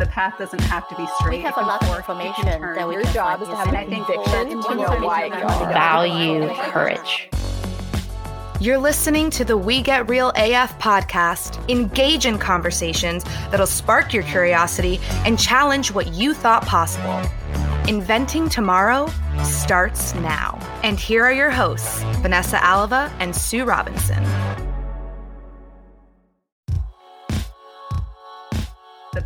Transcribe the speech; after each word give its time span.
the 0.00 0.06
path 0.06 0.38
doesn't 0.38 0.62
have 0.62 0.88
to 0.88 0.96
be 0.96 1.06
straight. 1.18 1.36
We 1.36 1.42
have 1.42 1.58
a 1.58 1.60
lot 1.60 1.82
of 1.82 1.94
information 1.94 2.46
that 2.46 2.88
we 2.88 2.94
Your 2.94 3.02
can 3.04 3.12
job 3.12 3.42
is 3.42 3.48
to 3.48 3.54
have 3.56 3.68
And 3.68 3.76
a 3.76 3.80
I 3.80 3.84
think 3.86 4.06
conviction 4.06 4.62
to 4.62 4.74
know 4.74 5.06
why 5.06 5.26
you 5.26 5.32
are. 5.34 5.72
value 5.72 6.48
courage. 6.70 7.28
You're 8.60 8.78
listening 8.78 9.28
to 9.30 9.44
the 9.44 9.56
We 9.58 9.82
Get 9.82 10.08
Real 10.08 10.32
AF 10.36 10.78
podcast. 10.78 11.68
Engage 11.70 12.24
in 12.26 12.38
conversations 12.38 13.24
that'll 13.50 13.66
spark 13.66 14.12
your 14.14 14.22
curiosity 14.22 14.98
and 15.26 15.38
challenge 15.38 15.92
what 15.92 16.08
you 16.14 16.32
thought 16.32 16.64
possible. 16.66 17.20
Inventing 17.86 18.48
Tomorrow 18.48 19.10
starts 19.42 20.14
now. 20.14 20.58
And 20.82 20.98
here 20.98 21.24
are 21.24 21.32
your 21.32 21.50
hosts, 21.50 22.02
Vanessa 22.22 22.58
Alava 22.64 23.12
and 23.18 23.34
Sue 23.36 23.64
Robinson. 23.64 24.22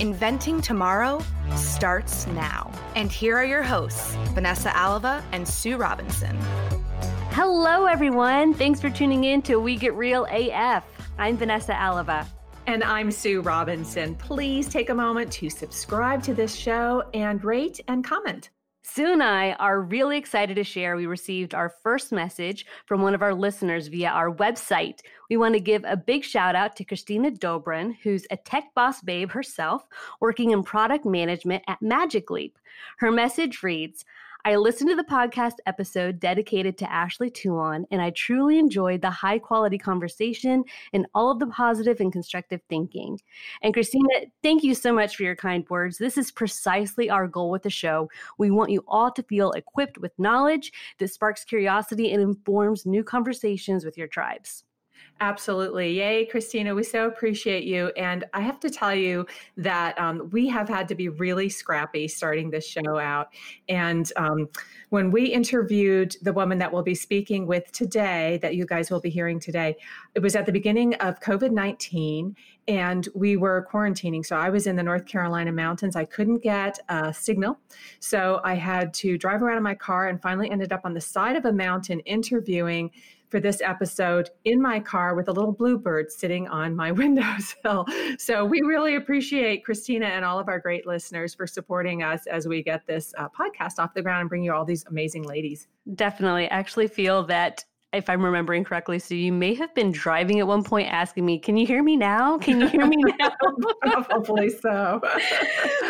Inventing 0.00 0.60
Tomorrow 0.60 1.22
starts 1.54 2.26
now. 2.26 2.68
And 2.96 3.12
here 3.12 3.36
are 3.36 3.44
your 3.44 3.62
hosts, 3.62 4.16
Vanessa 4.34 4.76
Alava 4.76 5.22
and 5.30 5.46
Sue 5.46 5.76
Robinson. 5.76 6.36
Hello, 7.30 7.86
everyone. 7.86 8.54
Thanks 8.54 8.80
for 8.80 8.90
tuning 8.90 9.22
in 9.22 9.40
to 9.42 9.60
We 9.60 9.76
Get 9.76 9.94
Real 9.94 10.26
AF. 10.32 10.84
I'm 11.16 11.36
Vanessa 11.36 11.80
Alava. 11.80 12.26
And 12.66 12.82
I'm 12.82 13.12
Sue 13.12 13.40
Robinson. 13.40 14.16
Please 14.16 14.68
take 14.68 14.90
a 14.90 14.94
moment 14.94 15.30
to 15.34 15.48
subscribe 15.48 16.24
to 16.24 16.34
this 16.34 16.56
show 16.56 17.04
and 17.14 17.44
rate 17.44 17.78
and 17.86 18.02
comment. 18.02 18.50
Sue 18.86 19.14
and 19.14 19.22
I 19.22 19.52
are 19.52 19.80
really 19.80 20.18
excited 20.18 20.56
to 20.56 20.62
share 20.62 20.94
we 20.94 21.06
received 21.06 21.54
our 21.54 21.70
first 21.70 22.12
message 22.12 22.66
from 22.84 23.00
one 23.00 23.14
of 23.14 23.22
our 23.22 23.32
listeners 23.32 23.88
via 23.88 24.10
our 24.10 24.30
website. 24.30 25.00
We 25.30 25.38
want 25.38 25.54
to 25.54 25.60
give 25.60 25.84
a 25.86 25.96
big 25.96 26.22
shout 26.22 26.54
out 26.54 26.76
to 26.76 26.84
Christina 26.84 27.30
Dobrin, 27.30 27.96
who's 28.02 28.26
a 28.30 28.36
tech 28.36 28.74
boss 28.74 29.00
babe 29.00 29.30
herself, 29.30 29.88
working 30.20 30.50
in 30.50 30.62
product 30.62 31.06
management 31.06 31.64
at 31.66 31.80
Magic 31.80 32.30
Leap. 32.30 32.58
Her 32.98 33.10
message 33.10 33.62
reads, 33.62 34.04
I 34.46 34.56
listened 34.56 34.90
to 34.90 34.96
the 34.96 35.04
podcast 35.04 35.54
episode 35.64 36.20
dedicated 36.20 36.76
to 36.76 36.92
Ashley 36.92 37.30
Tuon, 37.30 37.86
and 37.90 38.02
I 38.02 38.10
truly 38.10 38.58
enjoyed 38.58 39.00
the 39.00 39.08
high 39.08 39.38
quality 39.38 39.78
conversation 39.78 40.64
and 40.92 41.06
all 41.14 41.30
of 41.30 41.38
the 41.38 41.46
positive 41.46 41.98
and 42.00 42.12
constructive 42.12 42.60
thinking. 42.68 43.18
And 43.62 43.72
Christina, 43.72 44.06
thank 44.42 44.62
you 44.62 44.74
so 44.74 44.92
much 44.92 45.16
for 45.16 45.22
your 45.22 45.34
kind 45.34 45.64
words. 45.70 45.96
This 45.96 46.18
is 46.18 46.30
precisely 46.30 47.08
our 47.08 47.26
goal 47.26 47.50
with 47.50 47.62
the 47.62 47.70
show. 47.70 48.10
We 48.36 48.50
want 48.50 48.70
you 48.70 48.84
all 48.86 49.10
to 49.12 49.22
feel 49.22 49.52
equipped 49.52 49.96
with 49.96 50.12
knowledge 50.18 50.74
that 50.98 51.08
sparks 51.08 51.42
curiosity 51.42 52.12
and 52.12 52.22
informs 52.22 52.84
new 52.84 53.02
conversations 53.02 53.82
with 53.82 53.96
your 53.96 54.08
tribes. 54.08 54.64
Absolutely. 55.20 55.98
Yay, 55.98 56.26
Christina. 56.26 56.74
We 56.74 56.82
so 56.82 57.06
appreciate 57.06 57.64
you. 57.64 57.92
And 57.96 58.24
I 58.34 58.40
have 58.40 58.58
to 58.60 58.68
tell 58.68 58.94
you 58.94 59.26
that 59.56 59.98
um, 59.98 60.28
we 60.32 60.48
have 60.48 60.68
had 60.68 60.88
to 60.88 60.96
be 60.96 61.08
really 61.08 61.48
scrappy 61.48 62.08
starting 62.08 62.50
this 62.50 62.66
show 62.66 62.98
out. 62.98 63.28
And 63.68 64.10
um, 64.16 64.48
when 64.88 65.12
we 65.12 65.26
interviewed 65.26 66.16
the 66.22 66.32
woman 66.32 66.58
that 66.58 66.72
we'll 66.72 66.82
be 66.82 66.96
speaking 66.96 67.46
with 67.46 67.70
today, 67.70 68.40
that 68.42 68.56
you 68.56 68.66
guys 68.66 68.90
will 68.90 69.00
be 69.00 69.08
hearing 69.08 69.38
today, 69.38 69.76
it 70.14 70.20
was 70.20 70.34
at 70.34 70.46
the 70.46 70.52
beginning 70.52 70.94
of 70.96 71.20
COVID 71.20 71.52
19 71.52 72.34
and 72.66 73.08
we 73.14 73.36
were 73.36 73.68
quarantining. 73.70 74.24
So 74.24 74.36
I 74.36 74.48
was 74.50 74.66
in 74.66 74.74
the 74.74 74.82
North 74.82 75.06
Carolina 75.06 75.52
mountains. 75.52 75.96
I 75.96 76.06
couldn't 76.06 76.42
get 76.42 76.78
a 76.88 77.12
signal. 77.12 77.58
So 78.00 78.40
I 78.42 78.54
had 78.54 78.92
to 78.94 79.16
drive 79.18 79.42
around 79.42 79.58
in 79.58 79.62
my 79.62 79.74
car 79.74 80.08
and 80.08 80.20
finally 80.20 80.50
ended 80.50 80.72
up 80.72 80.80
on 80.84 80.94
the 80.94 81.00
side 81.00 81.36
of 81.36 81.44
a 81.44 81.52
mountain 81.52 82.00
interviewing 82.00 82.90
for 83.34 83.40
this 83.40 83.60
episode 83.62 84.30
in 84.44 84.62
my 84.62 84.78
car 84.78 85.16
with 85.16 85.26
a 85.26 85.32
little 85.32 85.50
bluebird 85.50 86.08
sitting 86.08 86.46
on 86.46 86.72
my 86.76 86.92
windowsill. 87.00 87.84
So 88.16 88.44
we 88.44 88.60
really 88.60 88.94
appreciate 88.94 89.64
Christina 89.64 90.06
and 90.06 90.24
all 90.24 90.38
of 90.38 90.46
our 90.46 90.60
great 90.60 90.86
listeners 90.86 91.34
for 91.34 91.44
supporting 91.44 92.04
us 92.04 92.28
as 92.28 92.46
we 92.46 92.62
get 92.62 92.86
this 92.86 93.12
uh, 93.18 93.28
podcast 93.28 93.80
off 93.80 93.92
the 93.92 94.02
ground 94.02 94.20
and 94.20 94.28
bring 94.28 94.44
you 94.44 94.52
all 94.52 94.64
these 94.64 94.84
amazing 94.84 95.24
ladies. 95.24 95.66
Definitely. 95.96 96.48
I 96.48 96.54
actually 96.54 96.86
feel 96.86 97.24
that 97.24 97.64
if 97.94 98.10
I'm 98.10 98.24
remembering 98.24 98.64
correctly, 98.64 98.98
so 98.98 99.14
you 99.14 99.32
may 99.32 99.54
have 99.54 99.74
been 99.74 99.92
driving 99.92 100.40
at 100.40 100.46
one 100.46 100.62
point 100.64 100.88
asking 100.88 101.24
me, 101.24 101.38
Can 101.38 101.56
you 101.56 101.66
hear 101.66 101.82
me 101.82 101.96
now? 101.96 102.38
Can 102.38 102.60
you 102.60 102.68
hear 102.68 102.86
me 102.86 102.96
now? 103.18 103.30
Hopefully 104.10 104.50
so. 104.50 105.00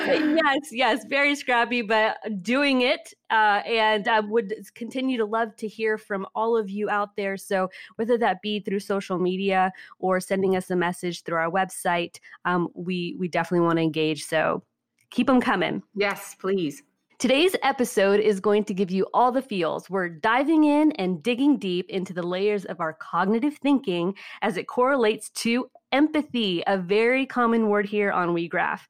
yes, 0.06 0.68
yes, 0.70 1.04
very 1.08 1.34
scrappy, 1.34 1.82
but 1.82 2.16
doing 2.42 2.82
it. 2.82 3.14
Uh, 3.30 3.62
and 3.66 4.06
I 4.06 4.20
would 4.20 4.54
continue 4.74 5.16
to 5.18 5.24
love 5.24 5.56
to 5.56 5.66
hear 5.66 5.98
from 5.98 6.26
all 6.34 6.56
of 6.56 6.70
you 6.70 6.88
out 6.90 7.16
there. 7.16 7.36
So, 7.36 7.70
whether 7.96 8.18
that 8.18 8.42
be 8.42 8.60
through 8.60 8.80
social 8.80 9.18
media 9.18 9.72
or 9.98 10.20
sending 10.20 10.56
us 10.56 10.70
a 10.70 10.76
message 10.76 11.22
through 11.22 11.38
our 11.38 11.50
website, 11.50 12.18
um, 12.44 12.68
we, 12.74 13.16
we 13.18 13.28
definitely 13.28 13.66
want 13.66 13.78
to 13.78 13.82
engage. 13.82 14.24
So, 14.24 14.62
keep 15.10 15.26
them 15.26 15.40
coming. 15.40 15.82
yes, 15.94 16.36
please. 16.38 16.82
Today's 17.18 17.54
episode 17.62 18.18
is 18.18 18.40
going 18.40 18.64
to 18.64 18.74
give 18.74 18.90
you 18.90 19.06
all 19.14 19.30
the 19.30 19.40
feels. 19.40 19.88
We're 19.88 20.08
diving 20.08 20.64
in 20.64 20.90
and 20.92 21.22
digging 21.22 21.58
deep 21.58 21.88
into 21.88 22.12
the 22.12 22.22
layers 22.22 22.64
of 22.64 22.80
our 22.80 22.92
cognitive 22.92 23.56
thinking 23.56 24.14
as 24.42 24.56
it 24.56 24.66
correlates 24.66 25.30
to 25.30 25.70
empathy, 25.92 26.64
a 26.66 26.76
very 26.76 27.24
common 27.24 27.68
word 27.68 27.86
here 27.86 28.10
on 28.10 28.30
WeGraph. 28.30 28.80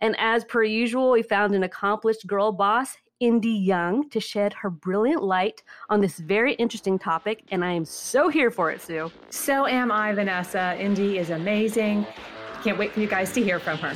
And 0.00 0.16
as 0.18 0.44
per 0.44 0.62
usual, 0.62 1.10
we 1.10 1.22
found 1.22 1.54
an 1.54 1.64
accomplished 1.64 2.26
girl 2.26 2.50
boss, 2.50 2.96
Indi 3.20 3.50
Young, 3.50 4.08
to 4.08 4.20
shed 4.20 4.54
her 4.54 4.70
brilliant 4.70 5.22
light 5.22 5.62
on 5.90 6.00
this 6.00 6.18
very 6.18 6.54
interesting 6.54 6.98
topic. 6.98 7.44
And 7.50 7.62
I 7.62 7.72
am 7.72 7.84
so 7.84 8.28
here 8.28 8.50
for 8.50 8.70
it, 8.70 8.80
Sue. 8.80 9.12
So 9.28 9.66
am 9.66 9.92
I, 9.92 10.14
Vanessa. 10.14 10.76
Indi 10.80 11.18
is 11.18 11.28
amazing. 11.28 12.06
Can't 12.64 12.78
wait 12.78 12.92
for 12.92 13.00
you 13.00 13.06
guys 13.06 13.32
to 13.34 13.44
hear 13.44 13.60
from 13.60 13.76
her. 13.78 13.94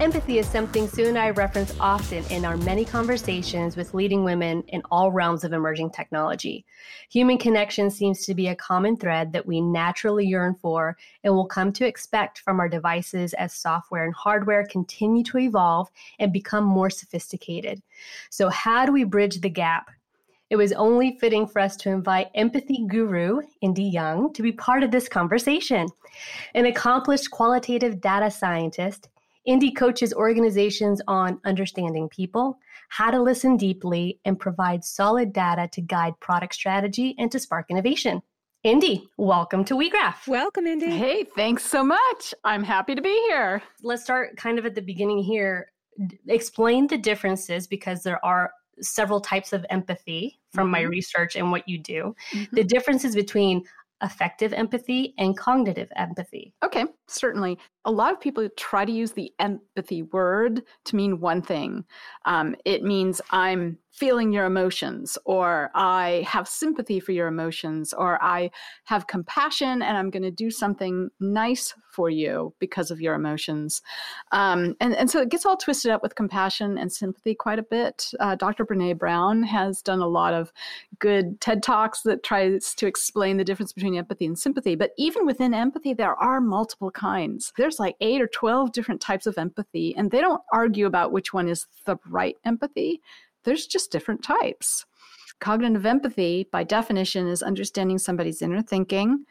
Empathy 0.00 0.38
is 0.38 0.48
something 0.48 0.88
Sue 0.88 1.06
and 1.06 1.16
I 1.16 1.30
reference 1.30 1.72
often 1.78 2.24
in 2.24 2.44
our 2.44 2.56
many 2.56 2.84
conversations 2.84 3.76
with 3.76 3.94
leading 3.94 4.24
women 4.24 4.64
in 4.68 4.82
all 4.90 5.12
realms 5.12 5.44
of 5.44 5.52
emerging 5.52 5.90
technology. 5.90 6.66
Human 7.10 7.38
connection 7.38 7.92
seems 7.92 8.26
to 8.26 8.34
be 8.34 8.48
a 8.48 8.56
common 8.56 8.96
thread 8.96 9.32
that 9.32 9.46
we 9.46 9.60
naturally 9.60 10.26
yearn 10.26 10.56
for 10.56 10.96
and 11.22 11.32
will 11.32 11.46
come 11.46 11.72
to 11.74 11.86
expect 11.86 12.40
from 12.40 12.58
our 12.58 12.68
devices 12.68 13.34
as 13.34 13.54
software 13.54 14.04
and 14.04 14.14
hardware 14.14 14.66
continue 14.66 15.22
to 15.22 15.38
evolve 15.38 15.88
and 16.18 16.32
become 16.32 16.64
more 16.64 16.90
sophisticated. 16.90 17.80
So, 18.30 18.48
how 18.48 18.86
do 18.86 18.92
we 18.92 19.04
bridge 19.04 19.40
the 19.40 19.48
gap? 19.48 19.90
It 20.50 20.56
was 20.56 20.72
only 20.72 21.16
fitting 21.20 21.46
for 21.46 21.60
us 21.60 21.76
to 21.78 21.90
invite 21.90 22.28
empathy 22.34 22.84
guru 22.88 23.42
Indi 23.60 23.84
Young 23.84 24.32
to 24.34 24.42
be 24.42 24.52
part 24.52 24.82
of 24.82 24.90
this 24.90 25.08
conversation. 25.08 25.86
An 26.54 26.66
accomplished 26.66 27.30
qualitative 27.30 28.00
data 28.00 28.30
scientist, 28.30 29.08
Indi 29.44 29.72
coaches 29.72 30.14
organizations 30.14 31.02
on 31.06 31.38
understanding 31.44 32.08
people, 32.08 32.58
how 32.88 33.10
to 33.10 33.20
listen 33.20 33.56
deeply, 33.58 34.18
and 34.24 34.38
provide 34.38 34.82
solid 34.84 35.32
data 35.34 35.68
to 35.72 35.82
guide 35.82 36.14
product 36.20 36.54
strategy 36.54 37.14
and 37.18 37.30
to 37.30 37.38
spark 37.38 37.66
innovation. 37.70 38.22
Indi, 38.62 39.06
welcome 39.18 39.62
to 39.66 39.74
WeGraph. 39.74 40.26
Welcome, 40.26 40.66
Indi. 40.66 40.86
Hey, 40.96 41.24
thanks 41.36 41.62
so 41.66 41.84
much. 41.84 42.32
I'm 42.44 42.64
happy 42.64 42.94
to 42.94 43.02
be 43.02 43.12
here. 43.28 43.60
Let's 43.82 44.02
start 44.02 44.38
kind 44.38 44.58
of 44.58 44.64
at 44.64 44.74
the 44.74 44.80
beginning 44.80 45.18
here. 45.22 45.70
D- 46.06 46.18
Explain 46.28 46.86
the 46.86 46.96
differences 46.96 47.66
because 47.66 48.02
there 48.02 48.24
are 48.24 48.50
several 48.80 49.20
types 49.20 49.52
of 49.52 49.66
empathy 49.68 50.40
from 50.54 50.70
my 50.70 50.82
Mhm. 50.84 50.88
research 50.88 51.36
and 51.36 51.50
what 51.50 51.68
you 51.68 51.76
do. 51.78 52.16
Mhm. 52.32 52.50
The 52.52 52.64
differences 52.64 53.14
between 53.14 53.62
affective 54.00 54.52
empathy 54.52 55.14
and 55.18 55.36
cognitive 55.36 55.90
empathy. 55.96 56.52
Okay. 56.64 56.84
Certainly 57.06 57.58
a 57.84 57.90
lot 57.90 58.12
of 58.12 58.20
people 58.20 58.48
try 58.56 58.84
to 58.84 58.92
use 58.92 59.12
the 59.12 59.32
empathy 59.38 60.02
word 60.02 60.62
to 60.86 60.96
mean 60.96 61.20
one 61.20 61.42
thing. 61.42 61.84
Um, 62.24 62.56
it 62.64 62.82
means 62.82 63.20
I'm 63.30 63.78
feeling 63.92 64.32
your 64.32 64.44
emotions, 64.44 65.16
or 65.24 65.70
I 65.72 66.24
have 66.26 66.48
sympathy 66.48 66.98
for 66.98 67.12
your 67.12 67.28
emotions, 67.28 67.92
or 67.92 68.20
I 68.20 68.50
have 68.84 69.06
compassion 69.06 69.82
and 69.82 69.96
I'm 69.96 70.10
going 70.10 70.24
to 70.24 70.32
do 70.32 70.50
something 70.50 71.10
nice 71.20 71.74
for 71.92 72.10
you 72.10 72.52
because 72.58 72.90
of 72.90 73.00
your 73.00 73.14
emotions. 73.14 73.82
Um, 74.32 74.74
and, 74.80 74.96
and 74.96 75.08
so 75.08 75.20
it 75.20 75.28
gets 75.28 75.46
all 75.46 75.56
twisted 75.56 75.92
up 75.92 76.02
with 76.02 76.16
compassion 76.16 76.76
and 76.76 76.90
sympathy 76.90 77.36
quite 77.36 77.60
a 77.60 77.62
bit. 77.62 78.10
Uh, 78.18 78.34
Dr. 78.34 78.66
Brene 78.66 78.98
Brown 78.98 79.44
has 79.44 79.80
done 79.80 80.00
a 80.00 80.08
lot 80.08 80.34
of 80.34 80.52
good 80.98 81.40
TED 81.40 81.62
Talks 81.62 82.02
that 82.02 82.24
tries 82.24 82.74
to 82.74 82.88
explain 82.88 83.36
the 83.36 83.44
difference 83.44 83.72
between 83.72 83.96
empathy 83.96 84.26
and 84.26 84.36
sympathy. 84.36 84.74
But 84.74 84.90
even 84.98 85.24
within 85.24 85.54
empathy, 85.54 85.94
there 85.94 86.16
are 86.16 86.40
multiple 86.40 86.90
kinds. 86.94 87.52
There's 87.56 87.78
like 87.78 87.96
eight 88.00 88.22
or 88.22 88.26
12 88.28 88.72
different 88.72 89.00
types 89.00 89.26
of 89.26 89.36
empathy, 89.38 89.94
and 89.96 90.10
they 90.10 90.20
don't 90.20 90.42
argue 90.52 90.86
about 90.86 91.12
which 91.12 91.32
one 91.32 91.48
is 91.48 91.66
the 91.84 91.96
right 92.06 92.36
empathy 92.44 93.00
there's 93.44 93.66
just 93.66 93.92
different 93.92 94.22
types. 94.22 94.84
Cognitive 95.40 95.86
empathy, 95.86 96.48
by 96.50 96.64
definition, 96.64 97.28
is 97.28 97.42
understanding 97.42 97.98
somebody's 97.98 98.42
inner 98.42 98.62
thinking, 98.62 99.24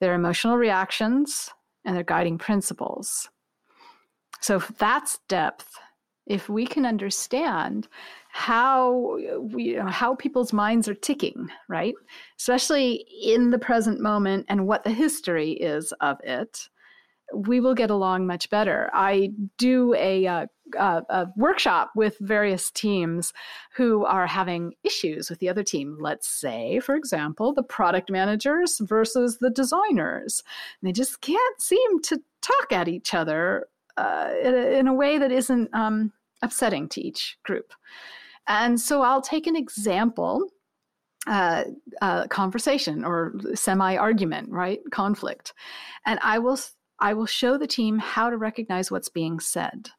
their 0.00 0.14
emotional 0.14 0.56
reactions, 0.56 1.50
and 1.84 1.94
their 1.94 2.04
guiding 2.04 2.38
principles. 2.38 3.28
So, 4.40 4.56
if 4.56 4.68
that's 4.78 5.18
depth, 5.28 5.78
if 6.26 6.48
we 6.48 6.66
can 6.66 6.86
understand 6.86 7.88
how 8.30 9.18
we, 9.40 9.64
you 9.64 9.76
know, 9.76 9.86
how 9.86 10.14
people's 10.14 10.52
minds 10.52 10.88
are 10.88 10.94
ticking, 10.94 11.48
right? 11.68 11.94
Especially 12.38 13.04
in 13.22 13.50
the 13.50 13.58
present 13.58 14.00
moment 14.00 14.46
and 14.48 14.66
what 14.66 14.84
the 14.84 14.92
history 14.92 15.52
is 15.52 15.92
of 16.00 16.18
it, 16.22 16.68
we 17.34 17.60
will 17.60 17.74
get 17.74 17.90
along 17.90 18.26
much 18.26 18.50
better. 18.50 18.90
I 18.92 19.32
do 19.58 19.94
a, 19.94 20.26
uh, 20.26 20.46
uh, 20.78 21.00
a, 21.08 21.26
workshop 21.36 21.90
with 21.94 22.16
various 22.20 22.70
teams 22.70 23.32
who 23.74 24.04
are 24.04 24.26
having 24.26 24.74
issues 24.84 25.30
with 25.30 25.38
the 25.38 25.48
other 25.48 25.62
team. 25.62 25.96
Let's 26.00 26.28
say, 26.28 26.80
for 26.80 26.94
example, 26.94 27.52
the 27.52 27.62
product 27.62 28.10
managers 28.10 28.80
versus 28.80 29.38
the 29.38 29.50
designers. 29.50 30.42
And 30.80 30.88
they 30.88 30.92
just 30.92 31.20
can't 31.20 31.60
seem 31.60 32.00
to 32.02 32.20
talk 32.42 32.72
at 32.72 32.88
each 32.88 33.14
other 33.14 33.66
uh, 33.96 34.30
in, 34.42 34.54
a, 34.54 34.78
in, 34.78 34.88
a, 34.88 34.94
way 34.94 35.18
that 35.18 35.32
isn't 35.32 35.68
um, 35.74 36.12
upsetting 36.42 36.88
to 36.90 37.00
each 37.00 37.38
group. 37.42 37.72
And 38.46 38.80
so 38.80 39.02
I'll 39.02 39.22
take 39.22 39.46
an 39.46 39.56
example. 39.56 40.48
Uh, 41.26 41.64
uh, 42.00 42.26
conversation 42.28 43.04
or 43.04 43.34
semi 43.54 43.94
argument, 43.94 44.48
right? 44.50 44.80
Conflict. 44.90 45.52
And 46.06 46.18
I 46.22 46.38
will 46.38 46.58
I 47.00 47.14
will 47.14 47.26
show 47.26 47.56
the 47.56 47.66
team 47.66 47.98
how 47.98 48.30
to 48.30 48.36
recognize 48.36 48.90
what's 48.90 49.08
being 49.08 49.40
said. 49.40 49.90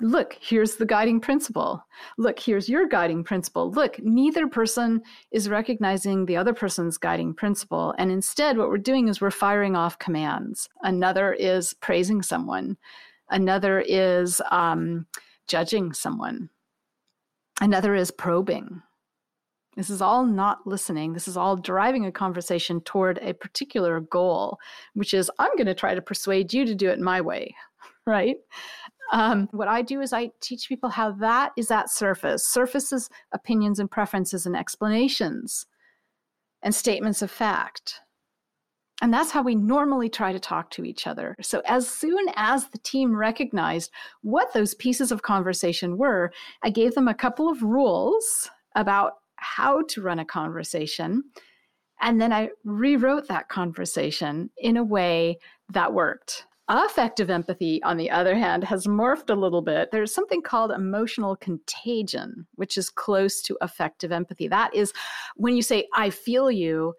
Look, 0.00 0.38
here's 0.40 0.76
the 0.76 0.86
guiding 0.86 1.20
principle. 1.20 1.84
Look, 2.16 2.38
here's 2.38 2.68
your 2.68 2.86
guiding 2.86 3.24
principle. 3.24 3.70
Look, 3.72 3.98
neither 4.02 4.46
person 4.46 5.02
is 5.32 5.48
recognizing 5.48 6.24
the 6.24 6.36
other 6.36 6.54
person's 6.54 6.96
guiding 6.96 7.34
principle. 7.34 7.92
And 7.98 8.10
instead, 8.10 8.56
what 8.56 8.68
we're 8.68 8.78
doing 8.78 9.08
is 9.08 9.20
we're 9.20 9.32
firing 9.32 9.74
off 9.74 9.98
commands. 9.98 10.68
Another 10.82 11.32
is 11.32 11.74
praising 11.74 12.22
someone, 12.22 12.76
another 13.30 13.80
is 13.80 14.40
um, 14.50 15.06
judging 15.48 15.92
someone, 15.92 16.48
another 17.60 17.94
is 17.94 18.10
probing. 18.12 18.82
This 19.76 19.88
is 19.88 20.02
all 20.02 20.26
not 20.26 20.66
listening. 20.66 21.14
This 21.14 21.26
is 21.26 21.36
all 21.36 21.56
driving 21.56 22.04
a 22.04 22.12
conversation 22.12 22.80
toward 22.82 23.18
a 23.18 23.32
particular 23.32 24.00
goal, 24.00 24.58
which 24.94 25.14
is 25.14 25.30
I'm 25.38 25.54
going 25.56 25.66
to 25.66 25.74
try 25.74 25.94
to 25.94 26.02
persuade 26.02 26.52
you 26.52 26.66
to 26.66 26.74
do 26.74 26.90
it 26.90 27.00
my 27.00 27.20
way, 27.20 27.54
right? 28.06 28.36
Um, 29.12 29.48
what 29.52 29.68
I 29.68 29.82
do 29.82 30.00
is 30.00 30.12
I 30.12 30.30
teach 30.40 30.68
people 30.68 30.88
how 30.88 31.12
that 31.12 31.52
is 31.56 31.70
at 31.70 31.90
surface. 31.90 32.46
Surfaces 32.46 33.08
opinions 33.32 33.78
and 33.78 33.90
preferences 33.90 34.46
and 34.46 34.56
explanations 34.56 35.66
and 36.62 36.74
statements 36.74 37.22
of 37.22 37.30
fact. 37.30 38.00
And 39.00 39.12
that's 39.12 39.32
how 39.32 39.42
we 39.42 39.56
normally 39.56 40.08
try 40.08 40.32
to 40.32 40.38
talk 40.38 40.70
to 40.72 40.84
each 40.84 41.06
other. 41.08 41.34
So, 41.42 41.60
as 41.66 41.88
soon 41.88 42.24
as 42.36 42.68
the 42.68 42.78
team 42.78 43.16
recognized 43.16 43.90
what 44.22 44.52
those 44.52 44.74
pieces 44.74 45.10
of 45.10 45.22
conversation 45.22 45.98
were, 45.98 46.30
I 46.62 46.70
gave 46.70 46.94
them 46.94 47.08
a 47.08 47.14
couple 47.14 47.48
of 47.48 47.62
rules 47.62 48.48
about 48.76 49.14
how 49.42 49.82
to 49.88 50.00
run 50.00 50.18
a 50.18 50.24
conversation. 50.24 51.24
And 52.00 52.20
then 52.20 52.32
I 52.32 52.50
rewrote 52.64 53.28
that 53.28 53.48
conversation 53.48 54.50
in 54.56 54.76
a 54.76 54.84
way 54.84 55.38
that 55.72 55.92
worked. 55.92 56.46
Affective 56.68 57.28
empathy, 57.28 57.82
on 57.82 57.96
the 57.96 58.10
other 58.10 58.34
hand, 58.34 58.64
has 58.64 58.86
morphed 58.86 59.30
a 59.30 59.38
little 59.38 59.62
bit. 59.62 59.90
There's 59.90 60.14
something 60.14 60.42
called 60.42 60.70
emotional 60.70 61.36
contagion, 61.36 62.46
which 62.54 62.78
is 62.78 62.88
close 62.88 63.42
to 63.42 63.58
affective 63.60 64.12
empathy. 64.12 64.48
That 64.48 64.74
is 64.74 64.92
when 65.36 65.54
you 65.54 65.62
say, 65.62 65.86
I 65.94 66.10
feel 66.10 66.50
you, 66.50 66.94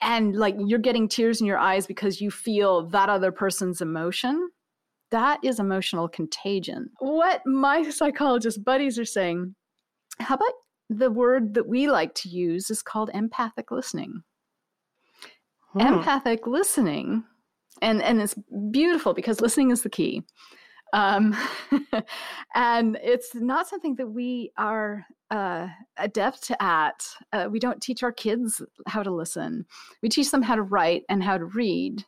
and 0.00 0.36
like 0.36 0.56
you're 0.58 0.78
getting 0.78 1.08
tears 1.08 1.40
in 1.40 1.46
your 1.46 1.58
eyes 1.58 1.86
because 1.86 2.20
you 2.20 2.30
feel 2.30 2.86
that 2.90 3.08
other 3.08 3.32
person's 3.32 3.80
emotion. 3.80 4.50
That 5.10 5.40
is 5.42 5.58
emotional 5.58 6.08
contagion. 6.08 6.90
What 6.98 7.42
my 7.46 7.88
psychologist 7.90 8.64
buddies 8.64 8.98
are 8.98 9.04
saying, 9.04 9.54
how 10.20 10.36
about 10.36 10.52
the 10.98 11.10
word 11.10 11.54
that 11.54 11.66
we 11.66 11.88
like 11.88 12.14
to 12.16 12.28
use 12.28 12.70
is 12.70 12.82
called 12.82 13.10
empathic 13.14 13.70
listening. 13.70 14.22
Hmm. 15.72 15.80
Empathic 15.80 16.46
listening, 16.46 17.24
and, 17.80 18.02
and 18.02 18.20
it's 18.20 18.34
beautiful 18.70 19.14
because 19.14 19.40
listening 19.40 19.70
is 19.70 19.82
the 19.82 19.90
key. 19.90 20.22
Um, 20.92 21.34
and 22.54 22.98
it's 23.02 23.34
not 23.34 23.68
something 23.68 23.94
that 23.96 24.08
we 24.08 24.52
are 24.58 25.06
uh, 25.30 25.68
adept 25.96 26.50
at. 26.60 27.06
Uh, 27.32 27.48
we 27.50 27.58
don't 27.58 27.80
teach 27.80 28.02
our 28.02 28.12
kids 28.12 28.60
how 28.86 29.02
to 29.02 29.10
listen. 29.10 29.64
We 30.02 30.10
teach 30.10 30.30
them 30.30 30.42
how 30.42 30.56
to 30.56 30.62
write 30.62 31.04
and 31.08 31.22
how 31.22 31.38
to 31.38 31.46
read, 31.46 32.04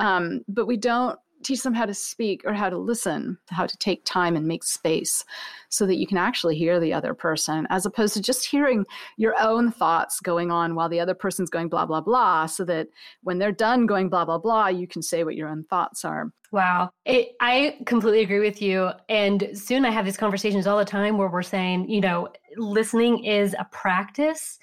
um, 0.00 0.42
but 0.46 0.66
we 0.66 0.76
don't 0.76 1.18
teach 1.42 1.62
them 1.62 1.74
how 1.74 1.86
to 1.86 1.94
speak 1.94 2.42
or 2.44 2.52
how 2.52 2.68
to 2.68 2.76
listen, 2.76 3.38
how 3.48 3.66
to 3.66 3.76
take 3.78 4.04
time 4.04 4.36
and 4.36 4.46
make 4.46 4.64
space 4.64 5.24
so 5.68 5.86
that 5.86 5.96
you 5.96 6.06
can 6.06 6.16
actually 6.16 6.56
hear 6.56 6.80
the 6.80 6.92
other 6.92 7.14
person, 7.14 7.66
as 7.70 7.86
opposed 7.86 8.14
to 8.14 8.22
just 8.22 8.46
hearing 8.46 8.84
your 9.16 9.34
own 9.40 9.70
thoughts 9.70 10.20
going 10.20 10.50
on 10.50 10.74
while 10.74 10.88
the 10.88 11.00
other 11.00 11.14
person's 11.14 11.50
going 11.50 11.68
blah, 11.68 11.86
blah, 11.86 12.00
blah, 12.00 12.46
so 12.46 12.64
that 12.64 12.88
when 13.22 13.38
they're 13.38 13.52
done 13.52 13.86
going 13.86 14.08
blah, 14.08 14.24
blah, 14.24 14.38
blah, 14.38 14.68
you 14.68 14.86
can 14.86 15.02
say 15.02 15.24
what 15.24 15.36
your 15.36 15.48
own 15.48 15.64
thoughts 15.64 16.04
are. 16.04 16.32
Wow. 16.50 16.90
It, 17.04 17.32
I 17.40 17.78
completely 17.84 18.22
agree 18.22 18.38
with 18.40 18.62
you. 18.62 18.90
And 19.08 19.50
soon 19.52 19.84
I 19.84 19.90
have 19.90 20.06
these 20.06 20.16
conversations 20.16 20.66
all 20.66 20.78
the 20.78 20.84
time 20.84 21.18
where 21.18 21.28
we're 21.28 21.42
saying, 21.42 21.90
you 21.90 22.00
know, 22.00 22.28
listening 22.56 23.24
is 23.24 23.54
a 23.58 23.66
practice. 23.70 24.58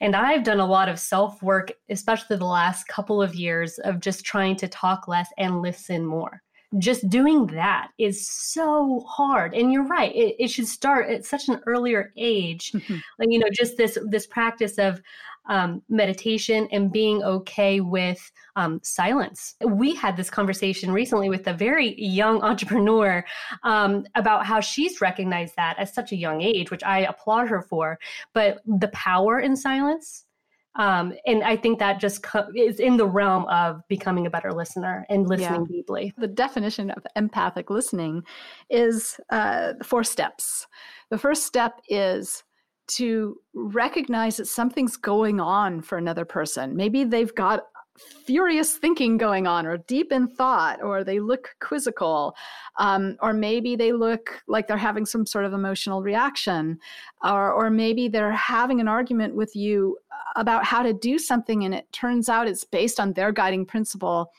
And 0.00 0.14
I've 0.14 0.44
done 0.44 0.60
a 0.60 0.66
lot 0.66 0.88
of 0.88 1.00
self 1.00 1.42
work, 1.42 1.72
especially 1.90 2.36
the 2.36 2.44
last 2.44 2.86
couple 2.86 3.20
of 3.20 3.34
years, 3.34 3.78
of 3.78 3.98
just 3.98 4.24
trying 4.24 4.56
to 4.56 4.68
talk 4.68 5.08
less 5.08 5.28
and 5.36 5.62
listen 5.62 6.04
more 6.04 6.42
just 6.78 7.08
doing 7.08 7.46
that 7.46 7.88
is 7.98 8.28
so 8.28 9.00
hard 9.06 9.54
and 9.54 9.72
you're 9.72 9.86
right 9.86 10.14
it, 10.14 10.34
it 10.38 10.48
should 10.48 10.66
start 10.66 11.08
at 11.08 11.24
such 11.24 11.48
an 11.48 11.60
earlier 11.66 12.12
age 12.16 12.72
mm-hmm. 12.72 12.96
like 13.18 13.28
you 13.30 13.38
know 13.38 13.48
just 13.52 13.76
this 13.76 13.98
this 14.10 14.26
practice 14.26 14.78
of 14.78 15.00
um, 15.48 15.82
meditation 15.88 16.68
and 16.72 16.92
being 16.92 17.22
okay 17.22 17.80
with 17.80 18.30
um, 18.56 18.80
silence. 18.82 19.54
We 19.64 19.94
had 19.94 20.16
this 20.16 20.30
conversation 20.30 20.90
recently 20.90 21.28
with 21.28 21.46
a 21.46 21.52
very 21.52 22.00
young 22.00 22.42
entrepreneur 22.42 23.24
um, 23.62 24.04
about 24.14 24.46
how 24.46 24.60
she's 24.60 25.00
recognized 25.00 25.54
that 25.56 25.78
at 25.78 25.94
such 25.94 26.12
a 26.12 26.16
young 26.16 26.42
age, 26.42 26.70
which 26.70 26.82
I 26.84 27.00
applaud 27.00 27.48
her 27.48 27.62
for. 27.62 27.98
But 28.32 28.58
the 28.66 28.88
power 28.88 29.40
in 29.40 29.56
silence 29.56 30.25
um, 30.78 31.12
and 31.26 31.42
I 31.42 31.56
think 31.56 31.78
that 31.78 32.00
just 32.00 32.22
co- 32.22 32.48
is 32.54 32.80
in 32.80 32.96
the 32.96 33.06
realm 33.06 33.46
of 33.46 33.80
becoming 33.88 34.26
a 34.26 34.30
better 34.30 34.52
listener 34.52 35.06
and 35.08 35.28
listening 35.28 35.66
yeah. 35.68 35.76
deeply. 35.76 36.14
The 36.18 36.28
definition 36.28 36.90
of 36.90 37.06
empathic 37.16 37.70
listening 37.70 38.22
is 38.70 39.18
uh, 39.30 39.74
four 39.82 40.04
steps. 40.04 40.66
The 41.10 41.18
first 41.18 41.44
step 41.46 41.80
is 41.88 42.44
to 42.88 43.36
recognize 43.54 44.36
that 44.36 44.46
something's 44.46 44.96
going 44.96 45.40
on 45.40 45.82
for 45.82 45.98
another 45.98 46.24
person. 46.24 46.76
Maybe 46.76 47.04
they've 47.04 47.34
got 47.34 47.64
furious 47.98 48.76
thinking 48.76 49.16
going 49.16 49.46
on 49.46 49.66
or 49.66 49.78
deep 49.78 50.12
in 50.12 50.26
thought 50.28 50.82
or 50.82 51.04
they 51.04 51.20
look 51.20 51.54
quizzical 51.60 52.34
um, 52.78 53.16
or 53.20 53.32
maybe 53.32 53.76
they 53.76 53.92
look 53.92 54.42
like 54.48 54.66
they're 54.66 54.76
having 54.76 55.06
some 55.06 55.24
sort 55.24 55.44
of 55.44 55.52
emotional 55.52 56.02
reaction 56.02 56.78
or, 57.24 57.52
or 57.52 57.70
maybe 57.70 58.08
they're 58.08 58.32
having 58.32 58.80
an 58.80 58.88
argument 58.88 59.34
with 59.34 59.54
you 59.54 59.96
about 60.36 60.64
how 60.64 60.82
to 60.82 60.92
do 60.92 61.18
something 61.18 61.64
and 61.64 61.74
it 61.74 61.90
turns 61.92 62.28
out 62.28 62.48
it's 62.48 62.64
based 62.64 63.00
on 63.00 63.12
their 63.12 63.32
guiding 63.32 63.64
principle 63.64 64.30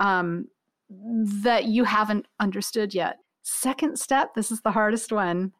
um, 0.00 0.48
that 0.88 1.66
you 1.66 1.84
haven't 1.84 2.26
understood 2.40 2.94
yet. 2.94 3.18
Second 3.42 3.98
step 3.98 4.34
this 4.34 4.50
is 4.50 4.60
the 4.62 4.72
hardest 4.72 5.12
one 5.12 5.52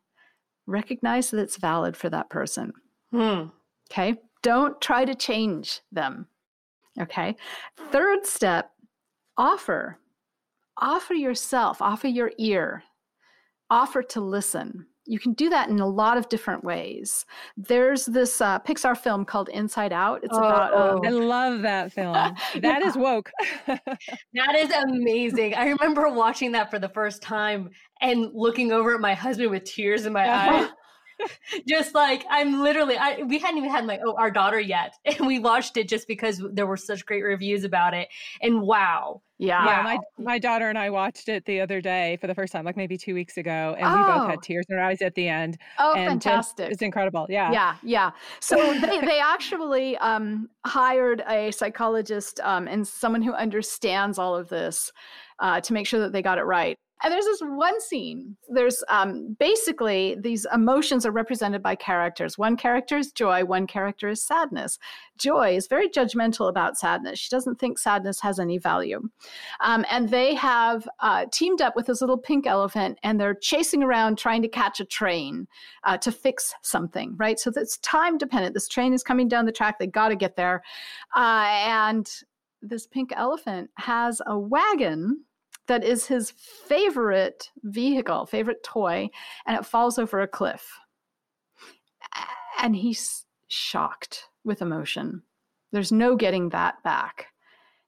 recognize 0.66 1.30
that 1.30 1.40
it's 1.40 1.57
valid 1.57 1.97
for 1.97 2.11
that 2.11 2.28
person. 2.28 2.73
Hmm. 3.11 3.45
okay? 3.90 4.16
Don't 4.42 4.78
try 4.80 5.04
to 5.04 5.14
change 5.14 5.80
them 5.90 6.26
Okay. 7.00 7.37
Third 7.90 8.26
step 8.26 8.71
offer, 9.37 9.99
offer 10.76 11.14
yourself, 11.14 11.80
offer 11.80 12.09
your 12.09 12.33
ear, 12.38 12.83
offer 13.71 14.02
to 14.02 14.21
listen. 14.21 14.87
You 15.11 15.18
can 15.18 15.33
do 15.33 15.49
that 15.49 15.71
in 15.71 15.80
a 15.80 15.87
lot 15.88 16.18
of 16.18 16.28
different 16.28 16.64
ways. 16.64 17.25
There's 17.57 18.04
this 18.04 18.42
uh, 18.42 18.59
Pixar 18.59 18.95
film 18.99 19.25
called 19.25 19.49
Inside 19.49 19.90
Out. 19.92 20.21
It's 20.23 20.35
Oh, 20.35 20.38
about 20.38 20.73
Oh. 20.75 21.00
I 21.02 21.09
love 21.09 21.62
that 21.62 21.92
film. 21.95 22.12
That 22.61 22.83
is 22.83 22.95
woke. 22.97 23.30
That 24.35 24.54
is 24.57 24.71
amazing. 24.71 25.54
I 25.54 25.68
remember 25.71 26.09
watching 26.11 26.52
that 26.52 26.71
for 26.71 26.78
the 26.78 26.90
first 26.90 27.23
time 27.23 27.71
and 28.02 28.28
looking 28.35 28.71
over 28.71 28.95
at 28.95 29.00
my 29.00 29.14
husband 29.14 29.50
with 29.50 29.64
tears 29.64 30.04
in 30.04 30.12
my 30.12 30.30
eyes. 30.30 30.68
just 31.68 31.94
like 31.94 32.25
I'm 32.30 32.62
literally 32.62 32.96
I 32.96 33.22
we 33.22 33.38
hadn't 33.38 33.58
even 33.58 33.70
had 33.70 33.87
my 33.87 33.98
oh, 34.04 34.14
our 34.16 34.30
daughter 34.30 34.60
yet 34.60 34.94
and 35.04 35.26
we 35.26 35.38
watched 35.38 35.76
it 35.76 35.88
just 35.88 36.08
because 36.08 36.42
there 36.52 36.66
were 36.66 36.76
such 36.76 37.06
great 37.06 37.22
reviews 37.22 37.64
about 37.64 37.94
it 37.94 38.08
and 38.42 38.62
wow 38.62 39.22
yeah. 39.38 39.64
yeah, 39.64 39.82
my 39.82 39.98
my 40.18 40.38
daughter 40.38 40.68
and 40.68 40.76
I 40.76 40.90
watched 40.90 41.28
it 41.28 41.44
the 41.44 41.60
other 41.60 41.80
day 41.80 42.18
for 42.20 42.26
the 42.26 42.34
first 42.34 42.52
time, 42.52 42.64
like 42.64 42.76
maybe 42.76 42.98
two 42.98 43.14
weeks 43.14 43.37
ago, 43.37 43.76
and 43.78 43.88
we 43.88 44.02
both 44.02 44.22
Oh. 44.22 44.26
had 44.26 44.42
tears 44.42 44.66
in 44.68 44.76
our 44.76 44.84
eyes 44.84 45.00
at 45.00 45.14
the 45.14 45.28
end. 45.28 45.58
Oh, 45.78 45.94
and 45.94 46.20
just- 46.20 46.56
fantastic. 46.56 46.72
It's 46.72 46.82
incredible. 46.82 47.26
Yeah. 47.30 47.52
Yeah, 47.52 47.76
yeah. 47.84 48.10
So 48.40 48.56
they, 48.80 49.00
they 49.00 49.20
actually 49.20 49.96
um, 49.98 50.48
hired 50.66 51.22
a 51.28 51.52
psychologist 51.52 52.40
um, 52.40 52.66
and 52.66 52.87
someone 52.87 53.22
who 53.22 53.32
understands 53.32 54.18
all 54.18 54.34
of 54.34 54.48
this 54.48 54.90
uh, 55.38 55.60
to 55.60 55.72
make 55.72 55.87
sure 55.87 56.00
that 56.00 56.12
they 56.12 56.20
got 56.20 56.38
it 56.38 56.44
right. 56.44 56.76
And 57.02 57.12
there's 57.12 57.25
this 57.25 57.40
one 57.40 57.81
scene. 57.81 58.37
There's 58.49 58.83
um, 58.88 59.37
basically 59.38 60.17
these 60.21 60.47
emotions 60.52 61.07
are 61.07 61.12
represented 61.12 61.62
by 61.62 61.76
characters. 61.76 62.37
One 62.37 62.57
character 62.57 62.97
is 62.97 63.12
joy, 63.12 63.45
one 63.45 63.67
character 63.67 64.09
is 64.09 64.23
sadness. 64.23 64.78
Joy 65.17 65.57
is 65.57 65.69
very 65.69 65.88
judgmental 65.88 66.49
about 66.49 66.76
sadness. 66.76 67.19
She 67.19 67.31
doesn't 67.31 67.61
think 67.61 67.78
sadness 67.78 68.21
has 68.21 68.40
any 68.40 68.59
value. 68.59 69.00
Um, 69.61 69.85
and 69.90 70.09
they 70.09 70.35
have 70.35 70.88
uh, 71.00 71.26
teamed 71.33 71.61
up 71.61 71.76
with 71.76 71.87
this 71.87 72.00
little 72.00 72.19
pink 72.19 72.47
elephant 72.47 72.99
and 73.02 73.21
they're 73.21 73.35
chasing 73.35 73.83
around 73.83 74.19
trying 74.19 74.43
to 74.43 74.49
catch 74.49 74.81
a 74.81 74.85
train 74.85 75.47
uh, 75.85 75.99
to 75.99 76.11
fix 76.11 76.55
something, 76.62 77.14
right? 77.17 77.38
So 77.38 77.52
it's 77.55 77.78
time 77.78 78.19
dependent. 78.19 78.55
This 78.55 78.69
train 78.69 78.93
is 78.93 79.05
coming 79.05 79.28
down 79.28 79.47
the 79.47 79.52
track. 79.52 79.78
They 79.78 79.87
got 79.87 80.09
to 80.09 80.17
get 80.17 80.37
there. 80.37 80.62
Uh, 81.14 81.47
and 81.49 82.11
this 82.61 82.87
pink 82.87 83.12
elephant 83.14 83.71
has 83.76 84.21
a 84.26 84.38
wagon 84.38 85.25
that 85.68 85.84
is 85.84 86.06
his 86.06 86.30
favorite 86.32 87.50
vehicle, 87.62 88.26
favorite 88.26 88.62
toy, 88.62 89.08
and 89.46 89.56
it 89.56 89.66
falls 89.66 89.98
over 89.98 90.20
a 90.20 90.28
cliff. 90.28 90.66
And 92.58 92.75
he's 92.75 93.25
shocked 93.46 94.25
with 94.44 94.62
emotion. 94.62 95.22
There's 95.70 95.92
no 95.92 96.16
getting 96.16 96.48
that 96.48 96.82
back. 96.82 97.26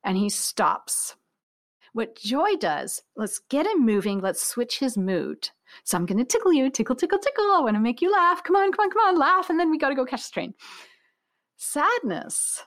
And 0.04 0.16
he 0.16 0.28
stops. 0.28 1.16
What 1.92 2.16
Joy 2.16 2.54
does, 2.56 3.02
let's 3.16 3.40
get 3.48 3.66
him 3.66 3.84
moving, 3.84 4.20
let's 4.20 4.46
switch 4.46 4.78
his 4.78 4.96
mood. 4.96 5.50
So 5.82 5.98
I'm 5.98 6.06
going 6.06 6.18
to 6.18 6.24
tickle 6.24 6.52
you, 6.52 6.70
tickle, 6.70 6.94
tickle, 6.94 7.18
tickle. 7.18 7.50
I 7.50 7.60
want 7.60 7.74
to 7.74 7.80
make 7.80 8.00
you 8.00 8.12
laugh. 8.12 8.44
Come 8.44 8.56
on, 8.56 8.70
come 8.72 8.84
on, 8.84 8.90
come 8.90 9.02
on, 9.08 9.18
laugh. 9.18 9.50
And 9.50 9.58
then 9.58 9.70
we 9.70 9.78
got 9.78 9.88
to 9.88 9.94
go 9.96 10.04
catch 10.04 10.28
the 10.28 10.32
train. 10.32 10.54
Sadness 11.56 12.62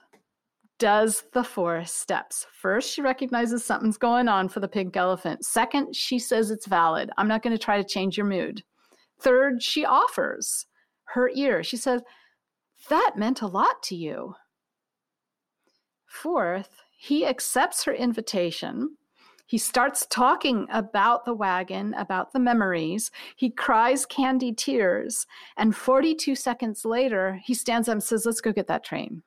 does 0.78 1.24
the 1.32 1.44
four 1.44 1.84
steps. 1.84 2.46
First, 2.52 2.92
she 2.92 3.02
recognizes 3.02 3.64
something's 3.64 3.96
going 3.96 4.28
on 4.28 4.48
for 4.48 4.60
the 4.60 4.68
pink 4.68 4.96
elephant. 4.96 5.44
Second, 5.44 5.94
she 5.94 6.18
says 6.18 6.50
it's 6.50 6.66
valid. 6.66 7.10
I'm 7.16 7.28
not 7.28 7.42
going 7.42 7.56
to 7.56 7.62
try 7.62 7.76
to 7.76 7.88
change 7.88 8.16
your 8.16 8.26
mood. 8.26 8.62
Third, 9.20 9.62
she 9.62 9.84
offers 9.84 10.66
her 11.04 11.30
ear. 11.34 11.62
She 11.62 11.76
says, 11.76 12.02
That 12.88 13.12
meant 13.16 13.42
a 13.42 13.46
lot 13.46 13.82
to 13.84 13.96
you. 13.96 14.34
Fourth, 16.06 16.82
he 16.96 17.26
accepts 17.26 17.84
her 17.84 17.92
invitation. 17.92 18.96
He 19.46 19.58
starts 19.58 20.06
talking 20.10 20.66
about 20.72 21.24
the 21.24 21.34
wagon, 21.34 21.94
about 21.94 22.32
the 22.32 22.40
memories. 22.40 23.10
He 23.36 23.50
cries 23.50 24.06
candy 24.06 24.52
tears. 24.52 25.26
And 25.56 25.76
42 25.76 26.34
seconds 26.34 26.84
later, 26.84 27.40
he 27.44 27.52
stands 27.54 27.88
up 27.88 27.92
and 27.94 28.02
says, 28.02 28.26
Let's 28.26 28.40
go 28.40 28.52
get 28.52 28.66
that 28.68 28.84
train. 28.84 29.22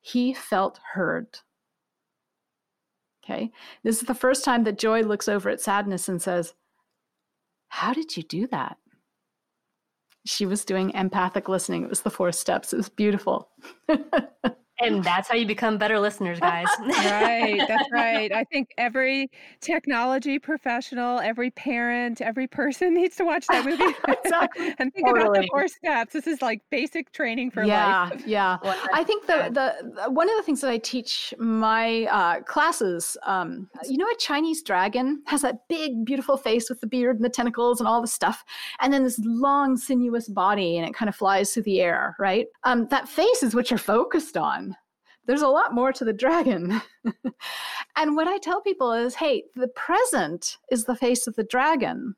He 0.00 0.32
felt 0.34 0.80
heard. 0.94 1.40
Okay. 3.24 3.50
This 3.84 4.00
is 4.00 4.06
the 4.08 4.14
first 4.14 4.44
time 4.44 4.64
that 4.64 4.78
Joy 4.78 5.02
looks 5.02 5.28
over 5.28 5.50
at 5.50 5.60
sadness 5.60 6.08
and 6.08 6.20
says, 6.20 6.54
How 7.68 7.92
did 7.92 8.16
you 8.16 8.22
do 8.22 8.46
that? 8.48 8.78
She 10.26 10.46
was 10.46 10.64
doing 10.64 10.90
empathic 10.90 11.48
listening. 11.48 11.84
It 11.84 11.90
was 11.90 12.02
the 12.02 12.10
four 12.10 12.32
steps. 12.32 12.72
It 12.72 12.76
was 12.76 12.88
beautiful. 12.88 13.50
and 14.80 15.02
that's 15.04 15.28
how 15.28 15.34
you 15.34 15.46
become 15.46 15.78
better 15.78 15.98
listeners 15.98 16.38
guys 16.40 16.66
right. 16.88 17.62
That's 17.68 17.90
right. 17.92 18.32
I 18.32 18.44
think 18.44 18.70
every 18.78 19.30
technology 19.60 20.38
professional, 20.38 21.18
every 21.20 21.50
parent, 21.50 22.20
every 22.20 22.46
person 22.46 22.94
needs 22.98 23.16
to 23.16 23.24
watch 23.24 23.46
that 23.48 23.64
movie 23.64 23.82
Exactly. 24.08 24.74
and 24.78 24.92
think 24.94 25.08
about 25.08 25.34
the 25.34 25.46
four 25.50 25.68
steps. 25.68 26.12
This 26.12 26.26
is 26.26 26.40
like 26.42 26.62
basic 26.70 27.12
training 27.12 27.50
for 27.50 27.62
yeah, 27.64 28.08
life. 28.10 28.22
yeah. 28.26 28.58
Well, 28.62 28.76
I 28.92 29.04
think 29.04 29.26
the, 29.26 29.50
the 29.52 29.90
the- 30.04 30.10
one 30.10 30.28
of 30.30 30.36
the 30.36 30.42
things 30.42 30.60
that 30.60 30.70
I 30.70 30.78
teach 30.78 31.34
my 31.38 32.04
uh, 32.04 32.40
classes, 32.42 33.16
um, 33.24 33.68
you 33.88 33.96
know, 33.98 34.06
a 34.06 34.16
Chinese 34.18 34.62
dragon 34.62 35.22
has 35.26 35.42
that 35.42 35.68
big, 35.68 36.04
beautiful 36.04 36.36
face 36.36 36.68
with 36.68 36.80
the 36.80 36.86
beard 36.86 37.16
and 37.16 37.24
the 37.24 37.28
tentacles 37.30 37.80
and 37.80 37.88
all 37.88 38.00
the 38.00 38.08
stuff, 38.08 38.44
and 38.80 38.92
then 38.92 39.04
this 39.04 39.18
long, 39.24 39.76
sinuous 39.76 40.28
body, 40.28 40.76
and 40.78 40.88
it 40.88 40.94
kind 40.94 41.08
of 41.08 41.16
flies 41.16 41.52
through 41.52 41.64
the 41.64 41.80
air, 41.80 42.16
right? 42.18 42.46
Um, 42.64 42.86
that 42.90 43.08
face 43.08 43.42
is 43.42 43.54
what 43.54 43.70
you're 43.70 43.78
focused 43.78 44.36
on. 44.36 44.67
There's 45.28 45.42
a 45.42 45.48
lot 45.48 45.72
more 45.72 45.92
to 45.92 46.04
the 46.04 46.12
dragon. 46.12 46.82
and 47.96 48.16
what 48.16 48.26
I 48.26 48.38
tell 48.38 48.60
people 48.60 48.92
is, 48.92 49.14
hey, 49.14 49.44
the 49.54 49.68
present 49.68 50.56
is 50.72 50.84
the 50.84 50.96
face 50.96 51.28
of 51.28 51.36
the 51.36 51.44
dragon 51.44 52.16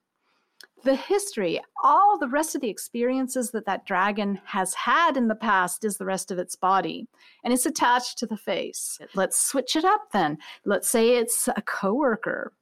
the 0.85 0.95
history, 0.95 1.61
all 1.85 2.19
the 2.19 2.29
rest 2.29 2.55
of 2.55 2.61
the 2.61 2.69
experiences 2.69 3.51
that 3.51 3.67
that 3.67 3.87
dragon 3.87 4.41
has 4.45 4.75
had 4.75 5.17
in 5.17 5.29
the 5.29 5.35
past 5.35 5.85
is 5.85 5.97
the 5.97 6.05
rest 6.05 6.31
of 6.31 6.39
its 6.39 6.57
body, 6.57 7.07
and 7.45 7.53
it's 7.53 7.67
attached 7.67 8.19
to 8.19 8.27
the 8.27 8.37
face. 8.37 8.99
Let's 9.15 9.41
switch 9.41 9.77
it 9.77 9.85
up 9.85 10.13
then. 10.13 10.39
Let's 10.65 10.91
say 10.91 11.17
it's 11.17 11.49
a 11.49 11.63
coworker, 11.63 12.53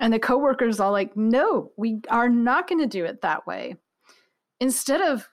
and 0.00 0.12
the 0.12 0.18
coworker's 0.18 0.80
all 0.80 0.92
like, 0.92 1.16
"No, 1.16 1.72
we 1.76 2.00
are 2.08 2.28
not 2.28 2.68
going 2.68 2.80
to 2.80 2.86
do 2.86 3.04
it 3.04 3.20
that 3.22 3.46
way." 3.46 3.76
Instead 4.60 5.00
of 5.00 5.28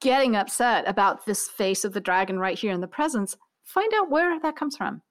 getting 0.00 0.36
upset 0.36 0.88
about 0.88 1.26
this 1.26 1.48
face 1.48 1.84
of 1.84 1.92
the 1.92 2.00
dragon 2.00 2.38
right 2.38 2.58
here 2.58 2.72
in 2.72 2.80
the 2.80 2.88
presence, 2.88 3.36
find 3.66 3.92
out 3.94 4.10
where 4.10 4.40
that 4.40 4.56
comes 4.56 4.76
from. 4.76 5.02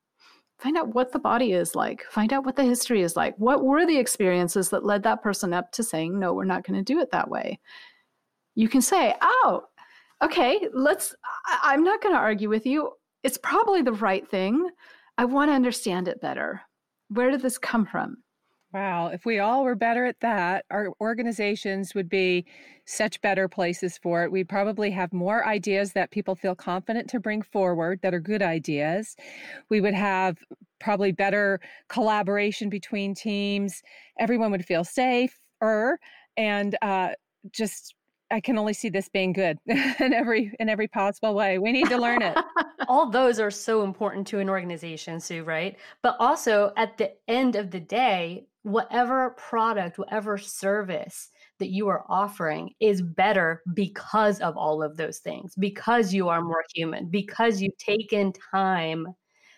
Find 0.57 0.77
out 0.77 0.95
what 0.95 1.11
the 1.11 1.19
body 1.19 1.51
is 1.51 1.75
like. 1.75 2.03
Find 2.09 2.31
out 2.31 2.45
what 2.45 2.55
the 2.55 2.63
history 2.63 3.01
is 3.01 3.15
like. 3.15 3.35
What 3.37 3.63
were 3.63 3.85
the 3.85 3.97
experiences 3.97 4.69
that 4.69 4.85
led 4.85 5.03
that 5.03 5.21
person 5.21 5.53
up 5.53 5.71
to 5.73 5.83
saying 5.83 6.17
no 6.17 6.33
we're 6.33 6.45
not 6.45 6.65
going 6.65 6.83
to 6.83 6.93
do 6.93 6.99
it 6.99 7.11
that 7.11 7.29
way? 7.29 7.59
You 8.55 8.69
can 8.69 8.81
say 8.81 9.13
oh 9.21 9.65
okay 10.23 10.61
let's 10.73 11.13
I- 11.45 11.73
i'm 11.73 11.83
not 11.83 12.01
going 12.01 12.15
to 12.15 12.19
argue 12.19 12.49
with 12.49 12.65
you. 12.65 12.91
It's 13.23 13.37
probably 13.37 13.81
the 13.81 13.91
right 13.91 14.27
thing. 14.27 14.69
I 15.17 15.25
want 15.25 15.49
to 15.49 15.55
understand 15.55 16.07
it 16.07 16.21
better. 16.21 16.61
Where 17.09 17.31
did 17.31 17.41
this 17.41 17.57
come 17.57 17.85
from 17.85 18.17
Wow. 18.75 19.07
If 19.07 19.25
we 19.25 19.39
all 19.39 19.63
were 19.63 19.73
better 19.73 20.03
at 20.03 20.19
that, 20.19 20.65
our 20.69 20.89
organizations 20.99 21.95
would 21.95 22.09
be 22.09 22.45
such 22.83 23.21
better 23.21 23.47
places 23.47 23.97
for 23.97 24.25
it. 24.25 24.33
We'd 24.33 24.49
probably 24.49 24.91
have 24.91 25.13
more 25.13 25.47
ideas 25.47 25.93
that 25.93 26.11
people 26.11 26.35
feel 26.35 26.55
confident 26.55 27.09
to 27.11 27.21
bring 27.21 27.41
forward 27.41 28.01
that 28.01 28.13
are 28.13 28.19
good 28.19 28.41
ideas. 28.41 29.15
We 29.69 29.79
would 29.79 29.93
have 29.93 30.39
probably 30.81 31.13
better 31.13 31.61
collaboration 31.87 32.69
between 32.69 33.15
teams. 33.15 33.81
Everyone 34.19 34.51
would 34.51 34.65
feel 34.65 34.83
safer 34.83 35.97
and 36.35 36.77
uh, 36.81 37.11
just 37.51 37.95
I 38.29 38.41
can 38.41 38.57
only 38.57 38.73
see 38.73 38.89
this 38.89 39.07
being 39.07 39.31
good 39.31 39.57
in 39.67 40.11
every 40.11 40.51
in 40.59 40.67
every 40.67 40.89
possible 40.89 41.33
way. 41.33 41.59
We 41.59 41.71
need 41.71 41.87
to 41.87 41.97
learn 41.97 42.21
it. 42.21 42.37
all 42.89 43.09
those 43.09 43.39
are 43.39 43.51
so 43.51 43.83
important 43.83 44.27
to 44.27 44.39
an 44.39 44.49
organization 44.49 45.19
sue 45.19 45.43
right 45.43 45.77
but 46.01 46.15
also 46.19 46.73
at 46.75 46.97
the 46.97 47.13
end 47.27 47.55
of 47.55 47.71
the 47.71 47.79
day 47.79 48.45
whatever 48.65 49.29
product 49.37 49.99
whatever 49.99 50.39
service 50.39 51.29
that 51.59 51.69
you 51.69 51.87
are 51.87 52.03
offering 52.09 52.71
is 52.79 52.99
better 52.99 53.61
because 53.75 54.41
of 54.41 54.57
all 54.57 54.81
of 54.81 54.97
those 54.97 55.19
things 55.19 55.53
because 55.59 56.11
you 56.11 56.27
are 56.29 56.41
more 56.41 56.63
human 56.73 57.07
because 57.07 57.61
you've 57.61 57.77
taken 57.77 58.33
time 58.51 59.05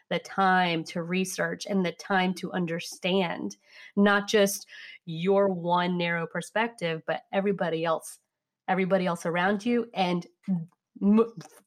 the 0.09 0.19
time 0.19 0.83
to 0.83 1.03
research 1.03 1.65
and 1.67 1.85
the 1.85 1.93
time 1.93 2.33
to 2.33 2.51
understand 2.51 3.55
not 3.95 4.27
just 4.27 4.67
your 5.05 5.47
one 5.53 5.97
narrow 5.97 6.27
perspective 6.27 7.01
but 7.07 7.21
everybody 7.31 7.85
else 7.85 8.19
everybody 8.67 9.05
else 9.05 9.25
around 9.25 9.65
you 9.65 9.87
and 9.93 10.27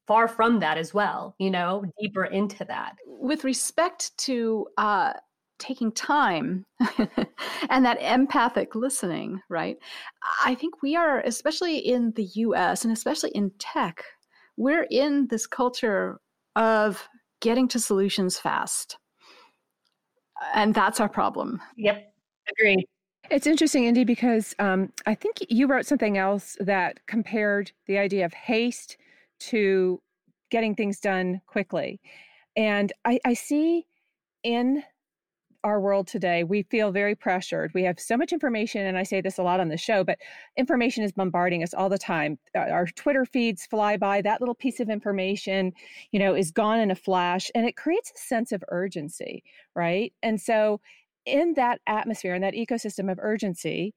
far 0.07 0.29
from 0.29 0.61
that 0.61 0.77
as 0.77 0.93
well 0.93 1.35
you 1.39 1.51
know 1.51 1.85
deeper 1.99 2.27
into 2.27 2.67
that. 2.67 2.97
With 3.07 3.45
respect 3.45 4.17
to 4.19 4.67
uh, 4.77 5.15
taking 5.61 5.93
time 5.93 6.65
and 7.71 7.85
that 7.85 8.01
empathic 8.01 8.75
listening, 8.75 9.41
right? 9.49 9.77
I 10.45 10.55
think 10.57 10.83
we 10.83 10.97
are, 10.97 11.21
especially 11.21 11.79
in 11.79 12.13
the 12.17 12.25
US 12.35 12.85
and 12.85 12.93
especially 12.93 13.31
in 13.31 13.53
tech, 13.59 14.03
we're 14.57 14.87
in 14.91 15.29
this 15.29 15.47
culture 15.47 16.21
of 16.57 17.09
getting 17.41 17.69
to 17.69 17.79
solutions 17.79 18.39
fast. 18.39 18.99
And 20.55 20.75
that's 20.75 21.01
our 21.01 21.09
problem. 21.09 21.61
Yep. 21.77 22.13
Agreed. 22.51 22.85
It's 23.31 23.47
interesting, 23.47 23.85
Indi, 23.85 24.05
because 24.05 24.55
um, 24.59 24.93
I 25.07 25.15
think 25.15 25.37
you 25.49 25.67
wrote 25.67 25.87
something 25.87 26.19
else 26.19 26.57
that 26.59 27.07
compared 27.07 27.71
the 27.87 27.99
idea 27.99 28.25
of 28.25 28.33
haste 28.33 28.97
to 29.41 30.01
getting 30.51 30.75
things 30.75 30.99
done 30.99 31.41
quickly. 31.47 32.01
And 32.57 32.93
I, 33.05 33.21
I 33.25 33.35
see 33.35 33.87
in 34.43 34.83
our 35.65 35.81
world 35.81 36.07
today, 36.07 36.45
we 36.45 36.63
feel 36.65 36.91
very 36.91 37.15
pressured. 37.15 37.71
We 37.75 37.83
have 37.85 38.01
so 38.01 38.17
much 38.17 38.33
information, 38.33 38.87
and 38.87 38.97
I 38.97 39.03
say 39.03 39.21
this 39.21 39.39
a 39.39 39.43
lot 39.43 39.61
on 39.61 39.69
the 39.69 39.77
show, 39.77 40.05
but 40.05 40.19
information 40.57 41.05
is 41.05 41.13
bombarding 41.13 41.63
us 41.63 41.75
all 41.75 41.89
the 41.89 41.99
time. 41.99 42.39
Uh, 42.55 42.61
our 42.61 42.87
Twitter 42.87 43.25
feeds 43.25 43.67
fly 43.67 43.97
by. 43.97 44.23
That 44.23 44.41
little 44.41 44.55
piece 44.55 44.81
of 44.81 44.89
information, 44.89 45.73
you 46.13 46.19
know, 46.19 46.35
is 46.35 46.51
gone 46.51 46.81
in 46.81 46.91
a 46.91 46.95
flash, 46.95 47.51
and 47.55 47.67
it 47.67 47.77
creates 47.77 48.11
a 48.15 48.19
sense 48.19 48.53
of 48.53 48.65
urgency, 48.69 49.43
right? 49.75 50.13
And 50.23 50.41
so, 50.41 50.81
in 51.27 51.55
that 51.55 51.81
atmosphere, 51.87 52.35
in 52.35 52.43
that 52.43 52.55
ecosystem 52.55 53.11
of 53.13 53.19
urgency, 53.21 53.95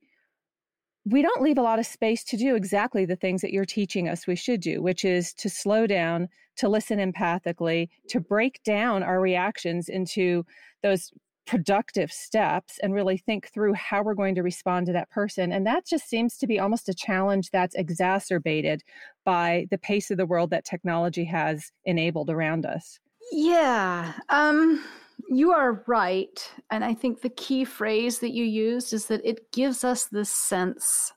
we 1.05 1.21
don't 1.21 1.41
leave 1.41 1.57
a 1.57 1.61
lot 1.61 1.79
of 1.79 1.85
space 1.85 2.23
to 2.25 2.37
do 2.37 2.55
exactly 2.55 3.05
the 3.05 3.15
things 3.15 3.41
that 3.41 3.51
you're 3.51 3.65
teaching 3.65 4.07
us 4.07 4.27
we 4.27 4.35
should 4.35 4.61
do, 4.61 4.81
which 4.81 5.03
is 5.03 5.33
to 5.35 5.49
slow 5.49 5.85
down, 5.85 6.29
to 6.57 6.69
listen 6.69 6.99
empathically, 6.99 7.89
to 8.09 8.19
break 8.19 8.61
down 8.63 9.03
our 9.03 9.19
reactions 9.19 9.89
into 9.89 10.45
those 10.81 11.11
productive 11.45 12.11
steps 12.11 12.79
and 12.81 12.93
really 12.93 13.17
think 13.17 13.49
through 13.49 13.73
how 13.73 14.01
we're 14.01 14.13
going 14.13 14.35
to 14.35 14.43
respond 14.43 14.85
to 14.85 14.93
that 14.93 15.09
person. 15.09 15.51
And 15.51 15.67
that 15.67 15.85
just 15.85 16.07
seems 16.07 16.37
to 16.37 16.47
be 16.47 16.59
almost 16.59 16.89
a 16.89 16.93
challenge 16.93 17.49
that's 17.51 17.75
exacerbated 17.75 18.81
by 19.25 19.67
the 19.69 19.77
pace 19.77 20.09
of 20.11 20.17
the 20.17 20.25
world 20.25 20.49
that 20.51 20.65
technology 20.65 21.25
has 21.25 21.71
enabled 21.85 22.29
around 22.29 22.65
us. 22.65 22.99
Yeah. 23.31 24.13
Um 24.29 24.83
you 25.29 25.51
are 25.51 25.83
right. 25.87 26.51
And 26.69 26.83
I 26.83 26.93
think 26.93 27.21
the 27.21 27.29
key 27.29 27.65
phrase 27.65 28.19
that 28.19 28.33
you 28.33 28.43
used 28.43 28.93
is 28.93 29.07
that 29.07 29.21
it 29.23 29.51
gives 29.51 29.83
us 29.83 30.05
this 30.05 30.29
sense 30.29 31.13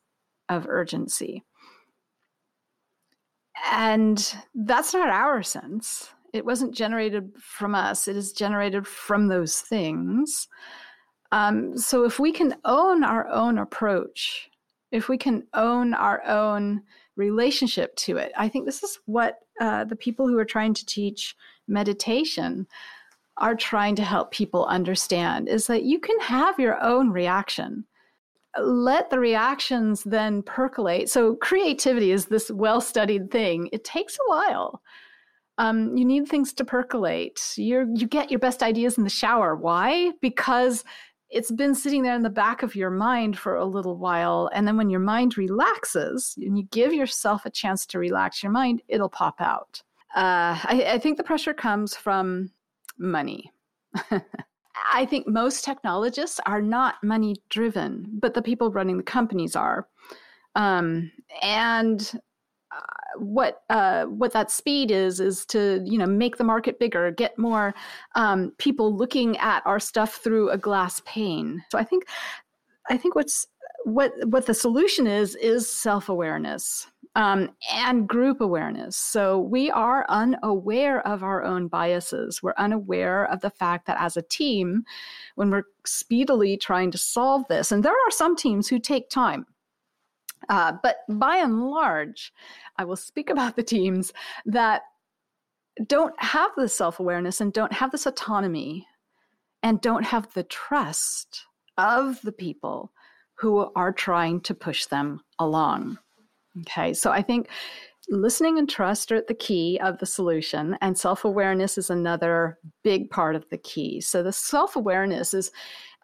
of 0.49 0.67
urgency. 0.69 1.43
And 3.71 4.37
that's 4.55 4.95
not 4.95 5.09
our 5.09 5.43
sense. 5.43 6.11
It 6.37 6.45
wasn't 6.45 6.75
generated 6.75 7.33
from 7.39 7.75
us, 7.75 8.09
it 8.09 8.17
is 8.17 8.33
generated 8.33 8.87
from 8.87 9.29
those 9.29 9.61
things. 9.61 10.49
Um, 11.33 11.77
so 11.77 12.05
if 12.05 12.19
we 12.19 12.33
can 12.33 12.55
own 12.65 13.03
our 13.03 13.29
own 13.29 13.59
approach, 13.59 14.49
if 14.93 15.09
we 15.09 15.19
can 15.19 15.45
own 15.55 15.93
our 15.95 16.25
own 16.25 16.83
relationship 17.17 17.97
to 17.97 18.17
it, 18.19 18.33
I 18.37 18.49
think 18.49 18.65
this 18.65 18.83
is 18.83 18.99
what 19.07 19.41
uh, 19.61 19.85
the 19.85 19.97
people 19.97 20.29
who 20.29 20.39
are 20.39 20.45
trying 20.45 20.75
to 20.75 20.87
teach 20.87 21.35
meditation 21.67 22.67
are 23.39 23.55
trying 23.55 23.97
to 23.97 24.05
help 24.05 24.31
people 24.31 24.65
understand 24.67 25.49
is 25.49 25.67
that 25.67 25.83
you 25.83 25.99
can 25.99 26.19
have 26.21 26.59
your 26.59 26.83
own 26.83 27.11
reaction. 27.11 27.85
Let 28.59 29.11
the 29.11 29.19
reactions 29.19 30.03
then 30.05 30.43
percolate. 30.43 31.11
So, 31.11 31.35
creativity 31.37 32.13
is 32.13 32.27
this 32.27 32.51
well 32.51 32.81
studied 32.81 33.31
thing. 33.31 33.69
It 33.73 33.85
takes 33.85 34.17
a 34.17 34.31
while. 34.31 34.81
Um, 35.59 35.97
you 35.97 36.05
need 36.05 36.29
things 36.29 36.53
to 36.55 36.65
percolate. 36.65 37.41
you 37.57 37.91
you 37.95 38.07
get 38.07 38.31
your 38.31 38.41
best 38.41 38.63
ideas 38.63 38.99
in 38.99 39.05
the 39.05 39.11
shower. 39.11 39.57
Why? 39.57 40.13
Because 40.21 40.85
it's 41.31 41.51
been 41.51 41.75
sitting 41.75 42.03
there 42.03 42.15
in 42.15 42.23
the 42.23 42.31
back 42.31 42.63
of 42.63 42.77
your 42.77 42.91
mind 42.91 43.39
for 43.39 43.57
a 43.57 43.65
little 43.65 43.97
while. 43.97 44.49
And 44.55 44.67
then 44.67 44.77
when 44.77 44.91
your 44.91 45.01
mind 45.01 45.37
relaxes 45.37 46.35
and 46.41 46.57
you 46.57 46.65
give 46.71 46.93
yourself 46.93 47.45
a 47.45 47.51
chance 47.51 47.85
to 47.87 47.99
relax 47.99 48.43
your 48.43 48.53
mind, 48.53 48.83
it'll 48.89 49.09
pop 49.09 49.41
out. 49.41 49.83
Uh, 50.15 50.57
I, 50.63 50.87
I 50.93 50.99
think 50.99 51.17
the 51.17 51.25
pressure 51.25 51.53
comes 51.53 51.97
from 51.97 52.51
money. 52.99 53.51
I 54.93 55.05
think 55.07 55.27
most 55.27 55.65
technologists 55.65 56.41
are 56.47 56.63
not 56.63 57.03
money 57.03 57.37
driven, 57.49 58.07
but 58.21 58.35
the 58.35 58.43
people 58.43 58.71
running 58.71 58.97
the 58.97 59.03
companies 59.03 59.57
are. 59.57 59.89
Um, 60.55 61.11
and 61.43 62.19
what 63.19 63.63
uh, 63.71 64.05
what 64.05 64.33
that 64.33 64.51
speed 64.51 64.91
is 64.91 65.21
is 65.21 65.47
to 65.47 65.83
you 65.85 65.99
know 65.99 66.07
make 66.07 66.37
the 66.37 66.45
market 66.45 66.79
bigger, 66.79 67.11
get 67.11 67.39
more 67.39 67.75
um, 68.15 68.53
people 68.59 68.95
looking 68.95 69.37
at 69.39 69.63
our 69.67 69.81
stuff 69.81 70.17
through 70.17 70.51
a 70.51 70.59
glass 70.59 71.01
pane. 71.05 71.63
So 71.71 71.79
I 71.79 71.85
think 71.85 72.07
I 72.91 72.97
think 72.97 73.15
what's 73.15 73.47
what 73.85 74.13
what 74.25 74.47
the 74.47 74.55
solution 74.55 75.07
is 75.07 75.35
is 75.37 75.71
self 75.71 76.09
awareness 76.09 76.89
um, 77.15 77.51
and 77.73 78.07
group 78.07 78.41
awareness. 78.41 78.97
So 78.97 79.39
we 79.41 79.71
are 79.71 80.05
unaware 80.09 81.07
of 81.07 81.23
our 81.23 81.43
own 81.43 81.69
biases. 81.69 82.43
We're 82.43 82.55
unaware 82.59 83.25
of 83.31 83.41
the 83.41 83.51
fact 83.51 83.87
that 83.87 84.01
as 84.01 84.17
a 84.17 84.23
team, 84.23 84.85
when 85.37 85.51
we're 85.51 85.65
speedily 85.87 86.57
trying 86.59 86.91
to 86.91 86.99
solve 86.99 87.45
this, 87.49 87.73
and 87.73 87.83
there 87.83 87.93
are 87.93 88.11
some 88.11 88.37
teams 88.37 88.69
who 88.69 88.79
take 88.79 89.09
time. 89.09 89.47
Uh, 90.49 90.73
but 90.83 90.99
by 91.09 91.37
and 91.37 91.71
large, 91.71 92.33
I 92.77 92.85
will 92.85 92.97
speak 92.97 93.31
about 93.31 93.57
the 93.57 93.63
teams 93.63 94.13
that 94.45 94.83
don't 95.87 96.15
have 96.23 96.51
this 96.57 96.77
self 96.77 97.01
awareness 97.01 97.41
and 97.41 97.53
don't 97.53 97.73
have 97.73 97.93
this 97.93 98.07
autonomy 98.07 98.87
and 99.63 99.81
don't 99.81 100.05
have 100.05 100.33
the 100.33 100.45
trust 100.45 101.45
of 101.77 102.21
the 102.23 102.33
people 102.33 102.93
who 103.35 103.71
are 103.77 103.93
trying 103.93 104.41
to 104.41 104.55
push 104.55 104.87
them 104.87 105.21
along. 105.39 105.99
Okay, 106.61 106.95
so 106.95 107.11
I 107.11 107.21
think 107.21 107.49
listening 108.09 108.59
and 108.59 108.69
trust 108.69 109.13
are 109.13 109.23
the 109.27 109.35
key 109.35 109.79
of 109.83 109.99
the 109.99 110.07
solution, 110.07 110.77
and 110.81 110.97
self 110.97 111.25
awareness 111.25 111.77
is 111.77 111.91
another 111.91 112.59
big 112.83 113.11
part 113.11 113.37
of 113.37 113.49
the 113.51 113.59
key. 113.59 114.01
So, 114.01 114.23
the 114.23 114.33
self 114.33 114.77
awareness 114.77 115.35
is 115.35 115.51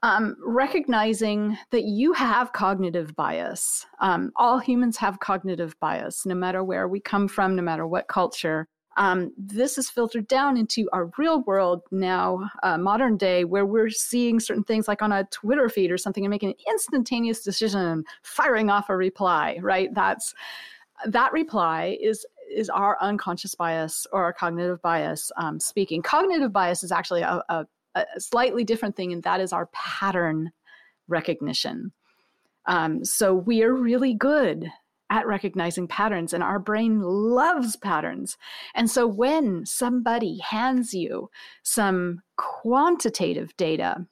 um, 0.03 0.37
recognizing 0.45 1.57
that 1.71 1.85
you 1.85 2.13
have 2.13 2.53
cognitive 2.53 3.15
bias. 3.15 3.87
Um, 4.01 4.33
all 4.37 4.59
humans 4.59 4.97
have 4.97 5.21
cognitive 5.21 5.79
bias, 5.81 6.27
no 6.27 6.35
matter 6.35 6.65
where 6.65 6.89
we 6.89 7.01
come 7.01 7.29
from, 7.29 7.55
no 7.55 7.63
matter 7.63 7.87
what 7.87 8.09
culture. 8.09 8.69
Um, 8.97 9.33
this 9.39 9.79
is 9.79 9.89
filtered 9.89 10.27
down 10.29 10.57
into 10.57 10.89
our 10.93 11.11
real 11.17 11.43
world 11.43 11.83
now, 11.91 12.51
uh, 12.63 12.77
modern 12.77 13.17
day, 13.17 13.45
where 13.45 13.65
we're 13.65 13.89
seeing 13.91 14.39
certain 14.39 14.65
things 14.65 14.87
like 14.87 15.01
on 15.01 15.13
a 15.13 15.25
Twitter 15.31 15.69
feed 15.69 15.91
or 15.91 15.97
something 15.97 16.25
and 16.25 16.31
making 16.31 16.51
an 16.51 16.57
instantaneous 16.69 17.43
decision 17.43 17.81
and 17.81 18.07
firing 18.23 18.69
off 18.69 18.91
a 18.91 18.97
reply, 18.97 19.59
right? 19.63 19.95
That's 19.95 20.35
that 21.07 21.33
reply 21.33 21.97
is 22.01 22.27
is 22.55 22.69
our 22.69 22.99
unconscious 23.01 23.55
bias 23.55 24.07
or 24.13 24.23
our 24.25 24.33
cognitive 24.33 24.83
bias 24.83 25.33
um, 25.39 25.59
speaking. 25.59 26.03
Cognitive 26.03 26.53
bias 26.53 26.85
is 26.85 26.93
actually 26.93 27.23
a, 27.23 27.43
a, 27.49 27.67
a, 27.95 28.05
slightly 28.19 28.65
different 28.65 28.97
thing, 28.97 29.13
and 29.13 29.23
that 29.23 29.41
is 29.41 29.53
our 29.53 29.67
pattern 29.73 30.53
recognition. 31.09 31.93
Um, 32.67 33.05
so 33.05 33.35
we 33.35 33.63
are 33.63 33.75
really 33.75 34.15
good 34.15 34.71
at 35.11 35.27
recognizing 35.27 35.87
patterns, 35.87 36.33
and 36.33 36.43
our 36.43 36.59
brain 36.59 37.01
loves 37.01 37.77
patterns. 37.77 38.39
And 38.75 38.91
so 38.91 39.07
when 39.07 39.67
somebody 39.67 40.39
hands 40.39 40.95
you 40.95 41.29
some 41.63 42.23
quantitative 42.37 43.55
data, 43.57 44.07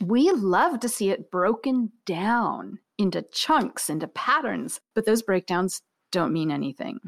we 0.00 0.30
love 0.30 0.80
to 0.80 0.88
see 0.88 1.10
it 1.10 1.30
broken 1.30 1.90
down 2.06 2.78
into 2.98 3.22
chunks, 3.32 3.90
into 3.90 4.06
patterns, 4.08 4.80
but 4.94 5.04
those 5.04 5.22
breakdowns 5.22 5.82
don't 6.12 6.32
mean 6.32 6.50
anything. 6.50 7.00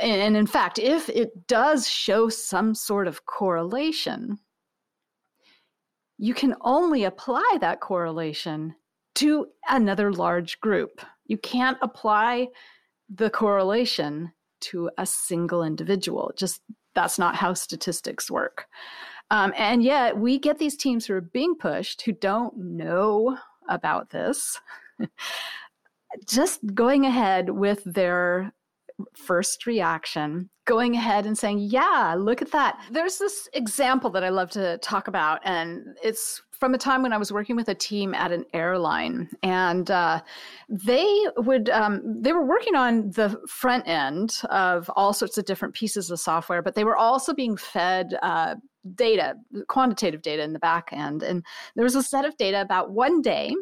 And 0.00 0.36
in 0.36 0.46
fact, 0.46 0.78
if 0.78 1.08
it 1.08 1.46
does 1.46 1.88
show 1.88 2.28
some 2.28 2.74
sort 2.74 3.06
of 3.06 3.26
correlation, 3.26 4.38
you 6.18 6.34
can 6.34 6.54
only 6.60 7.04
apply 7.04 7.58
that 7.60 7.80
correlation 7.80 8.74
to 9.16 9.46
another 9.68 10.12
large 10.12 10.60
group. 10.60 11.00
You 11.26 11.38
can't 11.38 11.78
apply 11.82 12.48
the 13.08 13.30
correlation 13.30 14.32
to 14.60 14.90
a 14.98 15.06
single 15.06 15.62
individual. 15.62 16.32
Just 16.36 16.60
that's 16.94 17.18
not 17.18 17.36
how 17.36 17.54
statistics 17.54 18.30
work. 18.30 18.66
Um, 19.30 19.52
and 19.56 19.82
yet, 19.82 20.18
we 20.18 20.38
get 20.38 20.58
these 20.58 20.76
teams 20.76 21.06
who 21.06 21.14
are 21.14 21.20
being 21.20 21.54
pushed 21.54 22.02
who 22.02 22.12
don't 22.12 22.56
know 22.56 23.38
about 23.68 24.10
this, 24.10 24.60
just 26.28 26.60
going 26.74 27.06
ahead 27.06 27.50
with 27.50 27.82
their 27.84 28.52
first 29.14 29.66
reaction, 29.66 30.50
going 30.66 30.94
ahead 30.94 31.26
and 31.26 31.36
saying, 31.36 31.58
Yeah, 31.58 32.14
look 32.18 32.42
at 32.42 32.52
that. 32.52 32.80
There's 32.90 33.18
this 33.18 33.48
example 33.52 34.10
that 34.10 34.24
I 34.24 34.28
love 34.28 34.50
to 34.52 34.78
talk 34.78 35.08
about, 35.08 35.40
and 35.44 35.96
it's 36.02 36.42
from 36.52 36.74
a 36.74 36.78
time 36.78 37.02
when 37.02 37.12
I 37.12 37.16
was 37.16 37.32
working 37.32 37.56
with 37.56 37.68
a 37.68 37.74
team 37.74 38.14
at 38.14 38.32
an 38.32 38.44
airline, 38.52 39.30
and 39.42 39.90
uh, 39.90 40.20
they 40.68 41.26
would 41.38 41.70
um, 41.70 42.22
they 42.22 42.32
were 42.32 42.44
working 42.44 42.76
on 42.76 43.10
the 43.10 43.40
front 43.48 43.88
end 43.88 44.34
of 44.50 44.90
all 44.94 45.12
sorts 45.12 45.38
of 45.38 45.46
different 45.46 45.74
pieces 45.74 46.10
of 46.10 46.20
software, 46.20 46.62
but 46.62 46.74
they 46.74 46.84
were 46.84 46.96
also 46.96 47.34
being 47.34 47.56
fed. 47.56 48.14
Uh, 48.22 48.56
data 48.94 49.34
quantitative 49.68 50.22
data 50.22 50.42
in 50.42 50.54
the 50.54 50.58
back 50.58 50.88
end 50.90 51.22
and 51.22 51.44
there 51.76 51.84
was 51.84 51.94
a 51.94 52.02
set 52.02 52.24
of 52.24 52.34
data 52.38 52.62
about 52.62 52.92
one 52.92 53.20
day 53.20 53.54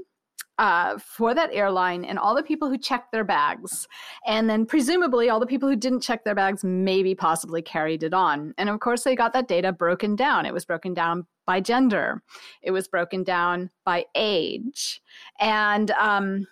uh, 0.58 0.98
for 0.98 1.34
that 1.34 1.50
airline 1.52 2.04
and 2.04 2.18
all 2.18 2.34
the 2.34 2.42
people 2.42 2.68
who 2.68 2.76
checked 2.76 3.12
their 3.12 3.24
bags. 3.24 3.86
And 4.26 4.50
then 4.50 4.66
presumably 4.66 5.30
all 5.30 5.40
the 5.40 5.46
people 5.46 5.68
who 5.68 5.76
didn't 5.76 6.00
check 6.00 6.24
their 6.24 6.34
bags 6.34 6.64
maybe 6.64 7.14
possibly 7.14 7.62
carried 7.62 8.02
it 8.02 8.12
on. 8.12 8.54
And 8.58 8.68
of 8.68 8.80
course, 8.80 9.04
they 9.04 9.14
got 9.14 9.32
that 9.34 9.48
data 9.48 9.72
broken 9.72 10.16
down. 10.16 10.46
It 10.46 10.54
was 10.54 10.64
broken 10.64 10.94
down 10.94 11.26
by 11.46 11.60
gender, 11.60 12.22
it 12.60 12.72
was 12.72 12.88
broken 12.88 13.22
down 13.22 13.70
by 13.86 14.04
age. 14.14 15.00
And 15.40 15.90
um, 15.92 16.46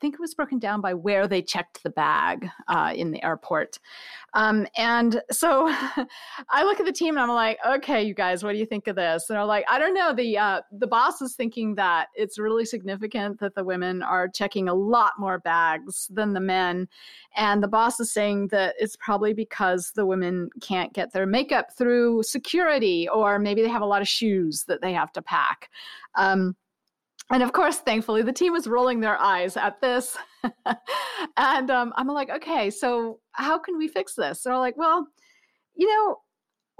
think 0.00 0.14
it 0.14 0.20
was 0.20 0.34
broken 0.34 0.58
down 0.58 0.80
by 0.80 0.94
where 0.94 1.26
they 1.26 1.42
checked 1.42 1.82
the 1.82 1.90
bag 1.90 2.48
uh, 2.68 2.92
in 2.94 3.10
the 3.10 3.22
airport. 3.24 3.78
Um, 4.34 4.66
and 4.76 5.20
so 5.30 5.66
I 6.50 6.62
look 6.64 6.80
at 6.80 6.86
the 6.86 6.92
team 6.92 7.16
and 7.16 7.22
I'm 7.22 7.30
like, 7.30 7.58
okay, 7.66 8.02
you 8.02 8.14
guys, 8.14 8.42
what 8.42 8.52
do 8.52 8.58
you 8.58 8.66
think 8.66 8.86
of 8.86 8.96
this? 8.96 9.28
And 9.28 9.38
I'm 9.38 9.46
like, 9.46 9.64
I 9.70 9.78
don't 9.78 9.94
know. 9.94 10.14
The 10.14 10.38
uh, 10.38 10.60
the 10.72 10.86
boss 10.86 11.20
is 11.20 11.34
thinking 11.34 11.74
that 11.76 12.08
it's 12.14 12.38
really 12.38 12.64
significant 12.64 13.40
that 13.40 13.54
the 13.54 13.64
women 13.64 14.02
are 14.02 14.28
checking 14.28 14.68
a 14.68 14.74
lot 14.74 15.12
more 15.18 15.38
bags 15.38 16.08
than 16.12 16.32
the 16.32 16.40
men, 16.40 16.88
and 17.36 17.62
the 17.62 17.68
boss 17.68 18.00
is 18.00 18.12
saying 18.12 18.48
that 18.48 18.74
it's 18.78 18.96
probably 18.96 19.32
because 19.32 19.92
the 19.94 20.06
women 20.06 20.50
can't 20.60 20.92
get 20.92 21.12
their 21.12 21.26
makeup 21.26 21.68
through 21.76 22.22
security, 22.22 23.08
or 23.08 23.38
maybe 23.38 23.62
they 23.62 23.68
have 23.68 23.82
a 23.82 23.86
lot 23.86 24.02
of 24.02 24.08
shoes 24.08 24.64
that 24.64 24.80
they 24.80 24.92
have 24.92 25.12
to 25.12 25.22
pack. 25.22 25.70
Um, 26.16 26.56
and 27.30 27.42
of 27.42 27.52
course, 27.52 27.78
thankfully, 27.78 28.22
the 28.22 28.32
team 28.32 28.52
was 28.52 28.66
rolling 28.66 29.00
their 29.00 29.18
eyes 29.20 29.56
at 29.56 29.80
this. 29.80 30.16
and 31.36 31.70
um, 31.70 31.92
I'm 31.96 32.08
like, 32.08 32.30
okay, 32.30 32.70
so 32.70 33.20
how 33.32 33.58
can 33.58 33.78
we 33.78 33.86
fix 33.86 34.14
this? 34.14 34.42
They're 34.42 34.58
like, 34.58 34.76
well, 34.76 35.06
you 35.76 35.86
know, 35.86 36.16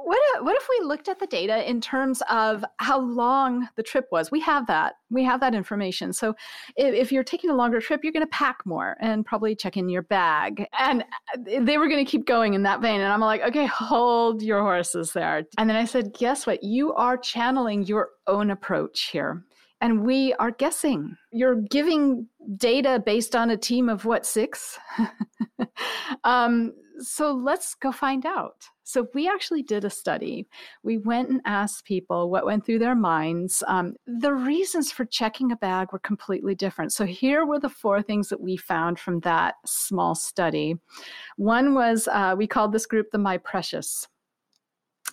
what 0.02 0.18
if, 0.22 0.42
what 0.42 0.56
if 0.56 0.66
we 0.68 0.86
looked 0.86 1.08
at 1.08 1.18
the 1.18 1.26
data 1.26 1.68
in 1.68 1.80
terms 1.80 2.22
of 2.30 2.64
how 2.78 2.98
long 3.00 3.68
the 3.76 3.82
trip 3.82 4.06
was? 4.10 4.30
We 4.30 4.40
have 4.40 4.66
that. 4.66 4.94
We 5.10 5.22
have 5.24 5.40
that 5.40 5.54
information. 5.54 6.12
So 6.12 6.34
if, 6.76 6.94
if 6.94 7.12
you're 7.12 7.22
taking 7.22 7.50
a 7.50 7.54
longer 7.54 7.80
trip, 7.80 8.00
you're 8.02 8.12
going 8.12 8.24
to 8.24 8.30
pack 8.30 8.64
more 8.64 8.96
and 9.00 9.26
probably 9.26 9.54
check 9.54 9.76
in 9.76 9.88
your 9.88 10.02
bag. 10.02 10.66
And 10.78 11.04
they 11.46 11.76
were 11.76 11.88
going 11.88 12.04
to 12.04 12.10
keep 12.10 12.26
going 12.26 12.54
in 12.54 12.62
that 12.62 12.80
vein. 12.80 13.00
And 13.00 13.12
I'm 13.12 13.20
like, 13.20 13.42
okay, 13.42 13.66
hold 13.66 14.42
your 14.42 14.62
horses 14.62 15.12
there. 15.12 15.44
And 15.58 15.68
then 15.68 15.76
I 15.76 15.84
said, 15.84 16.14
guess 16.14 16.46
what? 16.46 16.62
You 16.64 16.94
are 16.94 17.18
channeling 17.18 17.84
your 17.84 18.10
own 18.26 18.50
approach 18.50 19.10
here 19.12 19.44
and 19.80 20.04
we 20.04 20.34
are 20.34 20.50
guessing. 20.50 21.16
You're 21.32 21.56
giving 21.56 22.26
data 22.56 23.02
based 23.04 23.34
on 23.34 23.50
a 23.50 23.56
team 23.56 23.88
of 23.88 24.04
what, 24.04 24.26
six? 24.26 24.78
um, 26.24 26.72
so 26.98 27.32
let's 27.32 27.74
go 27.74 27.92
find 27.92 28.26
out. 28.26 28.56
So 28.84 29.06
we 29.14 29.28
actually 29.28 29.62
did 29.62 29.84
a 29.84 29.90
study. 29.90 30.48
We 30.82 30.98
went 30.98 31.30
and 31.30 31.40
asked 31.44 31.84
people 31.84 32.28
what 32.28 32.44
went 32.44 32.66
through 32.66 32.80
their 32.80 32.96
minds. 32.96 33.62
Um, 33.68 33.94
the 34.06 34.34
reasons 34.34 34.90
for 34.90 35.04
checking 35.04 35.52
a 35.52 35.56
bag 35.56 35.92
were 35.92 36.00
completely 36.00 36.54
different. 36.54 36.92
So 36.92 37.06
here 37.06 37.46
were 37.46 37.60
the 37.60 37.68
four 37.68 38.02
things 38.02 38.28
that 38.28 38.40
we 38.40 38.56
found 38.56 38.98
from 38.98 39.20
that 39.20 39.54
small 39.64 40.14
study. 40.14 40.76
One 41.36 41.74
was 41.74 42.08
uh, 42.08 42.34
we 42.36 42.46
called 42.46 42.72
this 42.72 42.86
group 42.86 43.12
the 43.12 43.18
My 43.18 43.38
Precious. 43.38 44.08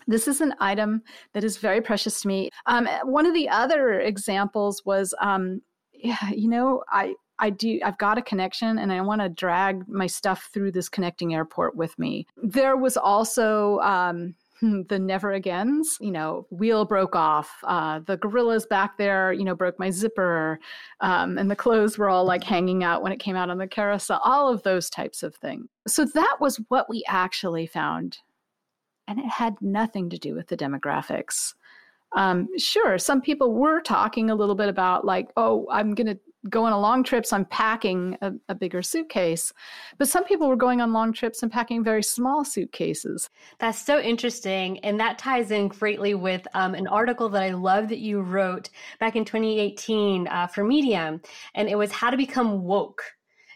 This 0.08 0.28
is 0.28 0.42
an 0.42 0.54
item 0.60 1.02
that 1.34 1.44
is 1.44 1.58
very 1.58 1.82
precious 1.82 2.22
to 2.22 2.28
me. 2.28 2.50
Um, 2.66 2.88
one 3.04 3.26
of 3.26 3.34
the 3.34 3.50
other 3.50 4.00
examples 4.00 4.84
was, 4.86 5.14
um, 5.22 5.62
yeah, 5.94 6.30
you 6.30 6.50
know, 6.50 6.84
I 6.90 7.16
I 7.40 7.52
do 7.52 7.80
I've 7.84 7.98
got 7.98 8.18
a 8.18 8.22
connection 8.22 8.80
and 8.80 8.92
I 8.92 9.02
want 9.02 9.22
to 9.22 9.30
drag 9.30 9.88
my 9.88 10.08
stuff 10.08 10.50
through 10.54 10.72
this 10.72 10.90
connecting 10.90 11.36
airport 11.36 11.76
with 11.76 11.98
me. 12.00 12.26
There 12.42 12.78
was 12.78 12.98
also 12.98 13.80
um, 13.80 14.34
the 14.62 14.98
never 14.98 15.34
agains 15.34 15.98
you 16.02 16.12
know 16.12 16.48
wheel 16.50 16.86
broke 16.86 17.16
off 17.16 17.60
uh, 17.64 18.00
the 18.00 18.18
gorillas 18.18 18.66
back 18.66 18.98
there 18.98 19.32
you 19.32 19.44
know 19.44 19.56
broke 19.56 19.78
my 19.78 19.90
zipper 19.90 20.60
um, 21.02 21.38
and 21.38 21.52
the 21.52 21.56
clothes 21.56 21.98
were 21.98 22.10
all 22.10 22.26
like 22.26 22.44
hanging 22.44 22.84
out 22.84 23.04
when 23.04 23.12
it 23.12 23.20
came 23.20 23.36
out 23.36 23.50
on 23.50 23.58
the 23.58 23.68
carousel 23.68 24.20
all 24.24 24.52
of 24.52 24.64
those 24.64 24.90
types 24.90 25.22
of 25.22 25.36
things 25.36 25.68
so 25.88 26.06
that 26.06 26.38
was 26.40 26.60
what 26.70 26.90
we 26.90 27.04
actually 27.08 27.68
found 27.68 28.18
and 29.08 29.20
it 29.20 29.26
had 29.26 29.62
nothing 29.62 30.10
to 30.10 30.18
do 30.18 30.36
with 30.36 30.48
the 30.48 30.58
demographics. 30.58 31.54
Um, 32.16 32.48
sure, 32.58 32.98
some 32.98 33.22
people 33.22 33.54
were 33.54 33.82
talking 33.82 34.30
a 34.30 34.36
little 34.36 34.56
bit 34.56 34.70
about, 34.70 35.06
like, 35.06 35.30
oh, 35.36 35.68
I'm 35.70 35.94
going 35.94 36.08
to 36.08 36.20
go 36.50 36.64
on 36.64 36.72
a 36.72 36.80
long 36.80 37.04
trip, 37.04 37.26
so 37.26 37.36
I'm 37.36 37.46
packing 37.46 38.18
a, 38.22 38.32
a, 38.48 38.56
bigger 38.56 38.82
suitcase. 38.82 39.52
But 39.98 40.08
some 40.08 40.24
people 40.24 40.48
were 40.48 40.56
going 40.56 40.82
on 40.82 40.94
long 40.94 41.12
trips 41.12 41.44
and 41.44 41.52
packing 41.52 41.84
very 41.84 42.04
small 42.04 42.46
suitcases. 42.46 43.30
That's 43.60 43.84
so 43.84 44.00
interesting. 44.00 44.80
And 44.80 45.00
that 45.00 45.18
ties 45.18 45.52
in 45.52 45.68
greatly 45.68 46.14
with 46.14 46.48
um, 46.54 46.76
an 46.76 46.88
article 46.88 47.28
that 47.30 47.44
I 47.44 47.52
love 47.52 47.90
that 47.90 48.00
you 48.00 48.22
wrote 48.22 48.70
back 49.00 49.16
in 49.16 49.26
2018 49.26 50.28
uh, 50.28 50.48
for 50.48 50.64
Medium. 50.64 51.22
And 51.56 51.68
it 51.68 51.76
was 51.76 51.92
How 51.92 52.10
to 52.10 52.18
Become 52.18 52.64
Woke 52.64 53.04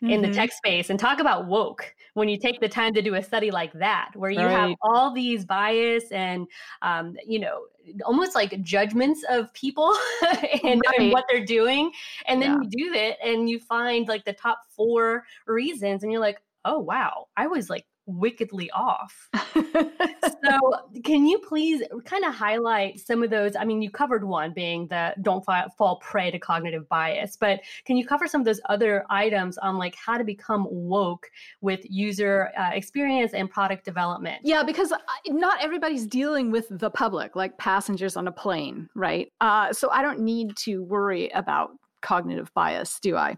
mm-hmm. 0.03 0.11
in 0.11 0.21
the 0.21 0.27
mm-hmm. 0.27 0.35
tech 0.35 0.51
space. 0.51 0.89
And 0.89 0.99
talk 0.99 1.19
about 1.19 1.47
woke 1.47 1.93
when 2.13 2.27
you 2.27 2.37
take 2.37 2.59
the 2.59 2.67
time 2.67 2.93
to 2.93 3.01
do 3.01 3.15
a 3.15 3.23
study 3.23 3.51
like 3.51 3.71
that, 3.73 4.11
where 4.15 4.31
you 4.31 4.39
right. 4.39 4.51
have 4.51 4.75
all 4.81 5.13
these 5.13 5.45
bias 5.45 6.11
and, 6.11 6.47
um, 6.81 7.15
you 7.25 7.39
know, 7.39 7.63
almost 8.05 8.35
like 8.35 8.61
judgments 8.61 9.23
of 9.29 9.53
people 9.53 9.93
and, 10.63 10.81
right. 10.87 10.99
and, 10.99 11.11
what 11.11 11.25
they're 11.29 11.45
doing. 11.45 11.91
And 12.27 12.41
then 12.41 12.51
yeah. 12.51 12.59
you 12.61 12.87
do 12.87 12.93
it 12.93 13.17
and 13.23 13.49
you 13.49 13.59
find 13.59 14.07
like 14.07 14.25
the 14.25 14.33
top 14.33 14.59
four 14.75 15.23
reasons, 15.47 16.03
and 16.03 16.11
you're 16.11 16.21
like, 16.21 16.41
oh, 16.65 16.79
wow, 16.79 17.27
I 17.37 17.47
was 17.47 17.69
like 17.69 17.85
wickedly 18.17 18.69
off. 18.71 19.29
so, 19.53 20.59
can 21.03 21.25
you 21.25 21.39
please 21.39 21.83
kind 22.05 22.25
of 22.25 22.33
highlight 22.33 22.99
some 22.99 23.23
of 23.23 23.29
those? 23.29 23.55
I 23.55 23.65
mean, 23.65 23.81
you 23.81 23.89
covered 23.89 24.23
one 24.23 24.53
being 24.53 24.87
the 24.87 25.13
don't 25.21 25.45
fall 25.45 25.97
prey 25.97 26.31
to 26.31 26.39
cognitive 26.39 26.87
bias, 26.89 27.35
but 27.35 27.61
can 27.85 27.97
you 27.97 28.05
cover 28.05 28.27
some 28.27 28.41
of 28.41 28.45
those 28.45 28.61
other 28.69 29.05
items 29.09 29.57
on 29.57 29.77
like 29.77 29.95
how 29.95 30.17
to 30.17 30.23
become 30.23 30.67
woke 30.69 31.29
with 31.61 31.79
user 31.83 32.51
uh, 32.57 32.71
experience 32.73 33.33
and 33.33 33.49
product 33.49 33.85
development? 33.85 34.41
Yeah, 34.43 34.63
because 34.63 34.91
uh, 34.91 34.97
not 35.27 35.63
everybody's 35.63 36.05
dealing 36.05 36.51
with 36.51 36.67
the 36.69 36.89
public, 36.89 37.35
like 37.35 37.57
passengers 37.57 38.17
on 38.17 38.27
a 38.27 38.31
plane, 38.31 38.89
right? 38.95 39.31
Uh, 39.41 39.73
so, 39.73 39.89
I 39.91 40.01
don't 40.01 40.19
need 40.19 40.55
to 40.57 40.83
worry 40.83 41.29
about 41.29 41.71
cognitive 42.01 42.51
bias, 42.53 42.99
do 42.99 43.15
I? 43.15 43.37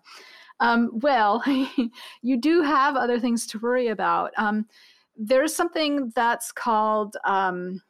Um, 0.60 0.92
well, 0.94 1.44
you 2.22 2.38
do 2.38 2.62
have 2.62 2.96
other 2.96 3.20
things 3.20 3.48
to 3.48 3.60
worry 3.60 3.88
about. 3.88 4.32
Um, 4.38 4.68
there's 5.16 5.56
something 5.56 6.12
that's 6.16 6.52
called 6.52 7.18
um, 7.26 7.82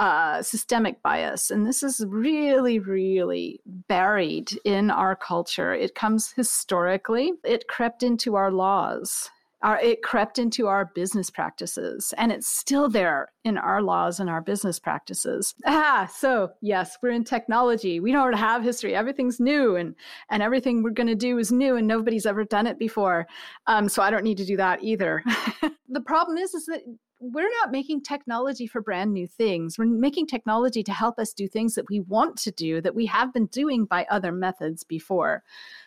uh, 0.00 0.42
systemic 0.42 1.02
bias, 1.02 1.50
and 1.50 1.66
this 1.66 1.82
is 1.82 2.04
really, 2.06 2.78
really 2.78 3.60
buried 3.66 4.58
in 4.64 4.90
our 4.90 5.14
culture. 5.14 5.72
It 5.72 5.94
comes 5.94 6.32
historically, 6.32 7.32
it 7.44 7.68
crept 7.68 8.02
into 8.02 8.34
our 8.34 8.50
laws 8.50 9.30
our, 9.64 9.80
it 9.80 10.02
crept 10.02 10.38
into 10.38 10.68
our 10.68 10.92
business 10.94 11.30
practices 11.30 12.14
and 12.18 12.30
it's 12.30 12.46
still 12.46 12.88
there 12.88 13.32
in 13.44 13.58
our 13.58 13.82
laws 13.82 14.20
and 14.20 14.30
our 14.30 14.40
business 14.40 14.78
practices. 14.78 15.54
Ah 15.66 16.08
so 16.14 16.50
yes 16.60 16.96
we're 17.02 17.10
in 17.10 17.24
technology. 17.24 17.98
We 17.98 18.12
don't 18.12 18.34
have 18.34 18.62
history. 18.62 18.94
Everything's 18.94 19.40
new 19.40 19.74
and 19.74 19.96
and 20.30 20.42
everything 20.42 20.82
we're 20.82 20.90
going 20.90 21.06
to 21.08 21.14
do 21.14 21.38
is 21.38 21.50
new 21.50 21.76
and 21.76 21.88
nobody's 21.88 22.26
ever 22.26 22.44
done 22.44 22.66
it 22.66 22.78
before. 22.78 23.26
Um, 23.66 23.88
so 23.88 24.02
i 24.02 24.10
don't 24.10 24.24
need 24.24 24.38
to 24.38 24.44
do 24.44 24.56
that 24.58 24.82
either. 24.82 25.24
The 25.86 26.00
problem 26.00 26.38
is 26.38 26.54
is 26.54 26.66
that 26.66 26.82
we're 27.20 27.50
not 27.60 27.70
making 27.70 28.02
technology 28.02 28.66
for 28.66 28.80
brand 28.80 29.12
new 29.12 29.26
things. 29.26 29.78
We're 29.78 29.86
making 29.86 30.26
technology 30.26 30.82
to 30.82 30.92
help 30.92 31.18
us 31.18 31.32
do 31.32 31.46
things 31.46 31.74
that 31.74 31.88
we 31.88 32.00
want 32.00 32.36
to 32.38 32.50
do 32.50 32.80
that 32.80 32.94
we 32.94 33.06
have 33.06 33.32
been 33.32 33.46
doing 33.46 33.84
by 33.84 34.04
other 34.10 34.32
methods 34.32 34.82
before. 34.82 35.42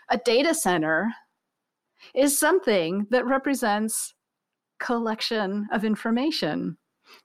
A 0.10 0.18
data 0.18 0.54
center 0.54 1.14
is 2.14 2.38
something 2.38 3.08
that 3.10 3.26
represents 3.26 4.14
collection 4.80 5.68
of 5.72 5.84
information. 5.84 6.78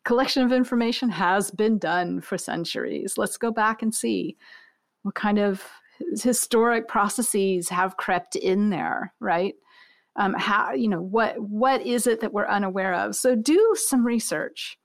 Collection 0.04 0.44
of 0.44 0.52
information 0.52 1.08
has 1.10 1.50
been 1.50 1.78
done 1.78 2.20
for 2.20 2.38
centuries. 2.38 3.18
Let's 3.18 3.36
go 3.36 3.50
back 3.50 3.82
and 3.82 3.94
see 3.94 4.36
what 5.02 5.14
kind 5.14 5.38
of 5.38 5.62
historic 6.20 6.88
processes 6.88 7.68
have 7.68 7.96
crept 7.96 8.36
in 8.36 8.70
there, 8.70 9.12
right? 9.20 9.54
Um, 10.16 10.34
how 10.34 10.72
you 10.72 10.88
know 10.88 11.00
what 11.00 11.40
what 11.40 11.80
is 11.82 12.06
it 12.06 12.20
that 12.20 12.32
we're 12.32 12.46
unaware 12.46 12.94
of? 12.94 13.16
So 13.16 13.34
do 13.34 13.74
some 13.76 14.06
research. 14.06 14.78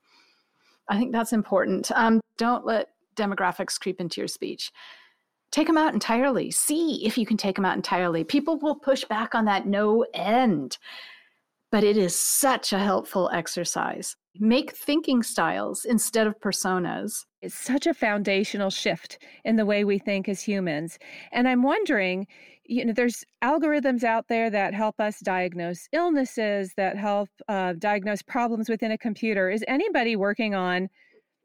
I 0.88 0.96
think 0.98 1.12
that's 1.12 1.34
important. 1.34 1.90
Um, 1.94 2.20
don't 2.38 2.64
let 2.64 2.88
demographics 3.14 3.78
creep 3.78 4.00
into 4.00 4.20
your 4.20 4.28
speech 4.28 4.72
take 5.50 5.66
them 5.66 5.78
out 5.78 5.94
entirely. 5.94 6.50
See 6.50 7.04
if 7.04 7.16
you 7.16 7.26
can 7.26 7.36
take 7.36 7.56
them 7.56 7.64
out 7.64 7.76
entirely. 7.76 8.24
People 8.24 8.58
will 8.58 8.76
push 8.76 9.04
back 9.04 9.34
on 9.34 9.44
that 9.46 9.66
no 9.66 10.04
end, 10.14 10.78
but 11.70 11.84
it 11.84 11.96
is 11.96 12.18
such 12.18 12.72
a 12.72 12.78
helpful 12.78 13.30
exercise. 13.32 14.16
Make 14.40 14.76
thinking 14.76 15.22
styles 15.22 15.84
instead 15.84 16.26
of 16.26 16.38
personas. 16.40 17.24
It's 17.42 17.54
such 17.54 17.86
a 17.86 17.94
foundational 17.94 18.70
shift 18.70 19.18
in 19.44 19.56
the 19.56 19.66
way 19.66 19.84
we 19.84 19.98
think 19.98 20.28
as 20.28 20.40
humans. 20.40 20.98
And 21.32 21.48
I'm 21.48 21.62
wondering, 21.62 22.26
you 22.64 22.84
know, 22.84 22.92
there's 22.92 23.24
algorithms 23.42 24.04
out 24.04 24.28
there 24.28 24.50
that 24.50 24.74
help 24.74 25.00
us 25.00 25.18
diagnose 25.20 25.88
illnesses, 25.92 26.72
that 26.76 26.96
help 26.96 27.30
uh, 27.48 27.72
diagnose 27.78 28.22
problems 28.22 28.68
within 28.68 28.92
a 28.92 28.98
computer. 28.98 29.50
Is 29.50 29.64
anybody 29.66 30.14
working 30.16 30.54
on 30.54 30.88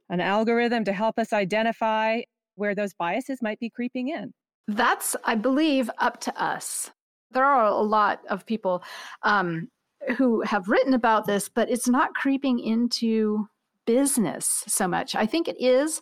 an 0.10 0.20
algorithm 0.20 0.84
to 0.84 0.94
help 0.94 1.18
us 1.18 1.34
identify 1.34 2.22
where 2.56 2.76
those 2.76 2.94
biases 2.94 3.42
might 3.42 3.60
be 3.60 3.70
creeping 3.70 4.10
in. 4.10 4.34
That's, 4.68 5.16
I 5.26 5.36
believe, 5.36 5.89
up 5.98 6.20
to 6.22 6.42
us. 6.42 6.92
There 7.32 7.44
are 7.44 7.66
a 7.66 7.82
lot 7.82 8.22
of 8.30 8.46
people 8.46 8.84
um, 9.24 9.70
who 10.18 10.42
have 10.42 10.70
written 10.70 10.94
about 10.94 11.26
this, 11.26 11.50
but 11.50 11.70
it's 11.70 11.88
not 11.88 12.13
creeping 12.13 12.60
into 12.60 13.48
business 13.86 14.63
so 14.68 14.88
much. 14.88 15.16
I 15.16 15.26
think 15.26 15.48
it 15.48 15.60
is 15.60 16.02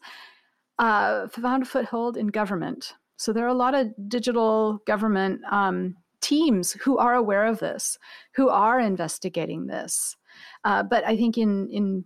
uh, 0.79 1.27
found 1.29 1.63
a 1.63 1.65
foothold 1.65 2.17
in 2.17 2.27
government. 2.27 2.93
So 3.17 3.31
there 3.33 3.45
are 3.45 3.49
a 3.49 3.53
lot 3.53 3.75
of 3.75 3.87
digital 4.07 4.81
government 4.85 5.41
um, 5.49 5.95
teams 6.21 6.73
who 6.73 6.97
are 6.97 7.15
aware 7.15 7.45
of 7.45 7.59
this, 7.59 7.97
who 8.35 8.49
are 8.49 8.79
investigating 8.79 9.67
this. 9.67 10.15
Uh, 10.63 10.83
but 10.83 11.05
I 11.05 11.15
think 11.15 11.37
in 11.37 11.69
in 11.69 12.05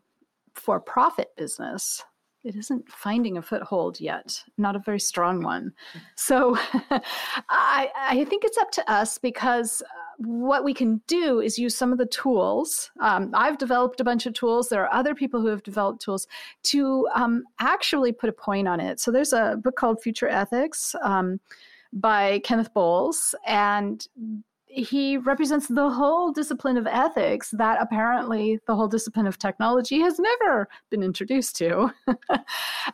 for 0.56 0.80
profit 0.80 1.30
business, 1.38 2.04
it 2.46 2.56
isn't 2.56 2.88
finding 2.90 3.38
a 3.38 3.42
foothold 3.42 4.00
yet, 4.00 4.44
not 4.58 4.76
a 4.76 4.80
very 4.80 5.00
strong 5.00 5.42
one. 5.42 5.74
So 6.16 6.56
I, 7.50 7.90
I 7.98 8.26
think 8.30 8.44
it's 8.46 8.58
up 8.58 8.72
to 8.72 8.92
us 8.92 9.18
because 9.18 9.82
uh, 9.82 9.86
what 10.18 10.64
we 10.64 10.74
can 10.74 11.02
do 11.08 11.42
is 11.42 11.58
use 11.58 11.76
some 11.76 11.92
of 11.92 11.98
the 11.98 12.06
tools. 12.06 12.92
Um, 13.02 13.32
I've 13.34 13.58
developed 13.58 14.00
a 14.00 14.04
bunch 14.04 14.28
of 14.28 14.34
tools. 14.34 14.70
There 14.70 14.84
are 14.84 14.94
other 14.94 15.16
people 15.16 15.42
who 15.42 15.48
have 15.48 15.64
developed 15.64 16.04
tools 16.04 16.28
to 16.64 17.08
um, 17.16 17.44
actually 17.60 18.12
put 18.12 18.30
a 18.30 18.34
point 18.34 18.68
on 18.68 18.80
it. 18.80 19.00
So 19.00 19.12
there's 19.12 19.34
a 19.34 19.60
book 19.62 19.76
called 19.76 20.02
Future 20.02 20.30
Ethics 20.30 20.96
um, 21.02 21.40
by 21.94 22.40
Cennydd 22.46 22.74
Bowles, 22.74 23.34
and 23.48 24.08
he 24.76 25.18
represents 25.18 25.68
the 25.68 25.90
whole 25.90 26.34
discipline 26.34 26.76
of 26.76 26.86
ethics 26.86 27.50
that 27.52 27.82
apparently 27.82 28.60
the 28.68 28.76
whole 28.76 28.90
discipline 28.90 29.26
of 29.26 29.38
technology 29.38 30.02
has 30.02 30.20
never 30.20 30.68
been 30.92 31.02
introduced 31.02 31.56
to. 31.58 31.92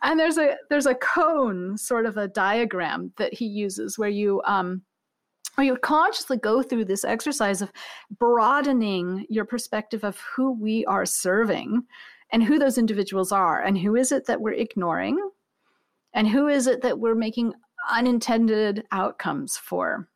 And 0.04 0.20
there's 0.20 0.38
a 0.38 0.56
there's 0.70 0.86
a 0.86 0.96
cone 0.96 1.78
sort 1.78 2.06
of 2.06 2.18
a 2.18 2.28
diagram 2.28 3.12
that 3.18 3.34
he 3.34 3.46
uses 3.46 3.98
where 3.98 4.10
you 4.10 4.42
um 4.46 4.84
or 5.58 5.64
you 5.64 5.76
consciously 5.76 6.38
go 6.38 6.64
through 6.64 6.86
this 6.86 7.04
exercise 7.04 7.62
of 7.62 7.72
broadening 8.18 9.26
your 9.30 9.44
perspective 9.44 10.04
of 10.04 10.18
who 10.20 10.54
we 10.54 10.86
are 10.86 11.06
serving 11.06 11.84
and 12.32 12.44
who 12.44 12.58
those 12.58 12.78
individuals 12.78 13.32
are 13.32 13.62
and 13.62 13.78
who 13.78 13.96
is 13.96 14.12
it 14.12 14.26
that 14.28 14.40
we're 14.40 14.54
ignoring 14.54 15.20
and 16.14 16.28
who 16.28 16.48
is 16.48 16.68
it 16.68 16.82
that 16.82 17.00
we're 17.00 17.16
making 17.16 17.54
unintended 17.90 18.86
outcomes 18.92 19.58
for 19.58 20.08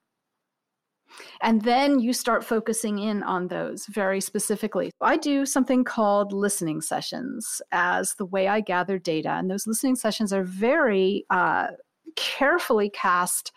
and 1.41 1.61
then 1.61 1.99
you 1.99 2.13
start 2.13 2.43
focusing 2.43 2.99
in 2.99 3.23
on 3.23 3.47
those 3.47 3.85
very 3.87 4.21
specifically. 4.21 4.91
I 5.01 5.17
do 5.17 5.45
something 5.45 5.83
called 5.83 6.33
listening 6.33 6.81
sessions 6.81 7.61
as 7.71 8.15
the 8.15 8.25
way 8.25 8.47
I 8.47 8.61
gather 8.61 8.97
data. 8.97 9.29
And 9.29 9.49
those 9.49 9.67
listening 9.67 9.95
sessions 9.95 10.33
are 10.33 10.43
very 10.43 11.25
uh, 11.29 11.67
carefully 12.15 12.89
cast. 12.89 13.51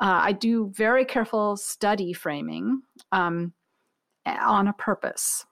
Uh, 0.00 0.20
I 0.22 0.32
do 0.32 0.72
very 0.74 1.04
careful 1.04 1.56
study 1.56 2.12
framing 2.12 2.82
um, 3.12 3.52
on 4.26 4.68
a 4.68 4.72
purpose. 4.72 5.44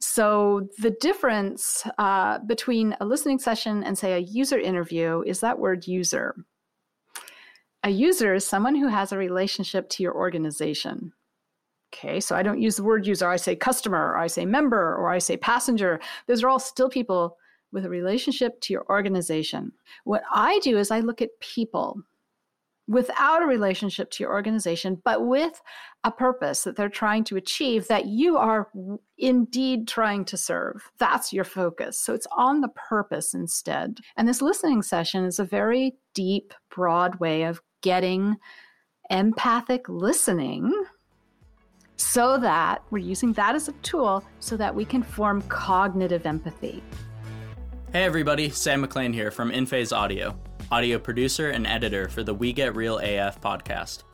So, 0.00 0.68
the 0.78 0.90
difference 0.90 1.86
uh, 1.96 2.38
between 2.40 2.94
a 3.00 3.06
listening 3.06 3.38
session 3.38 3.82
and, 3.84 3.96
say, 3.96 4.12
a 4.12 4.18
user 4.18 4.58
interview 4.58 5.22
is 5.24 5.40
that 5.40 5.58
word 5.58 5.86
user. 5.86 6.34
A 7.84 7.90
user 7.90 8.32
is 8.32 8.46
someone 8.46 8.74
who 8.74 8.88
has 8.88 9.12
a 9.12 9.18
relationship 9.18 9.90
to 9.90 10.02
your 10.02 10.14
organization. 10.14 11.12
Okay, 11.92 12.18
so 12.18 12.34
I 12.34 12.42
don't 12.42 12.60
use 12.60 12.76
the 12.76 12.82
word 12.82 13.06
user, 13.06 13.28
I 13.28 13.36
say 13.36 13.54
customer, 13.54 13.98
or 13.98 14.16
I 14.16 14.26
say 14.26 14.46
member, 14.46 14.96
or 14.96 15.10
I 15.10 15.18
say 15.18 15.36
passenger. 15.36 16.00
Those 16.26 16.42
are 16.42 16.48
all 16.48 16.58
still 16.58 16.88
people 16.88 17.36
with 17.72 17.84
a 17.84 17.90
relationship 17.90 18.58
to 18.62 18.72
your 18.72 18.86
organization. 18.88 19.70
What 20.04 20.22
I 20.32 20.60
do 20.60 20.78
is 20.78 20.90
I 20.90 21.00
look 21.00 21.20
at 21.20 21.38
people 21.40 22.00
without 22.86 23.42
a 23.42 23.46
relationship 23.46 24.10
to 24.10 24.22
your 24.22 24.32
organization, 24.32 25.00
but 25.04 25.26
with 25.26 25.60
a 26.04 26.10
purpose 26.10 26.64
that 26.64 26.76
they're 26.76 26.88
trying 26.88 27.24
to 27.24 27.36
achieve 27.36 27.88
that 27.88 28.06
you 28.06 28.36
are 28.36 28.68
indeed 29.18 29.88
trying 29.88 30.24
to 30.26 30.36
serve. 30.36 30.90
That's 30.98 31.32
your 31.32 31.44
focus. 31.44 31.98
So 31.98 32.14
it's 32.14 32.26
on 32.36 32.60
the 32.60 32.68
purpose 32.68 33.34
instead. 33.34 34.00
And 34.16 34.28
this 34.28 34.42
listening 34.42 34.82
session 34.82 35.24
is 35.24 35.38
a 35.38 35.44
very 35.44 35.94
deep, 36.14 36.52
broad 36.74 37.20
way 37.20 37.44
of 37.44 37.62
getting 37.84 38.38
empathic 39.10 39.86
listening 39.90 40.72
so 41.96 42.38
that 42.38 42.82
we're 42.90 42.96
using 42.96 43.34
that 43.34 43.54
as 43.54 43.68
a 43.68 43.72
tool 43.82 44.24
so 44.40 44.56
that 44.56 44.74
we 44.74 44.86
can 44.86 45.02
form 45.02 45.42
cognitive 45.42 46.24
empathy. 46.24 46.82
Hey 47.92 48.04
everybody, 48.04 48.48
Sam 48.48 48.80
McLean 48.80 49.12
here 49.12 49.30
from 49.30 49.50
InPhase 49.50 49.94
Audio, 49.94 50.34
audio 50.72 50.98
producer 50.98 51.50
and 51.50 51.66
editor 51.66 52.08
for 52.08 52.22
the 52.22 52.32
We 52.32 52.54
Get 52.54 52.74
Real 52.74 52.98
AF 53.00 53.38
podcast. 53.42 54.04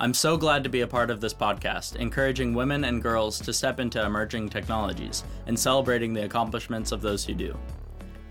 I'm 0.00 0.12
so 0.12 0.36
glad 0.36 0.64
to 0.64 0.68
be 0.68 0.80
a 0.80 0.86
part 0.88 1.10
of 1.10 1.20
this 1.20 1.32
podcast, 1.32 1.96
encouraging 1.96 2.52
women 2.52 2.82
and 2.82 3.00
girls 3.00 3.38
to 3.42 3.52
step 3.52 3.78
into 3.78 4.04
emerging 4.04 4.48
technologies 4.48 5.22
and 5.46 5.56
celebrating 5.56 6.12
the 6.12 6.24
accomplishments 6.24 6.90
of 6.90 7.00
those 7.00 7.24
who 7.24 7.34
do. 7.34 7.56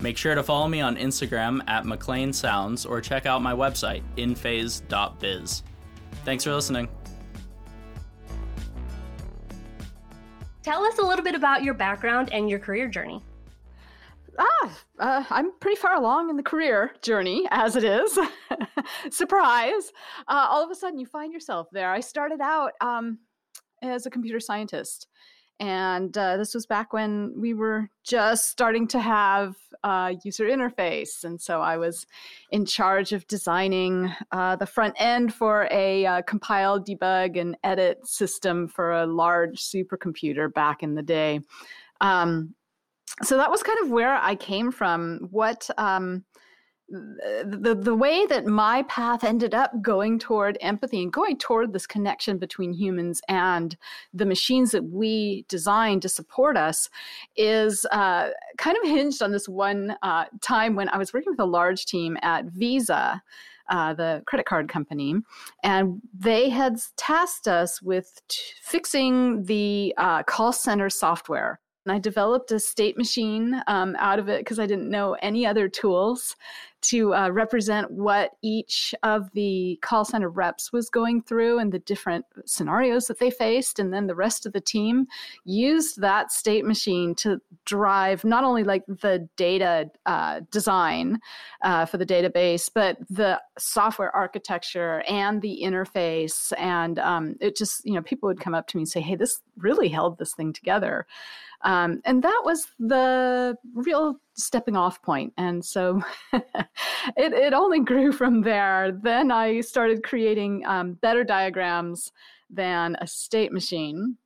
Make 0.00 0.16
sure 0.16 0.34
to 0.34 0.42
follow 0.42 0.66
me 0.66 0.80
on 0.80 0.96
Instagram 0.96 1.62
at 1.68 1.84
McLean 1.84 2.32
Sounds 2.32 2.86
or 2.86 3.00
check 3.00 3.26
out 3.26 3.42
my 3.42 3.52
website, 3.52 4.02
inphase.biz. 4.16 5.62
Thanks 6.24 6.44
for 6.44 6.54
listening. 6.54 6.88
Tell 10.62 10.84
us 10.84 10.98
a 10.98 11.02
little 11.02 11.24
bit 11.24 11.34
about 11.34 11.62
your 11.62 11.74
background 11.74 12.32
and 12.32 12.48
your 12.48 12.58
career 12.58 12.88
journey. 12.88 13.22
Ah, 14.38 14.78
uh, 14.98 15.24
I'm 15.30 15.52
pretty 15.58 15.76
far 15.76 15.96
along 15.96 16.30
in 16.30 16.36
the 16.36 16.42
career 16.42 16.92
journey 17.02 17.46
as 17.50 17.76
it 17.76 17.84
is. 17.84 18.18
Surprise! 19.10 19.92
Uh, 20.28 20.46
all 20.48 20.64
of 20.64 20.70
a 20.70 20.74
sudden, 20.74 20.98
you 20.98 21.06
find 21.06 21.32
yourself 21.32 21.68
there. 21.72 21.90
I 21.90 22.00
started 22.00 22.40
out 22.40 22.72
um, 22.80 23.18
as 23.82 24.06
a 24.06 24.10
computer 24.10 24.40
scientist. 24.40 25.08
And 25.60 26.16
uh, 26.16 26.38
this 26.38 26.54
was 26.54 26.64
back 26.64 26.94
when 26.94 27.34
we 27.36 27.52
were 27.52 27.90
just 28.02 28.48
starting 28.48 28.88
to 28.88 28.98
have 28.98 29.56
a 29.84 30.16
user 30.24 30.46
interface. 30.46 31.22
And 31.22 31.38
so 31.38 31.60
I 31.60 31.76
was 31.76 32.06
in 32.50 32.64
charge 32.64 33.12
of 33.12 33.26
designing 33.26 34.10
uh, 34.32 34.56
the 34.56 34.64
front 34.64 34.94
end 34.98 35.34
for 35.34 35.68
a 35.70 36.06
uh, 36.06 36.22
compile, 36.22 36.82
debug, 36.82 37.38
and 37.38 37.58
edit 37.62 38.06
system 38.08 38.68
for 38.68 38.90
a 38.90 39.06
large 39.06 39.60
supercomputer 39.60 40.52
back 40.52 40.82
in 40.82 40.94
the 40.94 41.02
day. 41.02 41.40
Um, 42.00 42.54
so 43.22 43.36
that 43.36 43.50
was 43.50 43.62
kind 43.62 43.78
of 43.82 43.90
where 43.90 44.14
I 44.14 44.36
came 44.36 44.72
from. 44.72 45.28
What 45.30 45.68
um, 45.76 46.24
the 46.90 47.78
the 47.80 47.94
way 47.94 48.26
that 48.26 48.46
my 48.46 48.82
path 48.82 49.22
ended 49.22 49.54
up 49.54 49.70
going 49.80 50.18
toward 50.18 50.58
empathy 50.60 51.02
and 51.02 51.12
going 51.12 51.38
toward 51.38 51.72
this 51.72 51.86
connection 51.86 52.36
between 52.36 52.72
humans 52.72 53.22
and 53.28 53.76
the 54.12 54.26
machines 54.26 54.72
that 54.72 54.84
we 54.84 55.44
designed 55.48 56.02
to 56.02 56.08
support 56.08 56.56
us 56.56 56.90
is 57.36 57.86
uh, 57.92 58.30
kind 58.58 58.76
of 58.76 58.82
hinged 58.84 59.22
on 59.22 59.30
this 59.30 59.48
one 59.48 59.96
uh, 60.02 60.24
time 60.40 60.74
when 60.74 60.88
I 60.88 60.98
was 60.98 61.12
working 61.12 61.32
with 61.32 61.40
a 61.40 61.44
large 61.44 61.86
team 61.86 62.16
at 62.22 62.46
Visa. 62.46 63.22
Uh, 63.68 63.94
the 63.94 64.20
credit 64.26 64.46
card 64.46 64.68
company, 64.68 65.14
and 65.62 66.02
they 66.12 66.48
had 66.48 66.76
tasked 66.96 67.46
us 67.46 67.80
with 67.80 68.20
t- 68.26 68.40
fixing 68.60 69.44
the 69.44 69.94
uh, 69.96 70.24
call 70.24 70.52
center 70.52 70.90
software 70.90 71.60
I 71.86 71.98
developed 71.98 72.52
a 72.52 72.60
state 72.60 72.98
machine 72.98 73.62
um, 73.66 73.96
out 73.98 74.18
of 74.18 74.28
it 74.28 74.40
because 74.40 74.58
I 74.58 74.66
didn't 74.66 74.90
know 74.90 75.14
any 75.22 75.46
other 75.46 75.68
tools 75.68 76.36
to 76.82 77.14
uh, 77.14 77.30
represent 77.30 77.90
what 77.90 78.32
each 78.42 78.94
of 79.02 79.30
the 79.32 79.78
call 79.82 80.04
center 80.04 80.28
reps 80.28 80.72
was 80.72 80.88
going 80.88 81.22
through 81.22 81.58
and 81.58 81.72
the 81.72 81.78
different 81.80 82.24
scenarios 82.46 83.06
that 83.06 83.18
they 83.18 83.30
faced. 83.30 83.78
And 83.78 83.92
then 83.92 84.06
the 84.06 84.14
rest 84.14 84.46
of 84.46 84.52
the 84.52 84.60
team 84.60 85.06
used 85.44 86.00
that 86.00 86.32
state 86.32 86.64
machine 86.64 87.14
to 87.16 87.40
drive 87.66 88.24
not 88.24 88.44
only 88.44 88.64
like 88.64 88.84
the 88.86 89.28
data 89.36 89.90
uh, 90.06 90.40
design 90.50 91.18
uh, 91.62 91.84
for 91.84 91.98
the 91.98 92.06
database, 92.06 92.70
but 92.72 92.96
the 93.10 93.40
software 93.58 94.14
architecture 94.14 95.02
and 95.06 95.42
the 95.42 95.60
interface. 95.62 96.52
And 96.56 96.98
um, 96.98 97.36
it 97.40 97.56
just, 97.56 97.84
you 97.84 97.92
know, 97.92 98.02
people 98.02 98.26
would 98.28 98.40
come 98.40 98.54
up 98.54 98.66
to 98.68 98.76
me 98.76 98.82
and 98.82 98.88
say, 98.88 99.00
hey, 99.00 99.16
this 99.16 99.40
really 99.58 99.88
held 99.88 100.18
this 100.18 100.34
thing 100.34 100.52
together. 100.52 101.06
Um, 101.62 102.00
and 102.04 102.22
that 102.22 102.42
was 102.44 102.66
the 102.78 103.56
real 103.74 104.16
stepping 104.34 104.76
off 104.76 105.02
point. 105.02 105.32
And 105.36 105.64
so 105.64 106.02
it, 106.32 106.42
it 107.16 107.52
only 107.52 107.80
grew 107.80 108.12
from 108.12 108.42
there. 108.42 108.92
Then 108.92 109.30
I 109.30 109.60
started 109.60 110.02
creating 110.02 110.64
um, 110.66 110.94
better 110.94 111.24
diagrams 111.24 112.12
than 112.48 112.96
a 113.00 113.06
state 113.06 113.52
machine. 113.52 114.16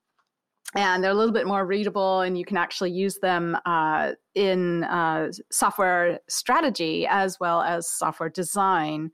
And 0.76 1.04
they're 1.04 1.12
a 1.12 1.14
little 1.14 1.32
bit 1.32 1.46
more 1.46 1.64
readable, 1.64 2.22
and 2.22 2.36
you 2.36 2.44
can 2.44 2.56
actually 2.56 2.90
use 2.90 3.20
them 3.20 3.56
uh, 3.64 4.12
in 4.34 4.82
uh, 4.82 5.30
software 5.48 6.18
strategy 6.28 7.06
as 7.08 7.38
well 7.38 7.62
as 7.62 7.88
software 7.88 8.28
design. 8.28 9.12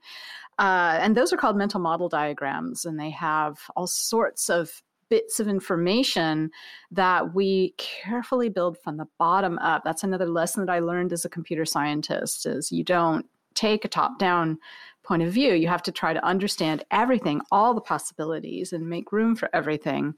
Uh, 0.57 0.97
and 0.99 1.15
those 1.15 1.31
are 1.31 1.37
called 1.37 1.55
mental 1.55 1.79
model 1.79 2.09
diagrams, 2.09 2.85
and 2.85 2.99
they 2.99 3.11
have 3.11 3.59
all 3.75 3.85
sorts 3.85 4.49
of 4.49 4.81
bits 5.11 5.41
of 5.41 5.47
information 5.49 6.49
that 6.89 7.35
we 7.35 7.75
carefully 7.77 8.47
build 8.47 8.77
from 8.79 8.95
the 8.95 9.05
bottom 9.19 9.59
up. 9.59 9.83
That's 9.83 10.05
another 10.05 10.25
lesson 10.25 10.65
that 10.65 10.71
I 10.71 10.79
learned 10.79 11.11
as 11.11 11.25
a 11.25 11.29
computer 11.29 11.65
scientist 11.65 12.45
is 12.45 12.71
you 12.71 12.85
don't 12.85 13.25
take 13.53 13.83
a 13.83 13.89
top 13.89 14.17
down 14.17 14.57
point 15.03 15.23
of 15.23 15.33
view. 15.33 15.53
You 15.53 15.67
have 15.67 15.83
to 15.83 15.91
try 15.91 16.13
to 16.13 16.25
understand 16.25 16.83
everything, 16.91 17.41
all 17.51 17.73
the 17.73 17.81
possibilities, 17.81 18.73
and 18.73 18.89
make 18.89 19.11
room 19.11 19.35
for 19.35 19.49
everything. 19.53 20.15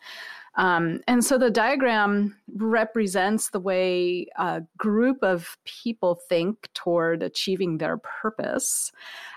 Um, 0.56 1.02
and 1.08 1.26
so 1.26 1.38
the 1.38 1.50
diagram 1.50 2.38
represents 2.56 3.50
the 3.50 3.60
way 3.60 4.28
a 4.38 4.62
group 4.78 5.18
of 5.24 5.58
people 5.66 6.16
think 6.30 6.70
toward 6.74 7.24
achieving 7.24 7.80
their 7.80 7.98
purpose. 7.98 8.92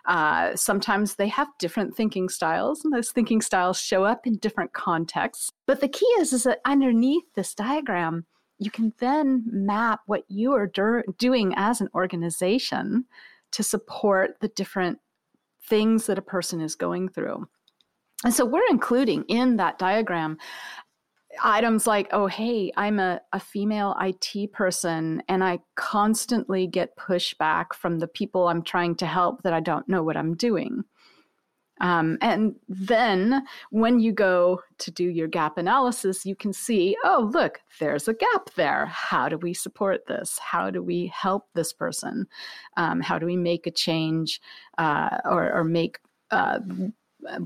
Uh, 0.04 0.54
sometimes 0.54 1.14
they 1.14 1.28
have 1.28 1.48
different 1.58 1.96
thinking 1.96 2.28
styles, 2.28 2.84
and 2.84 2.92
those 2.92 3.12
thinking 3.12 3.40
styles 3.40 3.80
show 3.80 4.04
up 4.04 4.26
in 4.26 4.36
different 4.36 4.74
contexts. 4.74 5.52
But 5.66 5.80
the 5.80 5.88
key 5.88 6.06
is, 6.18 6.32
is 6.32 6.42
that 6.42 6.60
underneath 6.66 7.24
this 7.34 7.54
diagram, 7.54 8.26
you 8.58 8.70
can 8.70 8.92
then 8.98 9.44
map 9.46 10.00
what 10.06 10.24
you 10.28 10.52
are 10.52 10.66
do- 10.66 11.02
doing 11.18 11.54
as 11.56 11.80
an 11.80 11.88
organization 11.94 13.06
to 13.52 13.62
support 13.62 14.36
the 14.40 14.48
different 14.48 14.98
things 15.68 16.06
that 16.06 16.18
a 16.18 16.22
person 16.22 16.60
is 16.60 16.74
going 16.74 17.08
through. 17.08 17.46
And 18.24 18.32
so 18.32 18.44
we're 18.44 18.68
including 18.70 19.24
in 19.28 19.56
that 19.56 19.78
diagram 19.78 20.38
items 21.42 21.86
like, 21.86 22.08
oh, 22.12 22.26
hey, 22.26 22.72
I'm 22.76 22.98
a, 22.98 23.20
a 23.32 23.40
female 23.40 23.94
IT 24.00 24.52
person 24.52 25.22
and 25.28 25.44
I 25.44 25.58
constantly 25.74 26.66
get 26.66 26.96
pushback 26.96 27.74
from 27.74 27.98
the 27.98 28.08
people 28.08 28.48
I'm 28.48 28.62
trying 28.62 28.94
to 28.96 29.06
help 29.06 29.42
that 29.42 29.52
I 29.52 29.60
don't 29.60 29.88
know 29.88 30.02
what 30.02 30.16
I'm 30.16 30.34
doing. 30.34 30.84
Um, 31.80 32.18
and 32.20 32.54
then 32.68 33.44
when 33.70 34.00
you 34.00 34.12
go 34.12 34.60
to 34.78 34.90
do 34.90 35.04
your 35.04 35.28
gap 35.28 35.58
analysis, 35.58 36.24
you 36.24 36.34
can 36.34 36.52
see, 36.52 36.96
oh, 37.04 37.30
look, 37.32 37.60
there's 37.78 38.08
a 38.08 38.14
gap 38.14 38.50
there. 38.54 38.86
How 38.86 39.28
do 39.28 39.36
we 39.36 39.52
support 39.52 40.06
this? 40.06 40.38
How 40.38 40.70
do 40.70 40.82
we 40.82 41.12
help 41.14 41.48
this 41.54 41.72
person? 41.72 42.26
Um, 42.76 43.00
how 43.00 43.18
do 43.18 43.26
we 43.26 43.36
make 43.36 43.66
a 43.66 43.70
change 43.70 44.40
uh, 44.78 45.18
or, 45.24 45.52
or, 45.52 45.64
make 45.64 45.98
uh, 46.30 46.58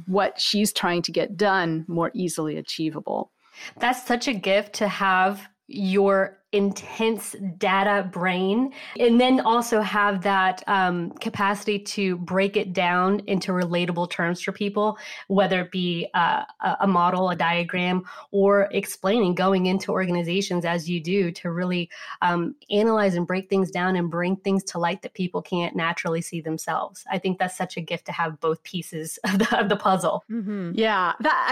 what 0.07 0.41
she's 0.41 0.73
trying 0.73 1.03
to 1.03 1.13
get 1.13 1.37
done 1.37 1.85
more 1.89 2.11
easily 2.15 2.57
achievable? 2.57 3.33
That's 3.79 4.07
such 4.07 4.29
a 4.29 4.33
gift 4.33 4.75
to 4.75 4.89
have 4.89 5.49
your 5.67 6.40
intense 6.53 7.37
data 7.59 8.09
brain 8.13 8.73
and 8.99 9.21
then 9.21 9.39
also 9.41 9.81
have 9.81 10.23
that 10.23 10.65
um, 10.67 11.11
capacity 11.13 11.79
to 11.79 12.17
break 12.19 12.57
it 12.57 12.73
down 12.73 13.21
into 13.27 13.53
relatable 13.53 14.11
terms 14.11 14.41
for 14.41 14.51
people 14.51 14.99
whether 15.29 15.61
it 15.61 15.71
be 15.71 16.09
uh, 16.15 16.43
a 16.81 16.87
model 16.87 17.31
a 17.31 17.37
diagram 17.37 18.03
or 18.33 18.69
explaining 18.73 19.35
going 19.35 19.67
into 19.67 19.93
organizations 19.93 20.65
as 20.65 20.91
you 20.91 21.01
do 21.01 21.31
to 21.31 21.51
really 21.51 21.89
um, 22.23 22.55
analyze 22.71 23.15
and 23.15 23.27
break 23.27 23.49
things 23.49 23.71
down 23.71 23.95
and 23.97 24.11
bring 24.11 24.37
things 24.37 24.65
to 24.65 24.79
light 24.79 25.03
that 25.03 25.15
people 25.15 25.41
can't 25.41 25.77
naturally 25.77 26.21
see 26.21 26.41
themselves. 26.41 27.05
I 27.11 27.19
think 27.19 27.39
that's 27.39 27.57
such 27.57 27.77
a 27.77 27.81
gift 27.81 28.07
to 28.07 28.13
have 28.13 28.41
both 28.41 28.63
pieces 28.63 29.19
of 29.25 29.39
the, 29.39 29.61
of 29.61 29.69
the 29.69 29.77
puzzle. 29.77 30.25
Mm-hmm. 30.31 30.73
yeah 30.75 31.13
that 31.21 31.47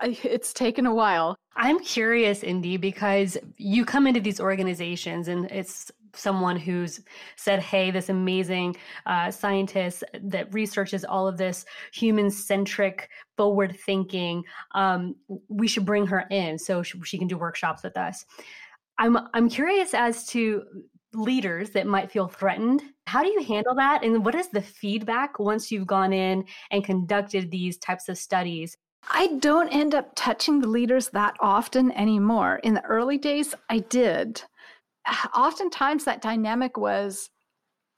I, 0.00 0.18
it's 0.22 0.52
taken 0.52 0.86
a 0.86 0.94
while. 0.94 1.36
I'm 1.56 1.80
curious 1.80 2.44
Indi 2.44 2.76
because 2.76 3.36
you 3.56 3.84
come 3.84 4.06
into 4.06 4.20
these 4.20 4.37
organizations 4.40 5.28
and 5.28 5.50
it's 5.50 5.90
someone 6.14 6.56
who's 6.56 7.00
said 7.36 7.60
hey 7.60 7.90
this 7.90 8.08
amazing 8.08 8.74
uh, 9.06 9.30
scientist 9.30 10.04
that 10.22 10.52
researches 10.52 11.04
all 11.04 11.28
of 11.28 11.36
this 11.36 11.64
human 11.92 12.30
centric 12.30 13.08
forward 13.36 13.76
thinking 13.84 14.42
um, 14.74 15.14
we 15.48 15.68
should 15.68 15.84
bring 15.84 16.06
her 16.06 16.26
in 16.30 16.58
so 16.58 16.82
she, 16.82 16.98
she 17.04 17.18
can 17.18 17.28
do 17.28 17.36
workshops 17.36 17.82
with 17.82 17.96
us. 17.96 18.24
I'm 18.98 19.18
i'm 19.34 19.48
curious 19.48 19.94
as 19.94 20.26
to 20.28 20.64
leaders 21.14 21.70
that 21.70 21.86
might 21.86 22.10
feel 22.10 22.28
threatened. 22.28 22.82
How 23.06 23.22
do 23.22 23.28
you 23.28 23.42
handle 23.42 23.74
that 23.76 24.04
and 24.04 24.24
what 24.24 24.34
is 24.34 24.48
the 24.48 24.60
feedback 24.60 25.38
once 25.38 25.70
you've 25.70 25.86
gone 25.86 26.12
in 26.12 26.44
and 26.70 26.84
conducted 26.84 27.50
these 27.50 27.78
types 27.78 28.08
of 28.08 28.18
studies 28.18 28.76
I 29.10 29.38
don't 29.38 29.68
end 29.68 29.94
up 29.94 30.12
touching 30.14 30.60
the 30.60 30.68
leaders 30.68 31.08
that 31.10 31.36
often 31.40 31.92
anymore. 31.92 32.60
In 32.62 32.74
the 32.74 32.84
early 32.84 33.18
days, 33.18 33.54
I 33.68 33.78
did. 33.78 34.42
Oftentimes, 35.34 36.04
that 36.04 36.22
dynamic 36.22 36.76
was 36.76 37.30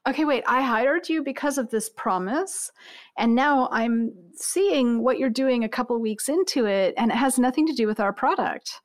okay, 0.08 0.24
wait, 0.24 0.42
I 0.46 0.62
hired 0.62 1.08
you 1.08 1.22
because 1.22 1.58
of 1.58 1.70
this 1.70 1.90
promise. 1.90 2.70
And 3.18 3.34
now 3.34 3.68
I'm 3.70 4.12
seeing 4.34 5.02
what 5.02 5.18
you're 5.18 5.28
doing 5.28 5.64
a 5.64 5.68
couple 5.68 5.98
weeks 6.00 6.28
into 6.28 6.66
it, 6.66 6.94
and 6.96 7.10
it 7.10 7.16
has 7.16 7.38
nothing 7.38 7.66
to 7.66 7.74
do 7.74 7.86
with 7.86 8.00
our 8.00 8.12
product. 8.12 8.80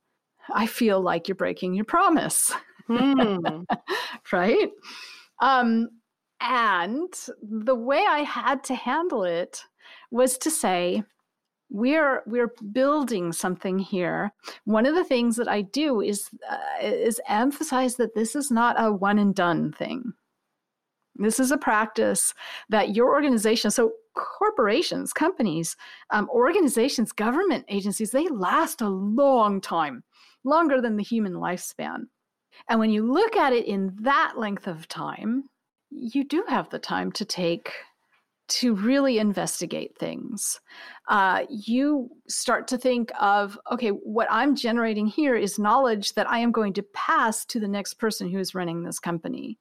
I 0.54 0.68
feel 0.68 1.02
like 1.02 1.28
you're 1.28 1.36
breaking 1.36 1.74
your 1.74 1.86
promise. 1.86 2.54
Hmm. 2.88 3.64
right? 4.32 4.70
Um, 5.42 5.90
and 6.42 7.14
the 7.42 7.76
way 7.76 8.04
I 8.08 8.20
had 8.20 8.64
to 8.66 8.76
handle 8.76 9.24
it 9.24 9.64
was 10.12 10.38
to 10.40 10.52
say, 10.52 11.04
we're 11.76 12.24
we're 12.26 12.54
building 12.72 13.34
something 13.34 13.78
here. 13.78 14.32
One 14.64 14.86
of 14.86 14.96
the 14.96 15.04
things 15.04 15.36
that 15.36 15.50
i 15.50 15.62
do 15.62 16.00
is 16.00 16.30
uh, 16.50 16.58
is 16.82 17.20
emphasize 17.28 17.98
that 17.98 18.16
this 18.16 18.34
is 18.34 18.50
not 18.50 18.78
a 18.80 18.94
one 18.94 19.20
and 19.20 19.36
done 19.36 19.74
thing. 19.74 20.14
This 21.16 21.38
is 21.38 21.52
a 21.52 21.58
practice 21.58 22.34
that 22.70 22.96
your 22.96 23.10
organization 23.10 23.72
so 23.72 23.92
corporations 24.14 25.12
companies 25.12 25.76
um, 26.12 26.30
organizations 26.30 27.12
government 27.12 27.66
agencies 27.68 28.12
they 28.12 28.30
last 28.30 28.80
a 28.80 28.88
long 28.88 29.60
time 29.60 30.02
longer 30.46 30.80
than 30.80 30.96
the 30.96 31.04
human 31.04 31.34
lifespan. 31.34 32.04
And 32.70 32.80
when 32.80 32.90
you 32.90 33.12
look 33.12 33.36
at 33.36 33.52
it 33.52 33.66
in 33.66 33.94
that 34.00 34.36
length 34.38 34.68
of 34.68 34.88
time 34.88 35.44
you 35.92 36.24
do 36.24 36.46
have 36.48 36.70
the 36.70 36.80
time 36.80 37.12
to 37.14 37.26
take 37.26 37.74
to 38.48 38.76
really 38.76 39.18
investigate 39.18 39.98
things, 39.98 40.60
uh, 41.08 41.46
you 41.50 42.10
start 42.28 42.68
to 42.68 42.78
think 42.78 43.12
of 43.20 43.60
okay, 43.72 43.90
what 43.90 44.28
I'm 44.30 44.56
generating 44.56 45.08
here 45.08 45.36
is 45.36 45.60
knowledge 45.60 46.14
that 46.14 46.30
I 46.30 46.40
am 46.40 46.52
going 46.52 46.74
to 46.74 46.84
pass 46.94 47.46
to 47.46 47.60
the 47.60 47.68
next 47.68 47.96
person 47.96 48.30
who 48.30 48.40
is 48.40 48.56
running 48.56 48.84
this 48.84 49.00
company. 49.00 49.58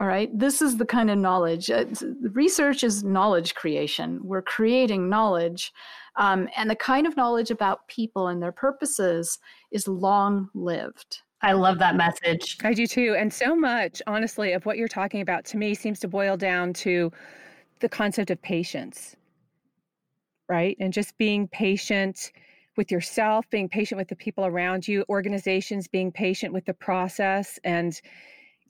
All 0.00 0.08
right, 0.08 0.36
this 0.36 0.60
is 0.60 0.76
the 0.76 0.86
kind 0.86 1.08
of 1.08 1.18
knowledge. 1.18 1.70
Uh, 1.70 1.84
research 2.32 2.82
is 2.82 3.04
knowledge 3.04 3.54
creation. 3.54 4.20
We're 4.22 4.42
creating 4.42 5.08
knowledge. 5.08 5.72
Um, 6.16 6.48
and 6.56 6.68
the 6.68 6.76
kind 6.76 7.06
of 7.06 7.16
knowledge 7.16 7.50
about 7.50 7.86
people 7.88 8.28
and 8.28 8.42
their 8.42 8.52
purposes 8.52 9.38
is 9.70 9.86
long 9.86 10.50
lived. 10.52 11.20
I 11.44 11.52
love 11.52 11.78
that 11.80 11.94
message. 11.94 12.56
I 12.64 12.72
do 12.72 12.86
too. 12.86 13.14
And 13.18 13.30
so 13.30 13.54
much, 13.54 14.00
honestly, 14.06 14.52
of 14.52 14.64
what 14.64 14.78
you're 14.78 14.88
talking 14.88 15.20
about 15.20 15.44
to 15.46 15.58
me 15.58 15.74
seems 15.74 16.00
to 16.00 16.08
boil 16.08 16.38
down 16.38 16.72
to 16.84 17.12
the 17.80 17.88
concept 17.88 18.30
of 18.30 18.40
patience, 18.40 19.14
right? 20.48 20.74
And 20.80 20.90
just 20.90 21.18
being 21.18 21.46
patient 21.48 22.32
with 22.78 22.90
yourself, 22.90 23.44
being 23.50 23.68
patient 23.68 23.98
with 23.98 24.08
the 24.08 24.16
people 24.16 24.46
around 24.46 24.88
you, 24.88 25.04
organizations 25.10 25.86
being 25.86 26.10
patient 26.10 26.54
with 26.54 26.64
the 26.64 26.72
process 26.72 27.58
and 27.62 28.00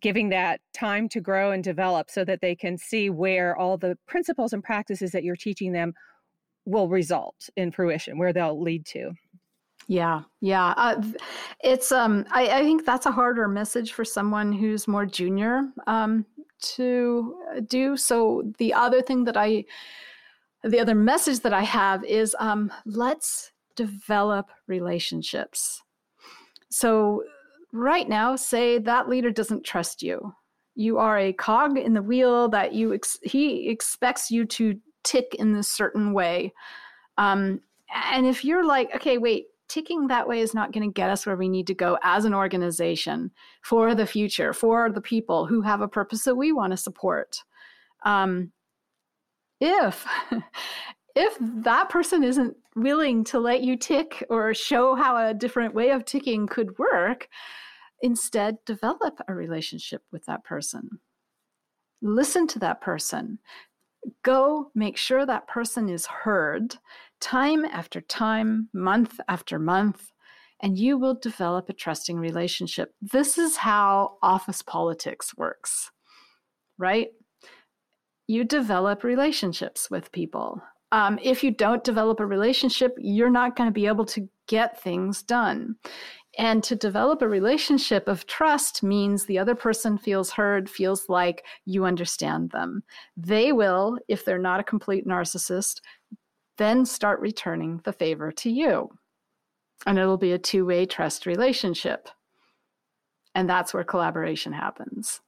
giving 0.01 0.31
that 0.31 0.61
time 0.73 1.09
to 1.11 1.21
grow 1.21 1.53
and 1.53 1.63
develop 1.63 2.11
so 2.11 2.25
that 2.25 2.41
they 2.41 2.57
can 2.57 2.77
see 2.77 3.09
where 3.09 3.57
all 3.57 3.79
the 3.79 3.97
principles 4.09 4.53
and 4.53 4.65
practices 4.65 5.13
that 5.13 5.23
you're 5.23 5.37
teaching 5.37 5.71
them 5.71 5.95
will 6.65 6.89
result 6.89 7.49
in 7.55 7.71
fruition, 7.71 8.19
where 8.19 8.33
they'll 8.33 8.61
lead 8.61 8.85
to. 8.85 9.13
Yeah, 9.87 10.23
yeah. 10.41 10.73
Uh, 10.77 11.03
it's 11.63 11.93
um 11.93 12.25
I, 12.31 12.49
I 12.49 12.63
think 12.63 12.87
that's 12.87 13.07
a 13.07 13.13
harder 13.13 13.49
message 13.49 13.93
for 13.93 14.05
someone 14.05 14.53
who's 14.53 14.89
more 14.89 15.05
junior 15.05 15.63
um 15.87 16.25
to 16.77 17.37
uh, 17.55 17.61
do. 17.61 17.97
So 17.97 18.43
the 18.59 18.73
other 18.73 19.03
thing 19.03 19.25
that 19.25 19.37
I 19.37 19.65
the 20.63 20.81
other 20.81 20.95
message 20.95 21.41
that 21.41 21.53
I 21.53 21.63
have 21.63 22.03
is 22.05 22.35
um 22.39 22.73
let's 22.87 23.53
develop 23.77 24.51
relationships. 24.67 25.83
So 26.71 27.25
right 27.73 28.09
now 28.09 28.37
say 28.37 28.79
that 28.79 29.09
leader 29.09 29.31
doesn't 29.31 29.65
trust 29.65 30.03
you. 30.03 30.35
You 30.77 30.99
are 30.99 31.19
a 31.19 31.33
cog 31.33 31.77
in 31.77 31.93
the 31.93 32.03
wheel 32.03 32.49
that 32.49 32.73
you 32.73 32.95
ex- 32.95 33.19
he 33.23 33.69
expects 33.69 34.31
you 34.31 34.47
to 34.47 34.81
tick 35.03 35.35
in 35.39 35.53
this 35.53 35.69
certain 35.69 36.15
way. 36.15 36.55
Um 37.19 37.61
and 37.95 38.27
if 38.27 38.45
you're 38.45 38.65
like, 38.67 38.95
okay, 38.97 39.19
wait, 39.19 39.47
ticking 39.69 40.09
that 40.09 40.29
way 40.29 40.41
is 40.41 40.55
not 40.55 40.73
going 40.73 40.89
to 40.89 40.93
get 40.93 41.11
us 41.11 41.27
where 41.27 41.37
we 41.37 41.49
need 41.49 41.67
to 41.67 41.75
go 41.75 41.99
as 42.03 42.25
an 42.25 42.35
organization 42.35 43.31
for 43.63 43.95
the 43.95 44.07
future, 44.07 44.53
for 44.53 44.91
the 44.91 45.01
people 45.01 45.47
who 45.47 45.61
have 45.63 45.81
a 45.81 45.89
purpose 45.89 46.25
that 46.25 46.35
we 46.35 46.53
want 46.53 46.73
to 46.73 46.77
support. 46.77 47.43
Um, 48.05 48.53
if 49.61 50.07
if 51.17 51.37
that 51.41 51.89
person 51.89 52.25
isn't 52.25 52.57
willing 52.77 53.25
to 53.25 53.39
let 53.39 53.63
you 53.63 53.77
tick 53.77 54.25
or 54.29 54.53
show 54.53 54.95
how 54.95 55.17
a 55.17 55.35
different 55.35 55.75
way 55.75 55.91
of 55.91 56.05
ticking 56.05 56.47
could 56.47 56.79
work, 56.79 57.29
instead 58.03 58.59
develop 58.67 59.19
a 59.29 59.35
relationship 59.35 60.03
with 60.13 60.25
that 60.27 60.45
person. 60.45 60.99
Listen 62.03 62.47
to 62.49 62.59
that 62.59 62.81
person. 62.81 63.39
Go 64.23 64.71
make 64.75 64.99
sure 64.99 65.25
that 65.25 65.49
person 65.49 65.89
is 65.89 66.05
heard 66.05 66.77
time 67.25 67.65
after 67.65 68.01
time, 68.03 68.69
month 68.73 69.19
after 69.29 69.59
month, 69.59 70.13
and 70.61 70.79
you 70.79 70.99
will 70.99 71.15
develop 71.15 71.69
a 71.69 71.73
trusting 71.73 72.19
relationship. 72.19 72.95
This 73.01 73.39
is 73.39 73.57
how 73.57 74.19
office 74.23 74.63
politics 74.63 75.37
works, 75.37 75.91
right? 76.79 77.09
you 78.27 78.45
develop 78.45 79.05
relationships 79.05 79.91
with 79.91 80.13
people. 80.13 80.63
Um, 80.93 81.19
if 81.23 81.43
you 81.43 81.51
don't 81.51 81.85
develop 81.85 82.21
a 82.21 82.27
relationship, 82.27 82.95
you're 82.99 83.31
not 83.31 83.57
going 83.57 83.69
to 83.69 83.75
be 83.75 83.87
able 83.87 84.05
to 84.07 84.29
get 84.47 84.81
things 84.81 85.23
done. 85.23 85.77
And 86.39 86.63
to 86.65 86.75
develop 86.75 87.23
a 87.23 87.29
relationship 87.29 88.09
of 88.09 88.27
trust 88.27 88.83
means 88.83 89.25
the 89.25 89.39
other 89.39 89.55
person 89.55 89.99
feels 89.99 90.31
heard, 90.31 90.69
feels 90.69 91.09
like 91.09 91.45
you 91.65 91.85
understand 91.85 92.51
them. 92.51 92.83
They 93.17 93.53
will, 93.53 93.99
if 94.09 94.25
they're 94.25 94.39
not 94.39 94.61
a 94.61 94.65
complete 94.65 95.07
narcissist, 95.07 95.81
then 96.59 96.85
start 96.85 97.21
returning 97.21 97.81
the 97.85 97.93
favor 97.93 98.31
to 98.33 98.51
you. 98.51 98.91
And 99.87 99.99
it'll 99.99 100.17
be 100.17 100.33
a 100.33 100.39
two 100.39 100.65
way 100.65 100.87
trust 100.87 101.27
relationship. 101.27 102.09
And 103.35 103.49
that's 103.49 103.75
where 103.75 103.85
collaboration 103.85 104.53
happens. 104.53 105.21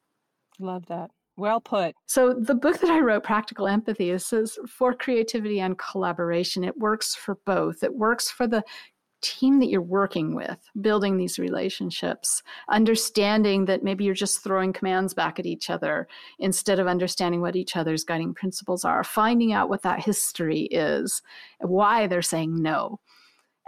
Love 0.58 0.86
that. 0.86 1.10
Well 1.36 1.60
put. 1.60 1.94
So, 2.06 2.32
the 2.32 2.54
book 2.54 2.78
that 2.80 2.90
I 2.90 3.00
wrote, 3.00 3.24
Practical 3.24 3.66
Empathy, 3.66 4.10
is 4.10 4.24
says 4.24 4.58
for 4.66 4.94
creativity 4.94 5.60
and 5.60 5.76
collaboration. 5.76 6.64
It 6.64 6.78
works 6.78 7.14
for 7.14 7.36
both. 7.44 7.82
It 7.82 7.94
works 7.94 8.30
for 8.30 8.46
the 8.46 8.64
team 9.22 9.58
that 9.60 9.68
you're 9.68 9.82
working 9.82 10.34
with, 10.34 10.58
building 10.80 11.16
these 11.16 11.38
relationships, 11.38 12.42
understanding 12.68 13.64
that 13.64 13.82
maybe 13.82 14.04
you're 14.04 14.14
just 14.14 14.42
throwing 14.42 14.72
commands 14.72 15.14
back 15.14 15.38
at 15.38 15.46
each 15.46 15.70
other 15.70 16.06
instead 16.38 16.78
of 16.78 16.86
understanding 16.86 17.40
what 17.40 17.56
each 17.56 17.76
other's 17.76 18.04
guiding 18.04 18.34
principles 18.34 18.84
are, 18.84 19.02
finding 19.02 19.52
out 19.52 19.68
what 19.68 19.82
that 19.82 20.04
history 20.04 20.62
is, 20.70 21.22
why 21.60 22.06
they're 22.06 22.22
saying 22.22 22.54
no. 22.54 23.00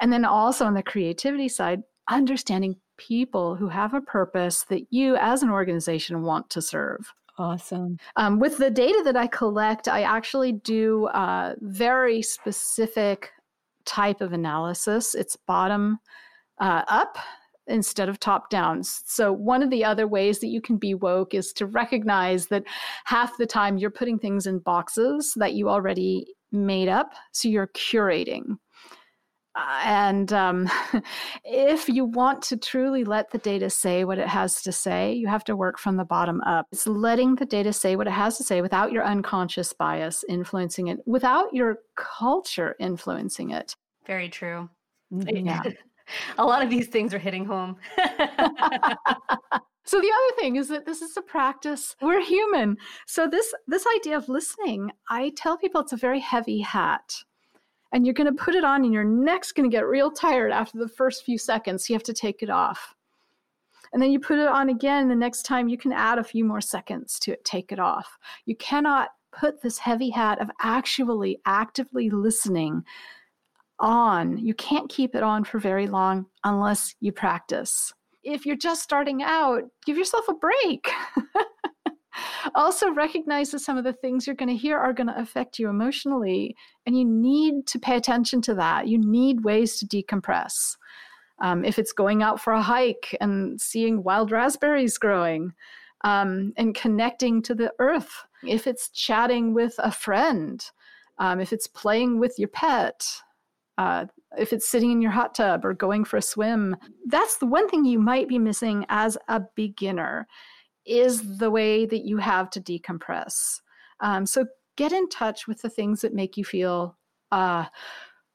And 0.01 0.12
then 0.12 0.24
also 0.24 0.64
on 0.64 0.74
the 0.74 0.82
creativity 0.82 1.49
side, 1.49 1.82
understanding 2.09 2.76
people 2.96 3.55
who 3.55 3.68
have 3.68 3.94
a 3.94 4.01
purpose 4.01 4.64
that 4.68 4.86
you 4.90 5.16
as 5.16 5.42
an 5.42 5.51
organization 5.51 6.22
want 6.22 6.51
to 6.51 6.62
serve. 6.62 7.12
Awesome. 7.38 7.99
Um, 8.16 8.40
with 8.40 8.59
the 8.59 8.70
data 8.70 9.01
that 9.05 9.16
I 9.16 9.28
collect, 9.28 9.86
I 9.86 10.03
actually 10.03 10.53
do 10.53 11.07
uh, 11.07 11.55
very 11.61 12.20
specific 12.20 13.30
type 13.89 14.20
of 14.20 14.32
analysis. 14.32 15.14
It's 15.14 15.34
bottom 15.34 15.99
uh, 16.61 16.82
up 16.89 17.18
instead 17.66 18.09
of 18.09 18.20
top 18.20 18.51
down. 18.51 18.82
So, 18.82 19.32
one 19.32 19.62
of 19.62 19.70
the 19.70 19.84
other 19.84 20.07
ways 20.07 20.39
that 20.41 20.49
you 20.49 20.61
can 20.61 20.76
be 20.76 20.95
woke 20.95 21.34
is 21.34 21.53
to 21.55 21.66
recognize 21.66 22.47
that 22.49 22.64
half 23.05 23.36
the 23.39 23.47
time 23.47 23.78
you're 23.78 23.91
putting 23.91 24.18
things 24.18 24.47
in 24.47 24.59
boxes 24.59 25.32
that 25.36 25.55
you 25.55 25.68
already 25.68 26.26
made 26.53 26.89
up. 26.89 27.14
So, 27.32 27.49
you're 27.49 27.68
curating. 27.68 28.59
Uh, 29.55 29.80
and 29.84 30.32
um, 30.32 30.70
if 31.44 31.88
you 31.88 32.05
want 32.05 32.42
to 32.42 32.57
truly 32.57 33.05
let 33.05 33.30
the 33.30 33.38
data 33.38 33.68
say 33.70 34.05
what 34.05 34.18
it 34.18 34.28
has 34.28 34.62
to 34.62 34.72
say, 34.72 35.12
you 35.12 35.26
have 35.26 35.44
to 35.44 35.57
work 35.57 35.78
from 35.78 35.96
the 35.96 36.05
bottom 36.05 36.40
up. 36.42 36.66
It's 36.72 36.86
letting 36.86 37.34
the 37.36 37.46
data 37.46 37.72
say 37.72 37.96
what 37.96 38.07
it 38.07 38.12
has 38.12 38.36
to 38.38 38.44
say 38.44 38.61
without 38.61 38.92
your 38.92 39.05
unconscious 39.05 39.72
bias 39.72 40.24
influencing 40.28 40.88
it, 40.88 40.99
without 41.07 41.53
your 41.53 41.78
culture 41.96 42.76
influencing 42.78 43.51
it. 43.51 43.74
Very 44.07 44.28
true. 44.28 44.68
Mm-hmm. 45.12 45.46
Yeah. 45.46 45.62
a 46.38 46.44
lot 46.44 46.62
of 46.62 46.70
these 46.70 46.88
things 46.88 47.12
are 47.14 47.18
hitting 47.18 47.44
home. 47.44 47.76
so 49.88 50.01
the 50.01 50.12
other 50.12 50.36
thing 50.36 50.57
is 50.57 50.68
that 50.68 50.84
this 50.84 51.01
is 51.01 51.16
a 51.16 51.22
practice 51.22 51.96
we're 52.03 52.20
human 52.20 52.76
so 53.07 53.26
this 53.26 53.55
this 53.66 53.86
idea 53.96 54.16
of 54.16 54.28
listening 54.28 54.90
i 55.09 55.32
tell 55.34 55.57
people 55.57 55.80
it's 55.80 55.94
a 55.94 55.96
very 55.96 56.20
heavy 56.20 56.61
hat 56.61 57.24
and 57.93 58.05
you're 58.05 58.14
going 58.14 58.34
to 58.34 58.43
put 58.43 58.55
it 58.55 58.64
on 58.64 58.84
and 58.84 58.93
your 58.93 59.05
neck's 59.05 59.53
going 59.53 59.68
to 59.68 59.74
get 59.74 59.86
real 59.86 60.11
tired 60.11 60.53
after 60.53 60.78
the 60.78 60.89
first 60.89 61.24
few 61.24 61.39
seconds. 61.39 61.89
You 61.89 61.95
have 61.95 62.03
to 62.05 62.12
take 62.12 62.43
it 62.43 62.51
off. 62.51 62.95
And 63.93 64.03
then 64.03 64.11
you 64.11 64.20
put 64.20 64.39
it 64.39 64.49
on 64.49 64.68
again. 64.68 65.09
The 65.09 65.14
next 65.14 65.43
time 65.43 65.68
you 65.68 65.78
can 65.78 65.93
add 65.93 66.18
a 66.18 66.24
few 66.24 66.45
more 66.45 66.61
seconds 66.61 67.18
to 67.20 67.32
it, 67.32 67.45
take 67.45 67.72
it 67.72 67.78
off. 67.78 68.18
You 68.45 68.55
cannot 68.57 69.09
put 69.32 69.62
this 69.62 69.78
heavy 69.78 70.11
hat 70.11 70.41
of 70.41 70.51
actually 70.61 71.41
actively 71.47 72.11
listening 72.11 72.82
on. 73.78 74.36
You 74.36 74.55
can't 74.55 74.91
keep 74.91 75.14
it 75.14 75.22
on 75.22 75.45
for 75.45 75.59
very 75.59 75.86
long 75.86 76.26
unless 76.45 76.95
you 77.01 77.12
practice. 77.12 77.93
If 78.22 78.45
you're 78.45 78.57
just 78.57 78.82
starting 78.82 79.22
out, 79.22 79.62
give 79.86 79.97
yourself 79.97 80.28
a 80.28 80.34
break. 80.34 80.91
also 82.54 82.90
recognize 82.90 83.50
that 83.50 83.60
some 83.60 83.76
of 83.76 83.84
the 83.84 83.92
things 83.92 84.26
you're 84.26 84.36
going 84.36 84.48
to 84.48 84.56
hear 84.56 84.78
are 84.78 84.92
going 84.92 85.06
to 85.06 85.18
affect 85.18 85.58
you 85.58 85.68
emotionally 85.68 86.56
and 86.86 86.96
you 86.96 87.04
need 87.04 87.66
to 87.66 87.78
pay 87.78 87.96
attention 87.96 88.40
to 88.42 88.54
that. 88.54 88.88
You 88.88 88.98
need 88.98 89.44
ways 89.44 89.78
to 89.78 89.86
decompress. 89.86 90.76
Um, 91.40 91.64
if 91.64 91.78
it's 91.78 91.92
going 91.92 92.22
out 92.22 92.40
for 92.40 92.52
a 92.52 92.62
hike 92.62 93.16
and 93.20 93.60
seeing 93.60 94.02
wild 94.02 94.32
raspberries 94.32 94.98
growing 94.98 95.52
um, 96.02 96.52
and 96.56 96.74
connecting 96.74 97.42
to 97.42 97.54
the 97.54 97.72
earth. 97.78 98.10
If 98.44 98.66
it's 98.66 98.88
chatting 98.90 99.54
with 99.54 99.74
a 99.78 99.92
friend 99.92 100.64
um, 101.18 101.40
if 101.40 101.52
it's 101.52 101.66
playing 101.66 102.18
with 102.18 102.34
your 102.38 102.48
pet 102.48 103.06
uh, 103.76 104.06
if 104.36 104.52
it's 104.52 104.68
sitting 104.68 104.90
in 104.90 105.00
your 105.00 105.10
hot 105.10 105.34
tub 105.34 105.64
or 105.64 105.72
going 105.72 106.04
for 106.04 106.16
a 106.16 106.22
swim 106.22 106.76
that's 107.06 107.38
the 107.38 107.46
one 107.46 107.68
thing 107.68 107.84
you 107.84 107.98
might 107.98 108.28
be 108.28 108.38
missing 108.38 108.84
as 108.88 109.16
a 109.28 109.42
beginner 109.54 110.26
is 110.89 111.39
the 111.39 111.51
way 111.51 111.86
that 111.86 112.05
you 112.05 112.18
have 112.18 112.51
to 112.51 112.61
decompress. 112.61 113.61
Um, 114.01 114.26
so 114.26 114.47
get 114.76 114.93
in 114.93 115.09
touch 115.09 115.47
with 115.47 115.61
the 115.62 115.70
things 115.70 116.01
that 116.01 116.14
make 116.14 116.36
you 116.36 116.45
feel 116.45 116.97
uh, 117.32 117.66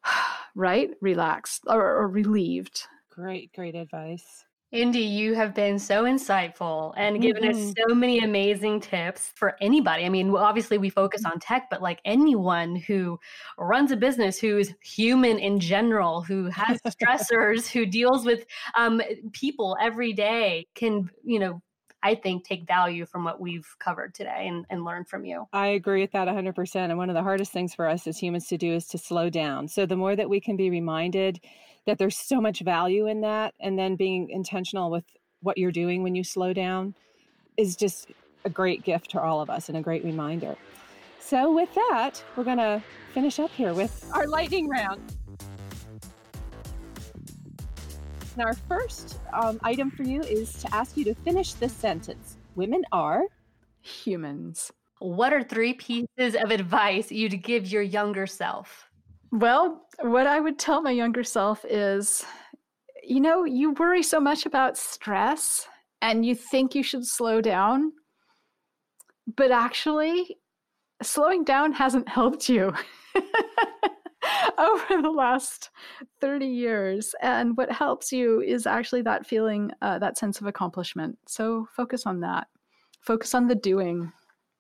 right, 0.56 0.92
relaxed, 1.02 1.64
or, 1.68 1.82
or 1.82 2.08
relieved. 2.08 2.84
Great, 3.10 3.54
great 3.54 3.76
advice. 3.76 4.46
Indi, 4.74 5.02
you 5.02 5.36
have 5.36 5.54
been 5.54 5.78
so 5.78 6.06
insightful 6.06 6.96
and 6.98 7.22
given 7.22 7.44
mm-hmm. 7.44 7.70
us 7.70 7.74
so 7.78 7.94
many 7.94 8.18
amazing 8.24 8.80
tips 8.80 9.32
for 9.36 9.56
anybody. 9.62 10.04
I 10.04 10.10
mean, 10.10 10.36
obviously 10.36 10.80
we 10.80 10.90
focus 10.90 11.26
on 11.26 11.40
tech, 11.40 11.68
but 11.70 11.84
like 11.84 12.02
anyone 12.06 12.76
who 12.76 13.20
runs 13.60 13.92
a 13.92 13.96
business, 13.96 14.40
who's 14.40 14.74
human 14.82 15.38
in 15.38 15.60
general, 15.60 16.24
who 16.24 16.46
has 16.46 16.82
stressors, 16.88 17.68
who 17.68 17.86
deals 17.86 18.26
with 18.26 18.46
um, 18.76 19.00
people 19.32 19.78
every 19.80 20.12
day, 20.12 20.66
can 20.74 21.08
you 21.24 21.38
know 21.38 21.62
I 22.04 22.16
think, 22.16 22.44
take 22.44 22.68
value 22.68 23.06
from 23.06 23.24
what 23.24 23.40
we've 23.40 23.68
covered 23.80 24.14
today 24.14 24.48
and, 24.48 24.66
and 24.70 24.84
learn 24.84 25.06
from 25.06 25.24
you. 25.24 25.48
I 25.54 25.68
agree 25.68 26.02
with 26.02 26.12
that 26.12 26.28
100%. 26.28 26.76
And 26.76 26.98
one 26.98 27.10
of 27.10 27.16
the 27.16 27.24
hardest 27.24 27.54
things 27.54 27.74
for 27.74 27.88
us 27.88 28.06
as 28.06 28.18
humans 28.18 28.48
to 28.50 28.58
do 28.58 28.74
is 28.74 28.88
to 28.88 28.98
slow 28.98 29.30
down. 29.30 29.70
So 29.70 29.86
the 29.86 29.96
more 29.96 30.16
that 30.16 30.30
we 30.30 30.42
can 30.42 30.58
be 30.58 30.70
reminded 30.70 31.40
that 31.86 31.98
there's 31.98 32.18
so 32.18 32.42
much 32.42 32.60
value 32.60 33.08
in 33.08 33.22
that, 33.22 33.54
and 33.60 33.80
then 33.80 33.96
being 33.96 34.30
intentional 34.30 34.92
with 34.92 35.06
what 35.42 35.58
you're 35.58 35.72
doing 35.72 36.04
when 36.04 36.16
you 36.16 36.24
slow 36.24 36.54
down 36.54 36.94
is 37.58 37.76
just 37.76 38.12
a 38.46 38.50
great 38.50 38.84
gift 38.84 39.12
to 39.12 39.22
all 39.22 39.42
of 39.42 39.50
us 39.50 39.70
and 39.70 39.78
a 39.78 39.82
great 39.82 40.04
reminder. 40.04 40.56
So, 41.20 41.54
with 41.54 41.74
that, 41.76 42.22
we're 42.36 42.44
going 42.44 42.58
to 42.58 42.84
finish 43.14 43.40
up 43.40 43.52
here 43.52 43.74
with 43.74 44.10
our 44.14 44.28
lightning 44.28 44.68
round. 44.68 45.16
Now, 48.36 48.46
our 48.46 48.54
first 48.54 49.20
um, 49.32 49.60
item 49.64 49.92
for 49.92 50.04
you 50.04 50.22
is 50.22 50.54
to 50.62 50.76
ask 50.76 50.98
you 50.98 51.04
to 51.06 51.16
finish 51.16 51.54
this 51.54 51.74
sentence. 51.74 52.38
Women 52.56 52.84
are 52.92 53.24
humans. 53.82 54.72
What 55.00 55.34
are 55.34 55.44
three 55.44 55.74
pieces 55.74 56.36
of 56.36 56.52
advice 56.52 57.12
you'd 57.12 57.44
give 57.44 57.72
your 57.72 57.82
younger 57.82 58.26
self? 58.26 58.88
Well, 59.32 59.88
what 60.02 60.28
I 60.28 60.40
would 60.40 60.58
tell 60.58 60.82
my 60.82 60.92
younger 60.92 61.24
self 61.24 61.66
is 61.66 62.26
you 63.06 63.20
know, 63.20 63.44
you 63.44 63.72
worry 63.72 64.02
so 64.02 64.20
much 64.20 64.46
about 64.46 64.78
stress 64.78 65.68
and 66.02 66.26
you 66.26 66.36
think 66.36 66.74
you 66.74 66.84
should 66.84 67.06
slow 67.06 67.42
down, 67.42 67.92
but 69.36 69.52
actually, 69.52 70.38
slowing 71.02 71.44
down 71.44 71.74
hasn't 71.74 72.08
helped 72.20 72.50
you. 72.50 72.74
over 74.58 75.02
the 75.02 75.12
last 75.12 75.70
30 76.22 76.46
years. 76.46 77.16
And 77.22 77.58
what 77.58 77.72
helps 77.72 78.12
you 78.12 78.42
is 78.42 78.66
actually 78.66 79.02
that 79.04 79.26
feeling, 79.26 79.72
uh, 79.82 80.00
that 80.00 80.18
sense 80.18 80.42
of 80.42 80.48
accomplishment. 80.48 81.18
So 81.28 81.68
focus 81.76 82.06
on 82.06 82.20
that, 82.22 82.48
focus 83.02 83.34
on 83.34 83.48
the 83.48 83.56
doing. 83.56 84.12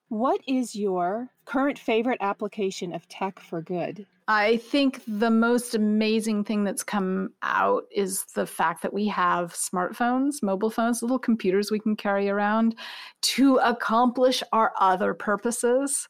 What 0.09 0.41
is 0.47 0.75
your 0.75 1.29
current 1.45 1.79
favorite 1.79 2.19
application 2.21 2.93
of 2.93 3.07
tech 3.09 3.39
for 3.39 3.61
good? 3.61 4.05
I 4.27 4.57
think 4.57 5.01
the 5.05 5.31
most 5.31 5.75
amazing 5.75 6.45
thing 6.45 6.63
that's 6.63 6.83
come 6.83 7.31
out 7.41 7.83
is 7.93 8.23
the 8.35 8.45
fact 8.45 8.81
that 8.83 8.93
we 8.93 9.07
have 9.07 9.53
smartphones, 9.53 10.41
mobile 10.41 10.69
phones, 10.69 11.01
little 11.01 11.19
computers 11.19 11.71
we 11.71 11.79
can 11.79 11.97
carry 11.97 12.29
around 12.29 12.75
to 13.21 13.57
accomplish 13.57 14.41
our 14.53 14.71
other 14.79 15.13
purposes 15.13 16.07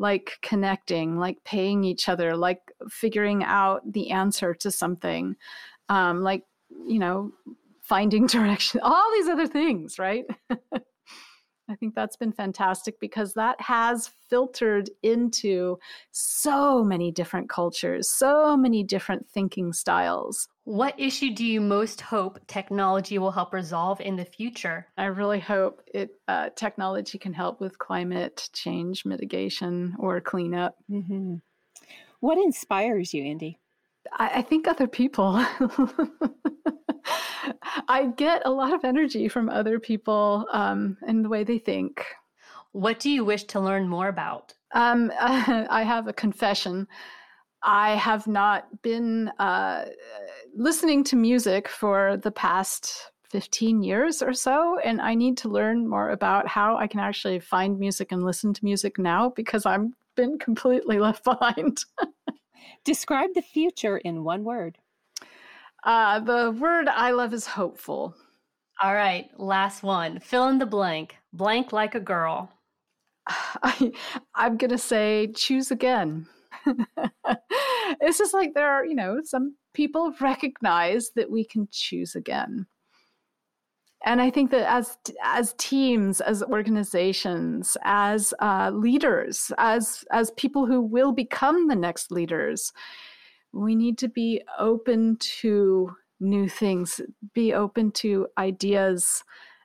like 0.00 0.38
connecting, 0.40 1.18
like 1.18 1.36
paying 1.44 1.84
each 1.84 2.08
other, 2.08 2.34
like 2.34 2.69
figuring 2.88 3.44
out 3.44 3.92
the 3.92 4.10
answer 4.10 4.54
to 4.54 4.70
something, 4.70 5.36
um, 5.88 6.22
like, 6.22 6.44
you 6.86 6.98
know, 6.98 7.32
finding 7.82 8.26
direction, 8.28 8.80
all 8.82 9.10
these 9.14 9.28
other 9.28 9.46
things, 9.46 9.98
right? 9.98 10.24
I 11.70 11.76
think 11.76 11.94
that's 11.94 12.16
been 12.16 12.32
fantastic 12.32 12.98
because 12.98 13.34
that 13.34 13.60
has 13.60 14.10
filtered 14.28 14.90
into 15.04 15.78
so 16.10 16.82
many 16.82 17.12
different 17.12 17.48
cultures, 17.48 18.10
so 18.10 18.56
many 18.56 18.82
different 18.82 19.28
thinking 19.28 19.72
styles. 19.72 20.48
What 20.64 20.98
issue 20.98 21.32
do 21.32 21.44
you 21.44 21.60
most 21.60 22.00
hope 22.00 22.40
technology 22.48 23.18
will 23.18 23.30
help 23.30 23.52
resolve 23.52 24.00
in 24.00 24.16
the 24.16 24.24
future? 24.24 24.88
I 24.98 25.04
really 25.06 25.38
hope 25.38 25.82
it 25.94 26.10
uh, 26.26 26.50
technology 26.56 27.18
can 27.18 27.32
help 27.32 27.60
with 27.60 27.78
climate 27.78 28.48
change 28.52 29.04
mitigation 29.04 29.94
or 29.98 30.20
cleanup. 30.20 30.74
Mm-hmm. 30.90 31.36
What 32.20 32.38
inspires 32.38 33.12
you, 33.12 33.24
Indi? 33.24 33.58
I, 34.12 34.30
I 34.36 34.42
think 34.42 34.68
other 34.68 34.86
people. 34.86 35.34
I 37.88 38.06
get 38.16 38.42
a 38.44 38.50
lot 38.50 38.72
of 38.72 38.84
energy 38.84 39.28
from 39.28 39.48
other 39.48 39.78
people 39.78 40.46
um, 40.52 40.96
and 41.06 41.24
the 41.24 41.28
way 41.28 41.44
they 41.44 41.58
think. 41.58 42.04
What 42.72 43.00
do 43.00 43.10
you 43.10 43.24
wish 43.24 43.44
to 43.44 43.60
learn 43.60 43.88
more 43.88 44.08
about? 44.08 44.54
Um, 44.72 45.10
I 45.20 45.82
have 45.82 46.06
a 46.08 46.12
confession. 46.12 46.86
I 47.62 47.96
have 47.96 48.26
not 48.26 48.82
been 48.82 49.28
uh, 49.38 49.86
listening 50.54 51.04
to 51.04 51.16
music 51.16 51.68
for 51.68 52.16
the 52.16 52.30
past 52.30 53.10
15 53.30 53.82
years 53.82 54.22
or 54.22 54.32
so, 54.32 54.78
and 54.82 55.00
I 55.00 55.14
need 55.14 55.36
to 55.38 55.48
learn 55.48 55.86
more 55.86 56.10
about 56.10 56.48
how 56.48 56.76
I 56.76 56.86
can 56.86 57.00
actually 57.00 57.38
find 57.38 57.78
music 57.78 58.12
and 58.12 58.24
listen 58.24 58.52
to 58.54 58.64
music 58.64 58.98
now 58.98 59.30
because 59.30 59.66
I've 59.66 59.86
been 60.20 60.38
completely 60.38 60.98
left 60.98 61.24
behind. 61.32 61.84
Describe 62.84 63.30
the 63.34 63.42
future 63.42 63.98
in 63.98 64.24
one 64.24 64.44
word. 64.44 64.78
Uh, 65.84 66.20
the 66.20 66.50
word 66.50 66.88
I 66.88 67.12
love 67.12 67.32
is 67.32 67.46
hopeful. 67.46 68.14
All 68.82 68.94
right, 68.94 69.28
last 69.38 69.82
one. 69.82 70.20
Fill 70.20 70.48
in 70.48 70.58
the 70.58 70.66
blank. 70.66 71.16
Blank 71.32 71.72
like 71.72 71.94
a 71.94 72.00
girl. 72.00 72.50
I, 73.26 73.92
I'm 74.34 74.56
going 74.56 74.70
to 74.70 74.78
say 74.78 75.32
choose 75.34 75.70
again. 75.70 76.26
it's 78.00 78.18
just 78.18 78.34
like 78.34 78.54
there 78.54 78.70
are, 78.70 78.84
you 78.84 78.94
know, 78.94 79.20
some 79.24 79.56
people 79.72 80.12
recognize 80.20 81.10
that 81.16 81.30
we 81.30 81.44
can 81.44 81.68
choose 81.70 82.14
again. 82.14 82.66
And 84.04 84.20
I 84.20 84.30
think 84.30 84.50
that 84.50 84.70
as 84.70 84.96
as 85.22 85.54
teams, 85.58 86.20
as 86.22 86.42
organizations, 86.42 87.76
as 87.84 88.32
uh, 88.40 88.70
leaders, 88.72 89.52
as 89.58 90.04
as 90.10 90.30
people 90.32 90.66
who 90.66 90.80
will 90.80 91.12
become 91.12 91.68
the 91.68 91.76
next 91.76 92.10
leaders, 92.10 92.72
we 93.52 93.74
need 93.74 93.98
to 93.98 94.08
be 94.08 94.40
open 94.58 95.16
to 95.40 95.94
new 96.18 96.48
things, 96.48 97.00
be 97.34 97.52
open 97.52 97.92
to 97.92 98.26
ideas. 98.38 99.22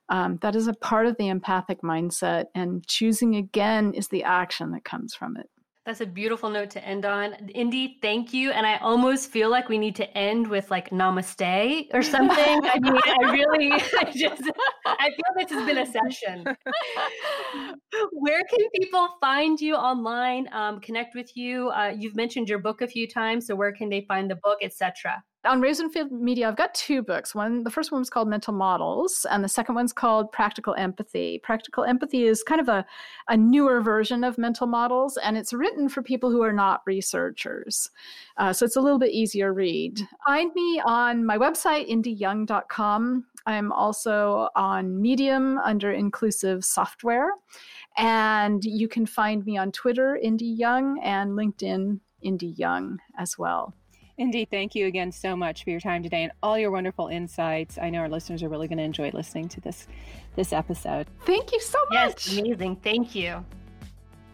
Um, 0.09 0.37
that 0.41 0.55
is 0.55 0.67
a 0.67 0.73
part 0.73 1.07
of 1.07 1.17
the 1.17 1.29
empathic 1.29 1.81
mindset, 1.81 2.45
and 2.53 2.85
choosing 2.87 3.37
again 3.37 3.93
is 3.93 4.09
the 4.09 4.23
action 4.23 4.71
that 4.71 4.83
comes 4.83 5.15
from 5.15 5.37
it. 5.37 5.49
That's 5.85 6.01
a 6.01 6.05
beautiful 6.07 6.49
note 6.49 6.71
to 6.71 6.83
end 6.83 7.05
on. 7.05 7.33
Indi, 7.53 7.99
thank 8.01 8.33
you. 8.33 8.49
And 8.49 8.65
I 8.65 8.77
almost 8.77 9.29
feel 9.29 9.51
like 9.51 9.69
we 9.69 9.77
need 9.77 9.95
to 9.97 10.17
end 10.17 10.47
with 10.47 10.71
like 10.71 10.89
namaste 10.89 11.87
or 11.93 12.01
something. 12.15 12.61
I 12.63 12.79
mean, 12.79 12.97
I 13.05 13.31
really 13.31 13.71
I 14.01 14.11
just 14.11 14.41
I 14.85 15.09
feel 15.09 15.31
this 15.37 15.51
has 15.51 15.65
been 15.65 15.77
a 15.77 15.85
session. 15.85 16.43
Where 18.13 18.43
can 18.49 18.67
people 18.73 19.09
find 19.21 19.61
you 19.61 19.75
online, 19.75 20.47
um, 20.53 20.79
connect 20.79 21.13
with 21.13 21.37
you? 21.37 21.69
Uh, 21.69 21.93
you've 21.95 22.15
mentioned 22.15 22.49
your 22.49 22.59
book 22.59 22.81
a 22.81 22.87
few 22.87 23.07
times, 23.07 23.45
so 23.45 23.55
where 23.55 23.71
can 23.71 23.89
they 23.89 24.05
find 24.07 24.29
the 24.29 24.37
book, 24.37 24.57
etc.? 24.63 25.23
On 25.45 25.61
Rosenfeld 25.61 26.11
Media, 26.11 26.47
I've 26.47 26.55
got 26.55 26.73
two 26.73 27.01
books. 27.01 27.35
One, 27.35 27.63
the 27.63 27.69
first 27.69 27.91
one 27.91 28.01
was 28.01 28.09
called 28.09 28.27
Mental 28.27 28.53
Models, 28.53 29.25
and 29.29 29.43
the 29.43 29.49
second 29.49 29.75
one's 29.75 29.93
called 29.93 30.31
Practical 30.31 30.73
Empathy. 30.75 31.39
Practical 31.43 31.83
Empathy 31.83 32.23
is 32.23 32.43
kind 32.43 32.59
of 32.59 32.67
a, 32.67 32.85
a 33.27 33.37
newer 33.37 33.81
version 33.81 34.23
of 34.23 34.37
mental 34.37 34.67
models, 34.67 35.17
and 35.17 35.37
it's 35.37 35.53
written 35.53 35.87
for 35.87 36.01
people 36.01 36.31
who 36.31 36.41
are 36.41 36.53
not 36.53 36.81
researchers. 36.85 37.89
Uh, 38.37 38.51
so 38.51 38.65
it's 38.65 38.75
a 38.75 38.81
little 38.81 38.99
bit 38.99 39.11
easier 39.11 39.53
read. 39.53 39.99
Find 40.25 40.51
me 40.55 40.81
on 40.83 41.25
my 41.25 41.37
website, 41.37 41.89
indiyoung.com. 41.89 43.25
I'm 43.45 43.71
also 43.71 44.49
on 44.55 44.99
Medium 44.99 45.59
under 45.59 45.91
Inclusive 45.91 46.65
Software. 46.65 47.31
And 47.97 48.63
you 48.65 48.87
can 48.87 49.05
find 49.05 49.45
me 49.45 49.57
on 49.57 49.71
Twitter, 49.71 50.15
Indi 50.17 50.45
Young, 50.45 50.99
and 51.01 51.31
LinkedIn, 51.31 51.99
Indi 52.21 52.47
Young 52.47 52.99
as 53.17 53.37
well. 53.37 53.73
Indi, 54.17 54.45
thank 54.45 54.75
you 54.75 54.85
again 54.87 55.11
so 55.11 55.35
much 55.35 55.65
for 55.65 55.71
your 55.71 55.81
time 55.81 56.01
today 56.01 56.23
and 56.23 56.31
all 56.41 56.57
your 56.57 56.71
wonderful 56.71 57.07
insights. 57.07 57.77
I 57.77 57.89
know 57.89 57.99
our 57.99 58.07
listeners 58.07 58.43
are 58.43 58.49
really 58.49 58.69
going 58.69 58.77
to 58.77 58.83
enjoy 58.83 59.11
listening 59.13 59.49
to 59.49 59.61
this 59.61 59.87
this 60.37 60.53
episode. 60.53 61.07
Thank 61.25 61.51
you 61.51 61.59
so 61.59 61.79
much. 61.89 62.27
Yes, 62.27 62.37
amazing. 62.39 62.77
Thank 62.77 63.13
you. 63.13 63.43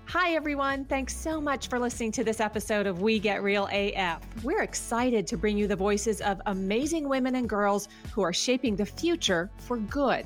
Hi, 0.05 0.33
everyone. 0.35 0.85
Thanks 0.85 1.15
so 1.15 1.41
much 1.41 1.67
for 1.67 1.79
listening 1.79 2.11
to 2.13 2.23
this 2.23 2.39
episode 2.39 2.85
of 2.85 3.01
We 3.01 3.17
Get 3.17 3.41
Real 3.41 3.69
AF. 3.71 4.21
We're 4.43 4.61
excited 4.61 5.25
to 5.27 5.37
bring 5.37 5.57
you 5.57 5.67
the 5.67 5.75
voices 5.75 6.21
of 6.21 6.41
amazing 6.45 7.07
women 7.07 7.35
and 7.35 7.49
girls 7.49 7.87
who 8.11 8.21
are 8.21 8.33
shaping 8.33 8.75
the 8.75 8.85
future 8.85 9.49
for 9.57 9.77
good. 9.77 10.25